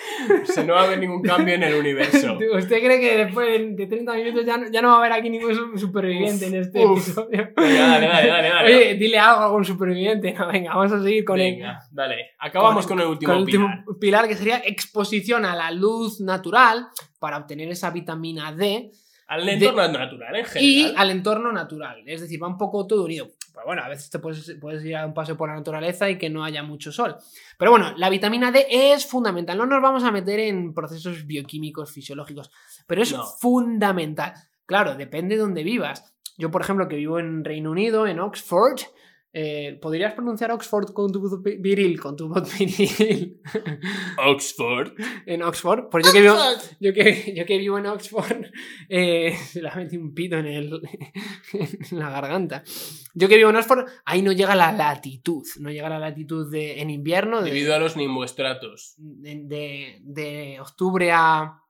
O 0.43 0.47
sea, 0.47 0.65
no 0.65 0.75
va 0.75 0.83
a 0.83 0.85
haber 0.85 0.99
ningún 0.99 1.23
cambio 1.23 1.55
en 1.55 1.63
el 1.63 1.75
universo. 1.75 2.37
¿Usted 2.57 2.79
cree 2.81 3.01
que 3.01 3.17
después 3.25 3.77
de 3.77 3.87
30 3.87 4.13
minutos 4.15 4.45
ya 4.45 4.57
no, 4.57 4.71
ya 4.71 4.83
no 4.83 4.89
va 4.89 4.95
a 4.95 4.99
haber 4.99 5.13
aquí 5.13 5.31
ningún 5.31 5.55
su- 5.55 5.79
superviviente 5.79 6.47
en 6.47 6.57
este 6.57 6.85
Uf. 6.85 7.01
episodio? 7.01 7.49
Venga, 7.57 7.87
dale, 7.89 8.07
dale, 8.09 8.29
dale, 8.29 8.49
dale. 8.49 8.77
Oye, 8.77 8.95
dile 8.95 9.19
algo 9.19 9.41
a 9.41 9.45
algún 9.47 9.65
superviviente. 9.65 10.33
No, 10.33 10.49
venga, 10.49 10.75
vamos 10.75 10.93
a 10.93 11.03
seguir 11.03 11.25
con 11.25 11.41
el, 11.41 11.55
Venga, 11.55 11.81
dale. 11.93 12.31
Acabamos 12.39 12.87
con, 12.87 13.01
el 13.01 13.07
último 13.07 13.33
con 13.33 13.37
el 13.39 13.45
último 13.45 13.69
pilar, 14.01 14.27
que 14.27 14.35
sería 14.35 14.59
exposición 14.65 15.45
a 15.45 15.55
la 15.55 15.71
luz 15.71 16.21
natural 16.21 16.89
para 17.21 17.37
obtener 17.39 17.71
esa 17.71 17.91
vitamina 17.91 18.53
D 18.53 18.91
Al 19.31 19.49
entorno 19.49 19.89
natural 19.99 20.37
en 20.37 20.45
general. 20.45 20.65
y 20.71 20.95
al 20.97 21.11
entorno 21.11 21.53
natural. 21.53 22.03
Es 22.07 22.21
decir, 22.21 22.43
va 22.43 22.49
un 22.49 22.59
poco 22.59 22.87
todo 22.87 23.05
unido. 23.05 23.29
Pero 23.55 23.67
bueno, 23.67 23.83
a 23.83 23.89
veces 23.89 24.11
te 24.11 24.19
puedes, 24.19 24.57
puedes 24.61 24.85
ir 24.85 24.97
a 24.97 25.07
un 25.07 25.15
paseo 25.15 25.37
por 25.37 25.49
la 25.49 25.55
naturaleza 25.55 26.09
y 26.11 26.19
que 26.19 26.29
no 26.31 26.45
haya 26.45 26.63
mucho 26.63 26.91
sol. 26.93 27.17
Pero 27.59 27.71
bueno, 27.71 27.93
la 27.97 28.09
vitamina 28.11 28.51
D 28.51 28.67
es 28.69 29.07
fundamental. 29.07 29.57
No 29.59 29.67
nos 29.67 29.83
vamos 29.83 30.03
a 30.05 30.11
meter 30.11 30.41
en 30.41 30.73
procesos 30.75 31.27
bioquímicos, 31.27 31.93
fisiológicos, 31.93 32.51
pero 32.87 33.03
es 33.03 33.13
No. 33.13 33.25
fundamental. 33.25 34.35
Claro, 34.67 34.95
depende 34.95 35.35
de 35.37 35.41
dónde 35.43 35.63
vivas. 35.63 36.13
Yo, 36.39 36.51
por 36.51 36.63
ejemplo, 36.63 36.89
que 36.89 36.97
vivo 36.97 37.19
en 37.19 37.45
Reino 37.45 37.71
Unido, 37.71 38.07
en 38.07 38.19
Oxford, 38.21 38.81
eh, 39.33 39.79
¿podrías 39.81 40.13
pronunciar 40.15 40.51
Oxford 40.51 40.93
con 40.93 41.13
tu 41.13 41.21
voz 41.21 41.41
viril? 41.43 42.01
Con 42.01 42.17
tu 42.17 42.29
voz 42.29 42.59
viril. 42.59 43.41
Oxford. 44.27 44.93
en 45.27 45.43
Oxford. 45.43 45.89
Pues 45.91 46.07
yo 46.07 46.13
que 46.13 46.21
vivo, 46.21 46.37
yo 46.81 46.93
que, 46.93 47.35
yo 47.37 47.47
que 47.47 47.59
vivo 47.59 47.79
en 47.79 47.87
Oxford, 47.87 48.47
eh, 48.89 49.35
se 49.53 49.63
la 49.63 49.75
metí 49.75 49.97
un 49.97 50.13
pito 50.15 50.37
en, 50.39 50.47
el, 50.47 50.81
en 51.53 51.99
la 51.99 52.11
garganta. 52.11 52.63
Yo 53.15 53.29
que 53.29 53.37
vivo 53.37 53.51
en 53.51 53.57
Oxford, 53.57 53.87
ahí 54.05 54.23
no 54.23 54.33
llega 54.33 54.55
la 54.55 54.73
latitud. 54.73 55.45
No 55.61 55.71
llega 55.71 55.89
la 55.89 55.99
latitud 55.99 56.51
de, 56.51 56.81
en 56.81 56.91
invierno. 56.91 57.43
De, 57.43 57.51
Debido 57.51 57.75
a 57.75 57.79
los 57.79 57.97
nimboestratos. 57.97 58.95
de, 58.97 59.41
de- 59.45 59.99
de 60.03 60.61
octubre 60.61 61.11
a, 61.13 61.63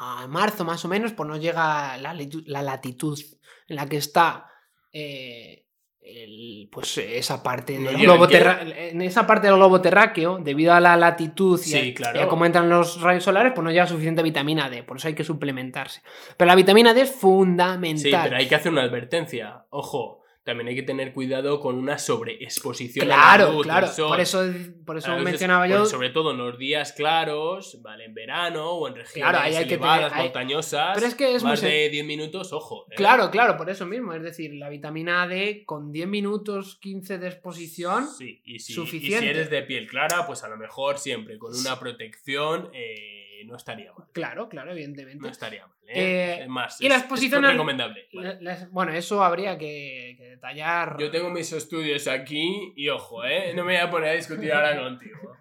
a 0.00 0.26
marzo 0.28 0.64
más 0.64 0.84
o 0.84 0.88
menos, 0.88 1.12
pues 1.12 1.28
no 1.28 1.36
llega 1.36 1.96
la, 1.98 2.14
latitud- 2.14 2.44
la 2.46 2.62
latitud 2.62 3.18
en 3.68 3.76
la 3.76 3.88
que 3.88 3.96
está 3.96 4.46
eh, 4.92 5.63
el- 6.04 6.68
pues 6.70 6.98
esa 6.98 7.42
parte 7.42 7.78
¿No 7.78 7.90
del 7.90 8.00
globo 8.02 8.28
en 8.30 9.00
esa 9.02 9.26
parte 9.26 9.46
del 9.46 9.56
globo 9.56 9.80
terráqueo, 9.80 10.38
debido 10.38 10.72
a 10.74 10.80
la 10.80 10.96
latitud 10.96 11.58
y, 11.60 11.62
Sí, 11.64 11.90
a, 11.90 11.94
claro. 11.94 12.20
y 12.20 12.22
a 12.22 12.28
cómo 12.28 12.44
entran 12.46 12.68
los 12.68 13.00
rayos 13.00 13.24
solares, 13.24 13.52
pues 13.54 13.64
no 13.64 13.70
llega 13.70 13.86
suficiente 13.86 14.22
vitamina 14.22 14.68
D, 14.68 14.82
por 14.82 14.96
eso 14.98 15.08
hay 15.08 15.14
que 15.14 15.24
suplementarse. 15.24 16.02
Pero 16.36 16.46
la 16.48 16.54
vitamina 16.54 16.92
D 16.94 17.02
es 17.02 17.10
fundamental. 17.10 18.02
Sí, 18.02 18.10
pero 18.22 18.36
hay 18.36 18.46
que 18.48 18.54
hacer 18.54 18.72
una 18.72 18.82
advertencia. 18.82 19.64
Ojo, 19.70 20.20
también 20.44 20.68
hay 20.68 20.74
que 20.74 20.82
tener 20.82 21.12
cuidado 21.14 21.58
con 21.60 21.76
una 21.76 21.98
sobreexposición. 21.98 23.06
a 23.06 23.08
la 23.08 23.14
Claro, 23.14 23.52
luz, 23.52 23.62
claro. 23.62 23.86
sol. 23.88 24.08
Por 24.08 24.20
eso, 24.20 24.44
por 24.84 24.98
eso 24.98 25.10
veces, 25.12 25.24
mencionaba 25.24 25.66
yo. 25.66 25.78
pues, 25.78 25.90
sobre 25.90 26.10
todo 26.10 26.32
en 26.32 26.38
los 26.38 26.58
días 26.58 26.92
claros, 26.92 27.80
¿vale? 27.82 28.04
En 28.04 28.14
verano 28.14 28.70
o 28.72 28.86
en 28.88 28.94
regiones 28.94 29.14
Claro, 29.14 29.38
ahí 29.38 29.54
hay 29.56 29.66
que 29.66 29.74
elevadas, 29.74 30.08
tener- 30.10 30.18
hay- 30.18 30.24
montañosas. 30.24 30.90
Pero 30.94 31.06
es 31.06 31.14
que 31.14 31.34
es 31.34 31.42
más 31.42 31.60
de 31.60 31.88
10 31.88 32.04
minutos, 32.04 32.52
ojo. 32.52 32.86
¿eh? 32.90 32.94
Claro, 32.96 33.30
claro, 33.30 33.56
por 33.56 33.70
eso 33.70 33.86
mismo. 33.86 34.12
Es 34.12 34.22
decir, 34.22 34.54
la 34.54 34.68
vitamina 34.68 35.26
D 35.26 35.64
con 35.64 35.92
10 35.92 36.06
minutos 36.08 36.76
15 36.80 37.18
de 37.18 37.28
exposición. 37.28 38.06
Sí, 38.08 38.42
y 38.44 38.58
si, 38.58 38.72
y 38.72 38.74
Suficiente. 38.74 39.20
si 39.20 39.26
eres 39.26 39.50
de 39.50 39.62
piel 39.62 39.86
clara, 39.86 40.26
pues 40.26 40.44
a 40.44 40.48
lo 40.48 40.56
mejor 40.56 40.98
siempre 40.98 41.38
con 41.38 41.54
una 41.56 41.78
protección 41.80 42.68
eh, 42.74 43.23
no 43.46 43.56
estaría 43.56 43.92
mal. 43.92 44.06
Claro, 44.12 44.48
claro, 44.48 44.72
evidentemente. 44.72 45.22
No 45.22 45.28
estaría 45.28 45.66
mal. 45.66 45.76
¿eh? 45.88 46.40
Eh, 46.42 46.48
más, 46.48 46.80
y 46.80 46.88
la 46.88 46.96
es- 46.96 47.00
exposición 47.02 47.44
es 47.44 47.48
al- 47.50 47.54
recomendable. 47.54 48.08
Vale. 48.12 48.68
Bueno, 48.70 48.92
eso 48.92 49.22
habría 49.22 49.56
que, 49.58 50.14
que 50.18 50.24
detallar. 50.30 50.96
Yo 50.98 51.10
tengo 51.10 51.30
mis 51.30 51.52
estudios 51.52 52.08
aquí 52.08 52.72
y 52.76 52.88
ojo, 52.88 53.24
¿eh? 53.24 53.52
No 53.54 53.64
me 53.64 53.74
voy 53.74 53.80
a 53.82 53.90
poner 53.90 54.10
a 54.10 54.12
discutir 54.14 54.52
ahora 54.52 54.78
contigo. 54.82 55.36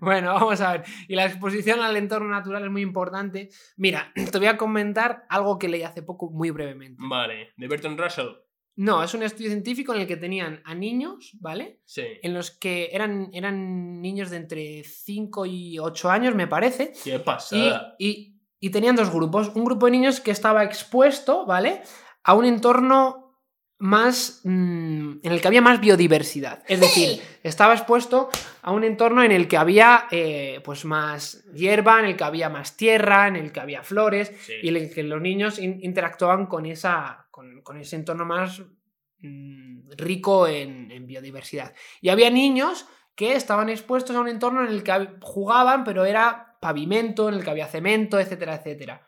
Bueno, 0.00 0.32
vamos 0.34 0.60
a 0.60 0.72
ver. 0.72 0.84
Y 1.08 1.16
la 1.16 1.26
exposición 1.26 1.80
al 1.80 1.96
entorno 1.96 2.28
natural 2.28 2.64
es 2.64 2.70
muy 2.70 2.82
importante. 2.82 3.48
Mira, 3.76 4.12
te 4.32 4.38
voy 4.38 4.46
a 4.46 4.56
comentar 4.56 5.24
algo 5.28 5.58
que 5.58 5.68
leí 5.68 5.82
hace 5.82 6.02
poco 6.02 6.30
muy 6.30 6.50
brevemente. 6.50 7.02
Vale, 7.04 7.52
de 7.56 7.68
Bertrand 7.68 7.98
Russell. 7.98 8.28
No, 8.82 9.02
es 9.04 9.12
un 9.12 9.22
estudio 9.22 9.50
científico 9.50 9.94
en 9.94 10.00
el 10.00 10.06
que 10.06 10.16
tenían 10.16 10.62
a 10.64 10.74
niños, 10.74 11.32
¿vale? 11.40 11.80
Sí. 11.84 12.02
En 12.22 12.32
los 12.32 12.50
que 12.50 12.88
eran, 12.92 13.28
eran 13.34 14.00
niños 14.00 14.30
de 14.30 14.38
entre 14.38 14.84
5 14.84 15.44
y 15.44 15.78
8 15.78 16.10
años, 16.10 16.34
me 16.34 16.46
parece. 16.46 16.92
Qué 17.04 17.16
Y, 17.16 17.18
pasada. 17.18 17.94
y- 17.98 18.36
y 18.58 18.70
tenían 18.70 18.96
dos 18.96 19.10
grupos. 19.12 19.50
Un 19.54 19.64
grupo 19.66 19.86
de 19.86 19.92
niños 19.92 20.20
que 20.20 20.30
estaba 20.30 20.64
expuesto, 20.64 21.44
¿vale? 21.46 21.82
A 22.24 22.32
un 22.34 22.44
entorno 22.46 23.26
más. 23.78 24.40
mm, 24.44 25.20
en 25.22 25.32
el 25.32 25.40
que 25.40 25.48
había 25.48 25.62
más 25.62 25.80
biodiversidad. 25.80 26.62
Es 26.68 26.80
decir, 26.80 27.18
estaba 27.42 27.72
expuesto 27.74 28.28
a 28.60 28.72
un 28.72 28.84
entorno 28.84 29.22
en 29.22 29.32
el 29.32 29.48
que 29.48 29.56
había 29.56 30.04
eh, 30.10 30.60
pues 30.64 30.84
más 30.84 31.44
hierba, 31.54 31.98
en 32.00 32.04
el 32.06 32.16
que 32.16 32.24
había 32.24 32.50
más 32.50 32.76
tierra, 32.76 33.26
en 33.28 33.36
el 33.36 33.52
que 33.52 33.60
había 33.60 33.82
flores 33.82 34.32
Sí. 34.42 34.52
y 34.62 34.68
en 34.68 34.76
el 34.76 34.92
que 34.92 35.02
los 35.02 35.20
niños 35.22 35.58
in- 35.58 35.78
interactuaban 35.82 36.44
con, 36.46 36.66
esa, 36.66 37.26
con, 37.62 37.76
ese 37.78 37.96
entorno 37.96 38.24
más 38.24 38.62
mm, 39.18 39.90
rico 39.96 40.46
en, 40.46 40.90
en 40.90 41.06
biodiversidad. 41.06 41.74
Y 42.00 42.08
había 42.08 42.30
niños 42.30 42.86
que 43.14 43.34
estaban 43.34 43.68
expuestos 43.68 44.16
a 44.16 44.20
un 44.20 44.28
entorno 44.28 44.64
en 44.64 44.72
el 44.72 44.82
que 44.82 45.10
jugaban, 45.20 45.84
pero 45.84 46.04
era 46.04 46.56
pavimento, 46.60 47.28
en 47.28 47.34
el 47.34 47.44
que 47.44 47.50
había 47.50 47.66
cemento, 47.66 48.18
etcétera, 48.18 48.54
etcétera. 48.56 49.06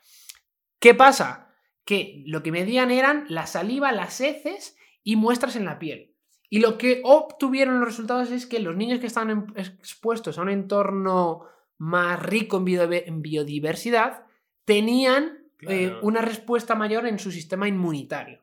¿Qué 0.79 0.95
pasa? 0.95 1.55
Que 1.85 2.23
lo 2.27 2.43
que 2.43 2.53
medían 2.53 2.91
eran 2.91 3.25
la 3.29 3.47
saliva, 3.47 3.93
las 3.93 4.21
heces 4.21 4.77
y 5.03 5.17
muestras 5.17 5.57
en 5.57 5.65
la 5.65 5.79
piel. 5.79 6.15
Y 6.49 6.61
lo 6.61 6.77
que 6.77 7.01
obtuvieron 7.05 7.81
los 7.81 7.89
resultados 7.89 8.31
es 8.31 8.47
que 8.47 8.61
los 8.61 8.77
niños 8.77 9.01
que 9.01 9.07
estaban 9.07 9.55
expuestos 9.57 10.37
a 10.37 10.43
un 10.43 10.51
entorno 10.51 11.47
más 11.79 12.23
rico 12.23 12.63
en 12.67 13.23
biodiversidad 13.23 14.27
tenían 14.65 15.42
eh, 15.69 15.97
una 16.03 16.21
respuesta 16.23 16.75
mayor 16.75 17.07
en 17.07 17.19
su 17.19 17.31
sistema 17.31 17.69
inmunitario. 17.69 18.41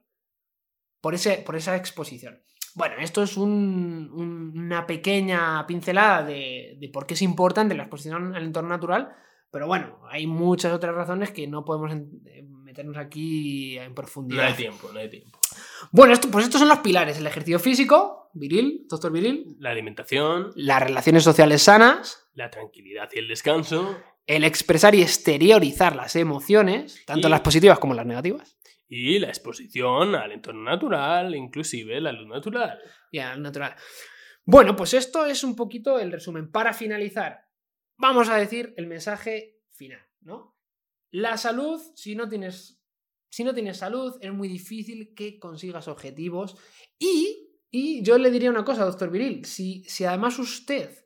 Por, 1.02 1.14
ese, 1.16 1.38
por 1.46 1.56
esa 1.56 1.76
exposición. 1.76 2.42
Bueno, 2.76 2.96
esto 3.00 3.24
es 3.24 3.38
un- 3.38 4.10
un- 4.14 4.54
una 4.60 4.86
pequeña 4.86 5.66
pincelada 5.66 6.24
de, 6.24 6.78
de 6.80 6.90
por 6.90 7.06
qué 7.06 7.14
es 7.14 7.22
importante 7.22 7.74
la 7.76 7.84
exposición 7.84 8.36
al 8.36 8.44
entorno 8.44 8.70
natural, 8.70 9.10
pero 9.52 9.66
bueno, 9.68 10.00
hay 10.10 10.28
muchas 10.28 10.74
otras 10.74 10.94
razones 10.94 11.32
que 11.32 11.48
no 11.48 11.66
podemos 11.66 11.92
eh, 12.26 12.44
meternos 12.44 12.98
aquí 12.98 13.78
en 13.78 13.90
No 13.90 13.96
profundidad. 13.96 14.46
hay 14.48 14.54
tiempo, 14.54 14.90
no 14.94 15.00
hay 15.00 15.10
tiempo. 15.10 15.40
Bueno, 15.92 16.14
esto, 16.14 16.30
pues 16.30 16.46
estos 16.46 16.60
son 16.60 16.70
los 16.70 16.80
pilares: 16.80 17.18
el 17.18 17.26
ejercicio 17.28 17.60
físico, 17.60 18.30
viril, 18.34 18.86
doctor 18.90 19.12
viril, 19.12 19.56
La 19.60 19.72
alimentación, 19.72 20.52
las 20.56 20.84
relaciones 20.84 21.24
sociales 21.24 21.64
sanas, 21.64 22.28
la 22.36 22.52
tranquilidad 22.52 23.10
y 23.14 23.20
el 23.20 23.28
descanso 23.28 23.98
el 24.30 24.44
expresar 24.44 24.94
y 24.94 25.02
exteriorizar 25.02 25.96
las 25.96 26.15
emociones, 26.15 27.04
tanto 27.06 27.28
Y- 27.28 27.32
las 27.32 27.42
positivas 27.42 27.80
como 27.80 27.94
las 27.96 28.06
negativas, 28.06 28.58
y 28.88 29.20
la 29.20 29.28
exposición 29.30 30.15
al 30.15 30.32
entorno 30.32 30.62
natural, 30.63 31.36
inclusive 31.36 32.00
la 32.00 32.12
luz 32.12 32.28
natural. 32.28 32.80
y 33.12 33.18
al 33.20 33.42
natural. 33.42 33.76
Bueno, 34.46 34.76
pues 34.76 34.94
esto 34.94 35.26
es 35.26 35.44
un 35.44 35.56
poquito 35.56 36.00
el 36.00 36.12
resumen. 36.12 36.52
Para 36.52 36.74
finalizar, 36.74 37.39
vamos 37.98 38.30
a 38.30 38.38
decir 38.38 38.74
el 38.78 38.86
mensaje 38.88 39.58
final, 39.72 40.02
¿no? 40.22 40.56
La 41.12 41.38
salud, 41.38 41.82
si 41.96 42.15
no 42.15 42.30
tienes, 42.30 42.80
si 43.32 43.44
no 43.44 43.54
tienes 43.56 43.77
salud, 43.77 44.15
es 44.21 44.32
muy 44.32 44.48
difícil 44.48 45.13
que 45.15 45.40
consigas 45.40 45.88
objetivos. 45.88 46.56
Y, 47.00 47.50
y 47.71 48.04
yo 48.04 48.17
le 48.19 48.30
diría 48.30 48.52
una 48.52 48.63
cosa, 48.65 48.86
doctor 48.86 49.10
Viril, 49.10 49.46
si, 49.46 49.84
si 49.86 50.06
además 50.06 50.38
usted 50.38 51.04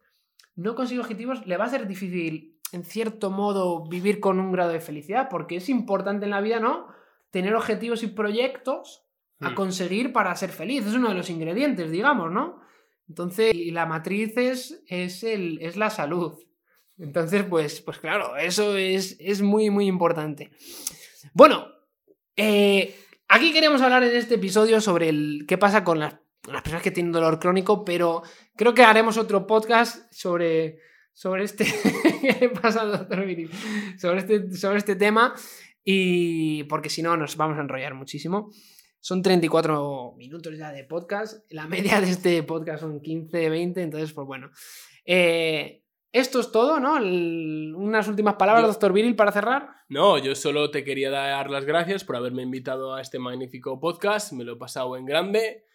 no 0.55 0.75
consigue 0.75 0.99
objetivos, 1.01 1.45
le 1.47 1.55
va 1.57 1.65
a 1.65 1.69
ser 1.69 1.87
difícil, 1.87 2.52
en 2.73 2.83
cierto 2.83 3.29
modo, 3.29 3.85
vivir 3.87 4.19
con 4.19 4.39
un 4.39 4.51
grado 4.51 4.71
de 4.71 4.79
felicidad, 4.79 5.27
porque 5.29 5.57
es 5.57 5.69
importante 5.69 6.25
en 6.25 6.31
la 6.31 6.41
vida, 6.41 6.59
¿no? 6.59 6.87
Tener 7.31 7.55
objetivos 7.55 8.03
y 8.03 8.07
proyectos 8.07 9.03
a 9.39 9.49
Hmm. 9.49 9.55
conseguir 9.55 10.13
para 10.13 10.35
ser 10.35 10.51
feliz. 10.51 10.85
Es 10.85 10.93
uno 10.93 11.09
de 11.09 11.15
los 11.15 11.29
ingredientes, 11.29 11.91
digamos, 11.91 12.31
¿no? 12.31 12.61
Entonces, 13.07 13.53
y 13.53 13.71
la 13.71 13.85
matriz 13.85 14.37
es, 14.37 14.83
es, 14.87 15.23
el, 15.23 15.59
es 15.61 15.75
la 15.75 15.89
salud. 15.89 16.33
Entonces, 16.97 17.43
pues, 17.43 17.81
pues 17.81 17.97
claro, 17.99 18.37
eso 18.37 18.77
es, 18.77 19.17
es 19.19 19.41
muy, 19.41 19.69
muy 19.69 19.87
importante. 19.87 20.51
Bueno, 21.33 21.67
eh, 22.35 22.95
aquí 23.27 23.51
queremos 23.51 23.81
hablar 23.81 24.03
en 24.03 24.15
este 24.15 24.35
episodio 24.35 24.79
sobre 24.79 25.09
el, 25.09 25.45
qué 25.47 25.57
pasa 25.57 25.83
con 25.83 25.99
las, 25.99 26.15
las 26.47 26.61
personas 26.61 26.83
que 26.83 26.91
tienen 26.91 27.11
dolor 27.11 27.39
crónico, 27.39 27.83
pero 27.83 28.23
creo 28.55 28.73
que 28.73 28.83
haremos 28.83 29.17
otro 29.17 29.45
podcast 29.47 30.11
sobre, 30.13 30.79
sobre 31.13 31.43
este, 31.43 31.65
qué 32.33 32.37
le 32.39 32.49
pasa 32.49 32.81
al 32.81 32.91
doctor 32.91 33.25
Viril 33.25 33.49
sobre 33.99 34.19
este, 34.19 34.51
sobre 34.53 34.77
este 34.77 34.95
tema. 34.95 35.33
Y 35.83 36.63
porque 36.63 36.89
si 36.89 37.01
no, 37.01 37.17
nos 37.17 37.35
vamos 37.35 37.57
a 37.57 37.61
enrollar 37.61 37.93
muchísimo. 37.93 38.49
Son 38.99 39.21
34 39.21 40.13
minutos 40.17 40.57
ya 40.57 40.71
de 40.71 40.85
podcast. 40.85 41.45
La 41.51 41.67
media 41.67 41.99
de 41.99 42.09
este 42.09 42.41
podcast 42.43 42.81
son 42.81 43.01
15, 43.01 43.49
20. 43.49 43.81
Entonces, 43.81 44.13
pues 44.13 44.25
bueno. 44.25 44.49
Eh, 45.05 45.83
esto 46.13 46.39
es 46.39 46.51
todo, 46.51 46.79
¿no? 46.79 46.97
El- 46.97 47.73
unas 47.75 48.07
últimas 48.07 48.35
palabras, 48.35 48.63
Yo- 48.63 48.67
doctor 48.69 48.93
Viril, 48.93 49.15
para 49.15 49.31
cerrar. 49.31 49.69
No, 49.89 50.17
yo 50.17 50.35
solo 50.35 50.71
te 50.71 50.83
quería 50.83 51.09
dar 51.09 51.49
las 51.49 51.65
gracias 51.65 52.03
por 52.05 52.15
haberme 52.15 52.43
invitado 52.43 52.95
a 52.95 53.01
este 53.01 53.19
magnífico 53.19 53.79
podcast. 53.79 54.31
Me 54.31 54.43
lo 54.43 54.53
he 54.53 54.57
pasado 54.57 54.95
en 54.95 55.05
grande. 55.05 55.65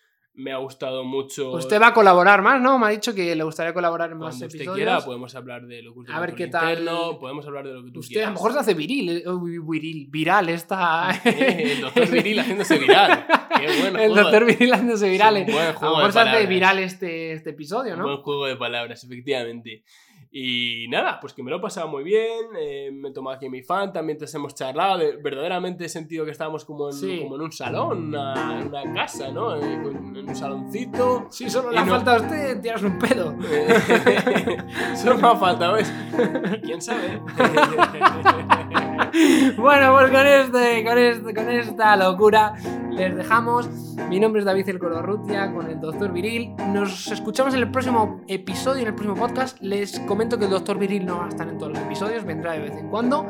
Me 0.41 0.53
ha 0.53 0.57
gustado 0.59 1.03
mucho. 1.03 1.51
Usted 1.51 1.81
va 1.81 1.89
a 1.89 1.93
colaborar 1.93 2.43
más, 2.43 2.61
¿no? 2.63 2.79
Me 2.79 2.87
ha 2.87 2.91
dicho 2.91 3.13
que 3.13 3.35
le 3.35 3.43
gustaría 3.43 3.75
colaborar 3.75 4.13
en 4.13 4.19
más 4.19 4.29
Cuando 4.37 4.47
usted 4.47 4.59
episodios. 4.61 4.77
quiera, 4.77 5.01
podemos 5.05 5.35
hablar 5.35 5.67
de 5.67 5.83
lo 5.83 5.93
que 5.93 6.13
A 6.13 6.21
ver 6.21 6.35
qué 6.37 6.47
tal- 6.47 6.89
Podemos 7.19 7.45
hablar 7.45 7.67
de 7.67 7.75
lo 7.75 7.85
que 7.85 7.91
tú 7.91 7.99
Usted 8.01 8.13
a 8.13 8.15
quieras. 8.15 8.29
lo 8.31 8.35
mejor 8.35 8.53
se 8.53 8.59
hace 8.61 8.75
viril, 8.75 9.09
eh, 9.11 9.25
viril, 9.69 10.07
viral 10.09 10.49
esta. 10.49 11.11
Eh, 11.25 11.73
el 11.73 11.81
doctor 11.81 12.09
Viril 12.09 12.39
haciéndose 12.39 12.79
viral. 12.79 13.27
Qué 13.59 13.67
bueno. 13.81 13.99
El 13.99 14.15
doctor 14.15 14.45
Viril 14.45 14.73
haciéndose 14.73 15.09
viral. 15.11 15.37
Un 15.39 15.47
buen 15.47 15.59
A 15.59 15.73
lo 15.73 15.97
mejor 15.97 16.13
se 16.13 16.21
hace 16.21 16.47
viral 16.47 16.79
este, 16.79 17.33
este 17.33 17.51
episodio, 17.51 17.95
Un 17.95 17.99
¿no? 17.99 18.05
buen 18.05 18.19
juego 18.19 18.47
de 18.47 18.55
palabras, 18.57 19.03
efectivamente. 19.03 19.83
Y 20.31 20.87
nada, 20.89 21.19
pues 21.21 21.33
que 21.33 21.43
me 21.43 21.51
lo 21.51 21.57
he 21.57 21.61
pasado 21.61 21.89
muy 21.89 22.05
bien. 22.05 22.47
eh, 22.59 22.91
me 22.93 23.09
he 23.09 23.13
tomado 23.13 23.37
aquí 23.37 23.49
mi 23.49 23.63
fan, 23.63 23.93
también 23.93 24.19
te 24.19 24.27
hemos 24.35 24.55
charlado. 24.55 24.99
de- 24.99 25.17
verdaderamente 25.17 25.87
he 25.87 25.89
sentido 25.89 26.25
que 26.27 26.33
estábamos 26.33 26.65
como 26.67 26.89
en, 26.89 26.93
Sí. 26.95 27.21
como 27.23 27.37
en 27.37 27.43
un 27.43 27.53
salón, 27.53 28.09
una, 28.09 28.61
en 28.61 28.69
una 28.69 28.93
casa, 28.95 29.31
¿no? 29.31 29.57
Eh, 29.57 29.63
en 29.75 30.29
un 30.29 30.35
saloncito. 30.37 31.27
Sí, 31.31 31.49
solo 31.49 31.71
le 31.71 31.79
ha 31.79 31.85
no- 31.85 31.93
faltado 31.93 32.19
a 32.19 32.21
usted 32.27 32.61
tirarse 32.61 32.87
un 32.87 32.99
pedo. 32.99 33.35
Solo 34.97 35.17
me 35.19 35.29
ha 35.29 35.37
faltado. 35.37 35.79
¿Y 35.81 35.83
quién 36.63 36.83
sabe? 36.83 37.21
Bueno, 39.57 39.93
pues 39.93 40.11
con, 40.11 40.27
este, 40.27 40.85
con, 40.85 40.99
este, 40.99 41.35
con 41.35 41.51
esta 41.51 41.97
locura 41.97 42.55
les 42.91 43.17
dejamos. 43.17 43.69
Mi 44.09 44.19
nombre 44.21 44.41
es 44.41 44.47
David 44.47 44.69
El 44.69 44.79
Cororrutia 44.79 45.53
con 45.53 45.69
el 45.69 45.81
Doctor 45.81 46.13
Viril. 46.13 46.55
Nos 46.73 47.09
escuchamos 47.11 47.55
en 47.55 47.61
el 47.61 47.71
próximo 47.71 48.21
episodio, 48.27 48.83
en 48.83 48.89
el 48.89 48.95
próximo 48.95 49.15
podcast. 49.15 49.61
Les 49.61 50.01
comento 50.01 50.39
que 50.39 50.45
el 50.47 50.51
Doctor 50.51 50.79
Viril 50.79 51.07
no 51.07 51.19
va 51.19 51.27
a 51.27 51.29
estar 51.29 51.49
en 51.49 51.59
todos 51.59 51.73
los 51.73 51.83
episodios, 51.83 52.25
vendrá 52.25 52.53
de 52.53 52.61
vez 52.61 52.73
en 52.73 52.89
cuando, 52.89 53.27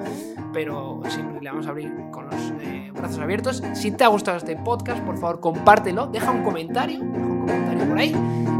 pero 0.52 1.00
siempre 1.08 1.40
le 1.40 1.50
vamos 1.50 1.66
a 1.66 1.70
abrir 1.70 1.92
con 2.10 2.26
los 2.26 2.52
eh, 2.60 2.90
brazos 2.94 3.18
abiertos. 3.18 3.62
Si 3.74 3.90
te 3.90 4.04
ha 4.04 4.08
gustado 4.08 4.38
este 4.38 4.56
podcast, 4.56 5.02
por 5.02 5.18
favor, 5.18 5.40
compártelo, 5.40 6.06
deja 6.06 6.30
un 6.30 6.42
comentario, 6.42 7.00
deja 7.00 7.24
un 7.24 7.46
comentario 7.46 7.88
por 7.88 7.98
ahí 7.98 8.16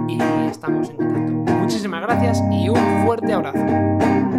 y 0.09 0.21
estamos 0.49 0.91
en 0.91 0.97
contacto. 0.97 1.53
Muchísimas 1.55 2.03
gracias 2.03 2.43
y 2.51 2.69
un 2.69 3.05
fuerte 3.05 3.33
abrazo. 3.33 4.38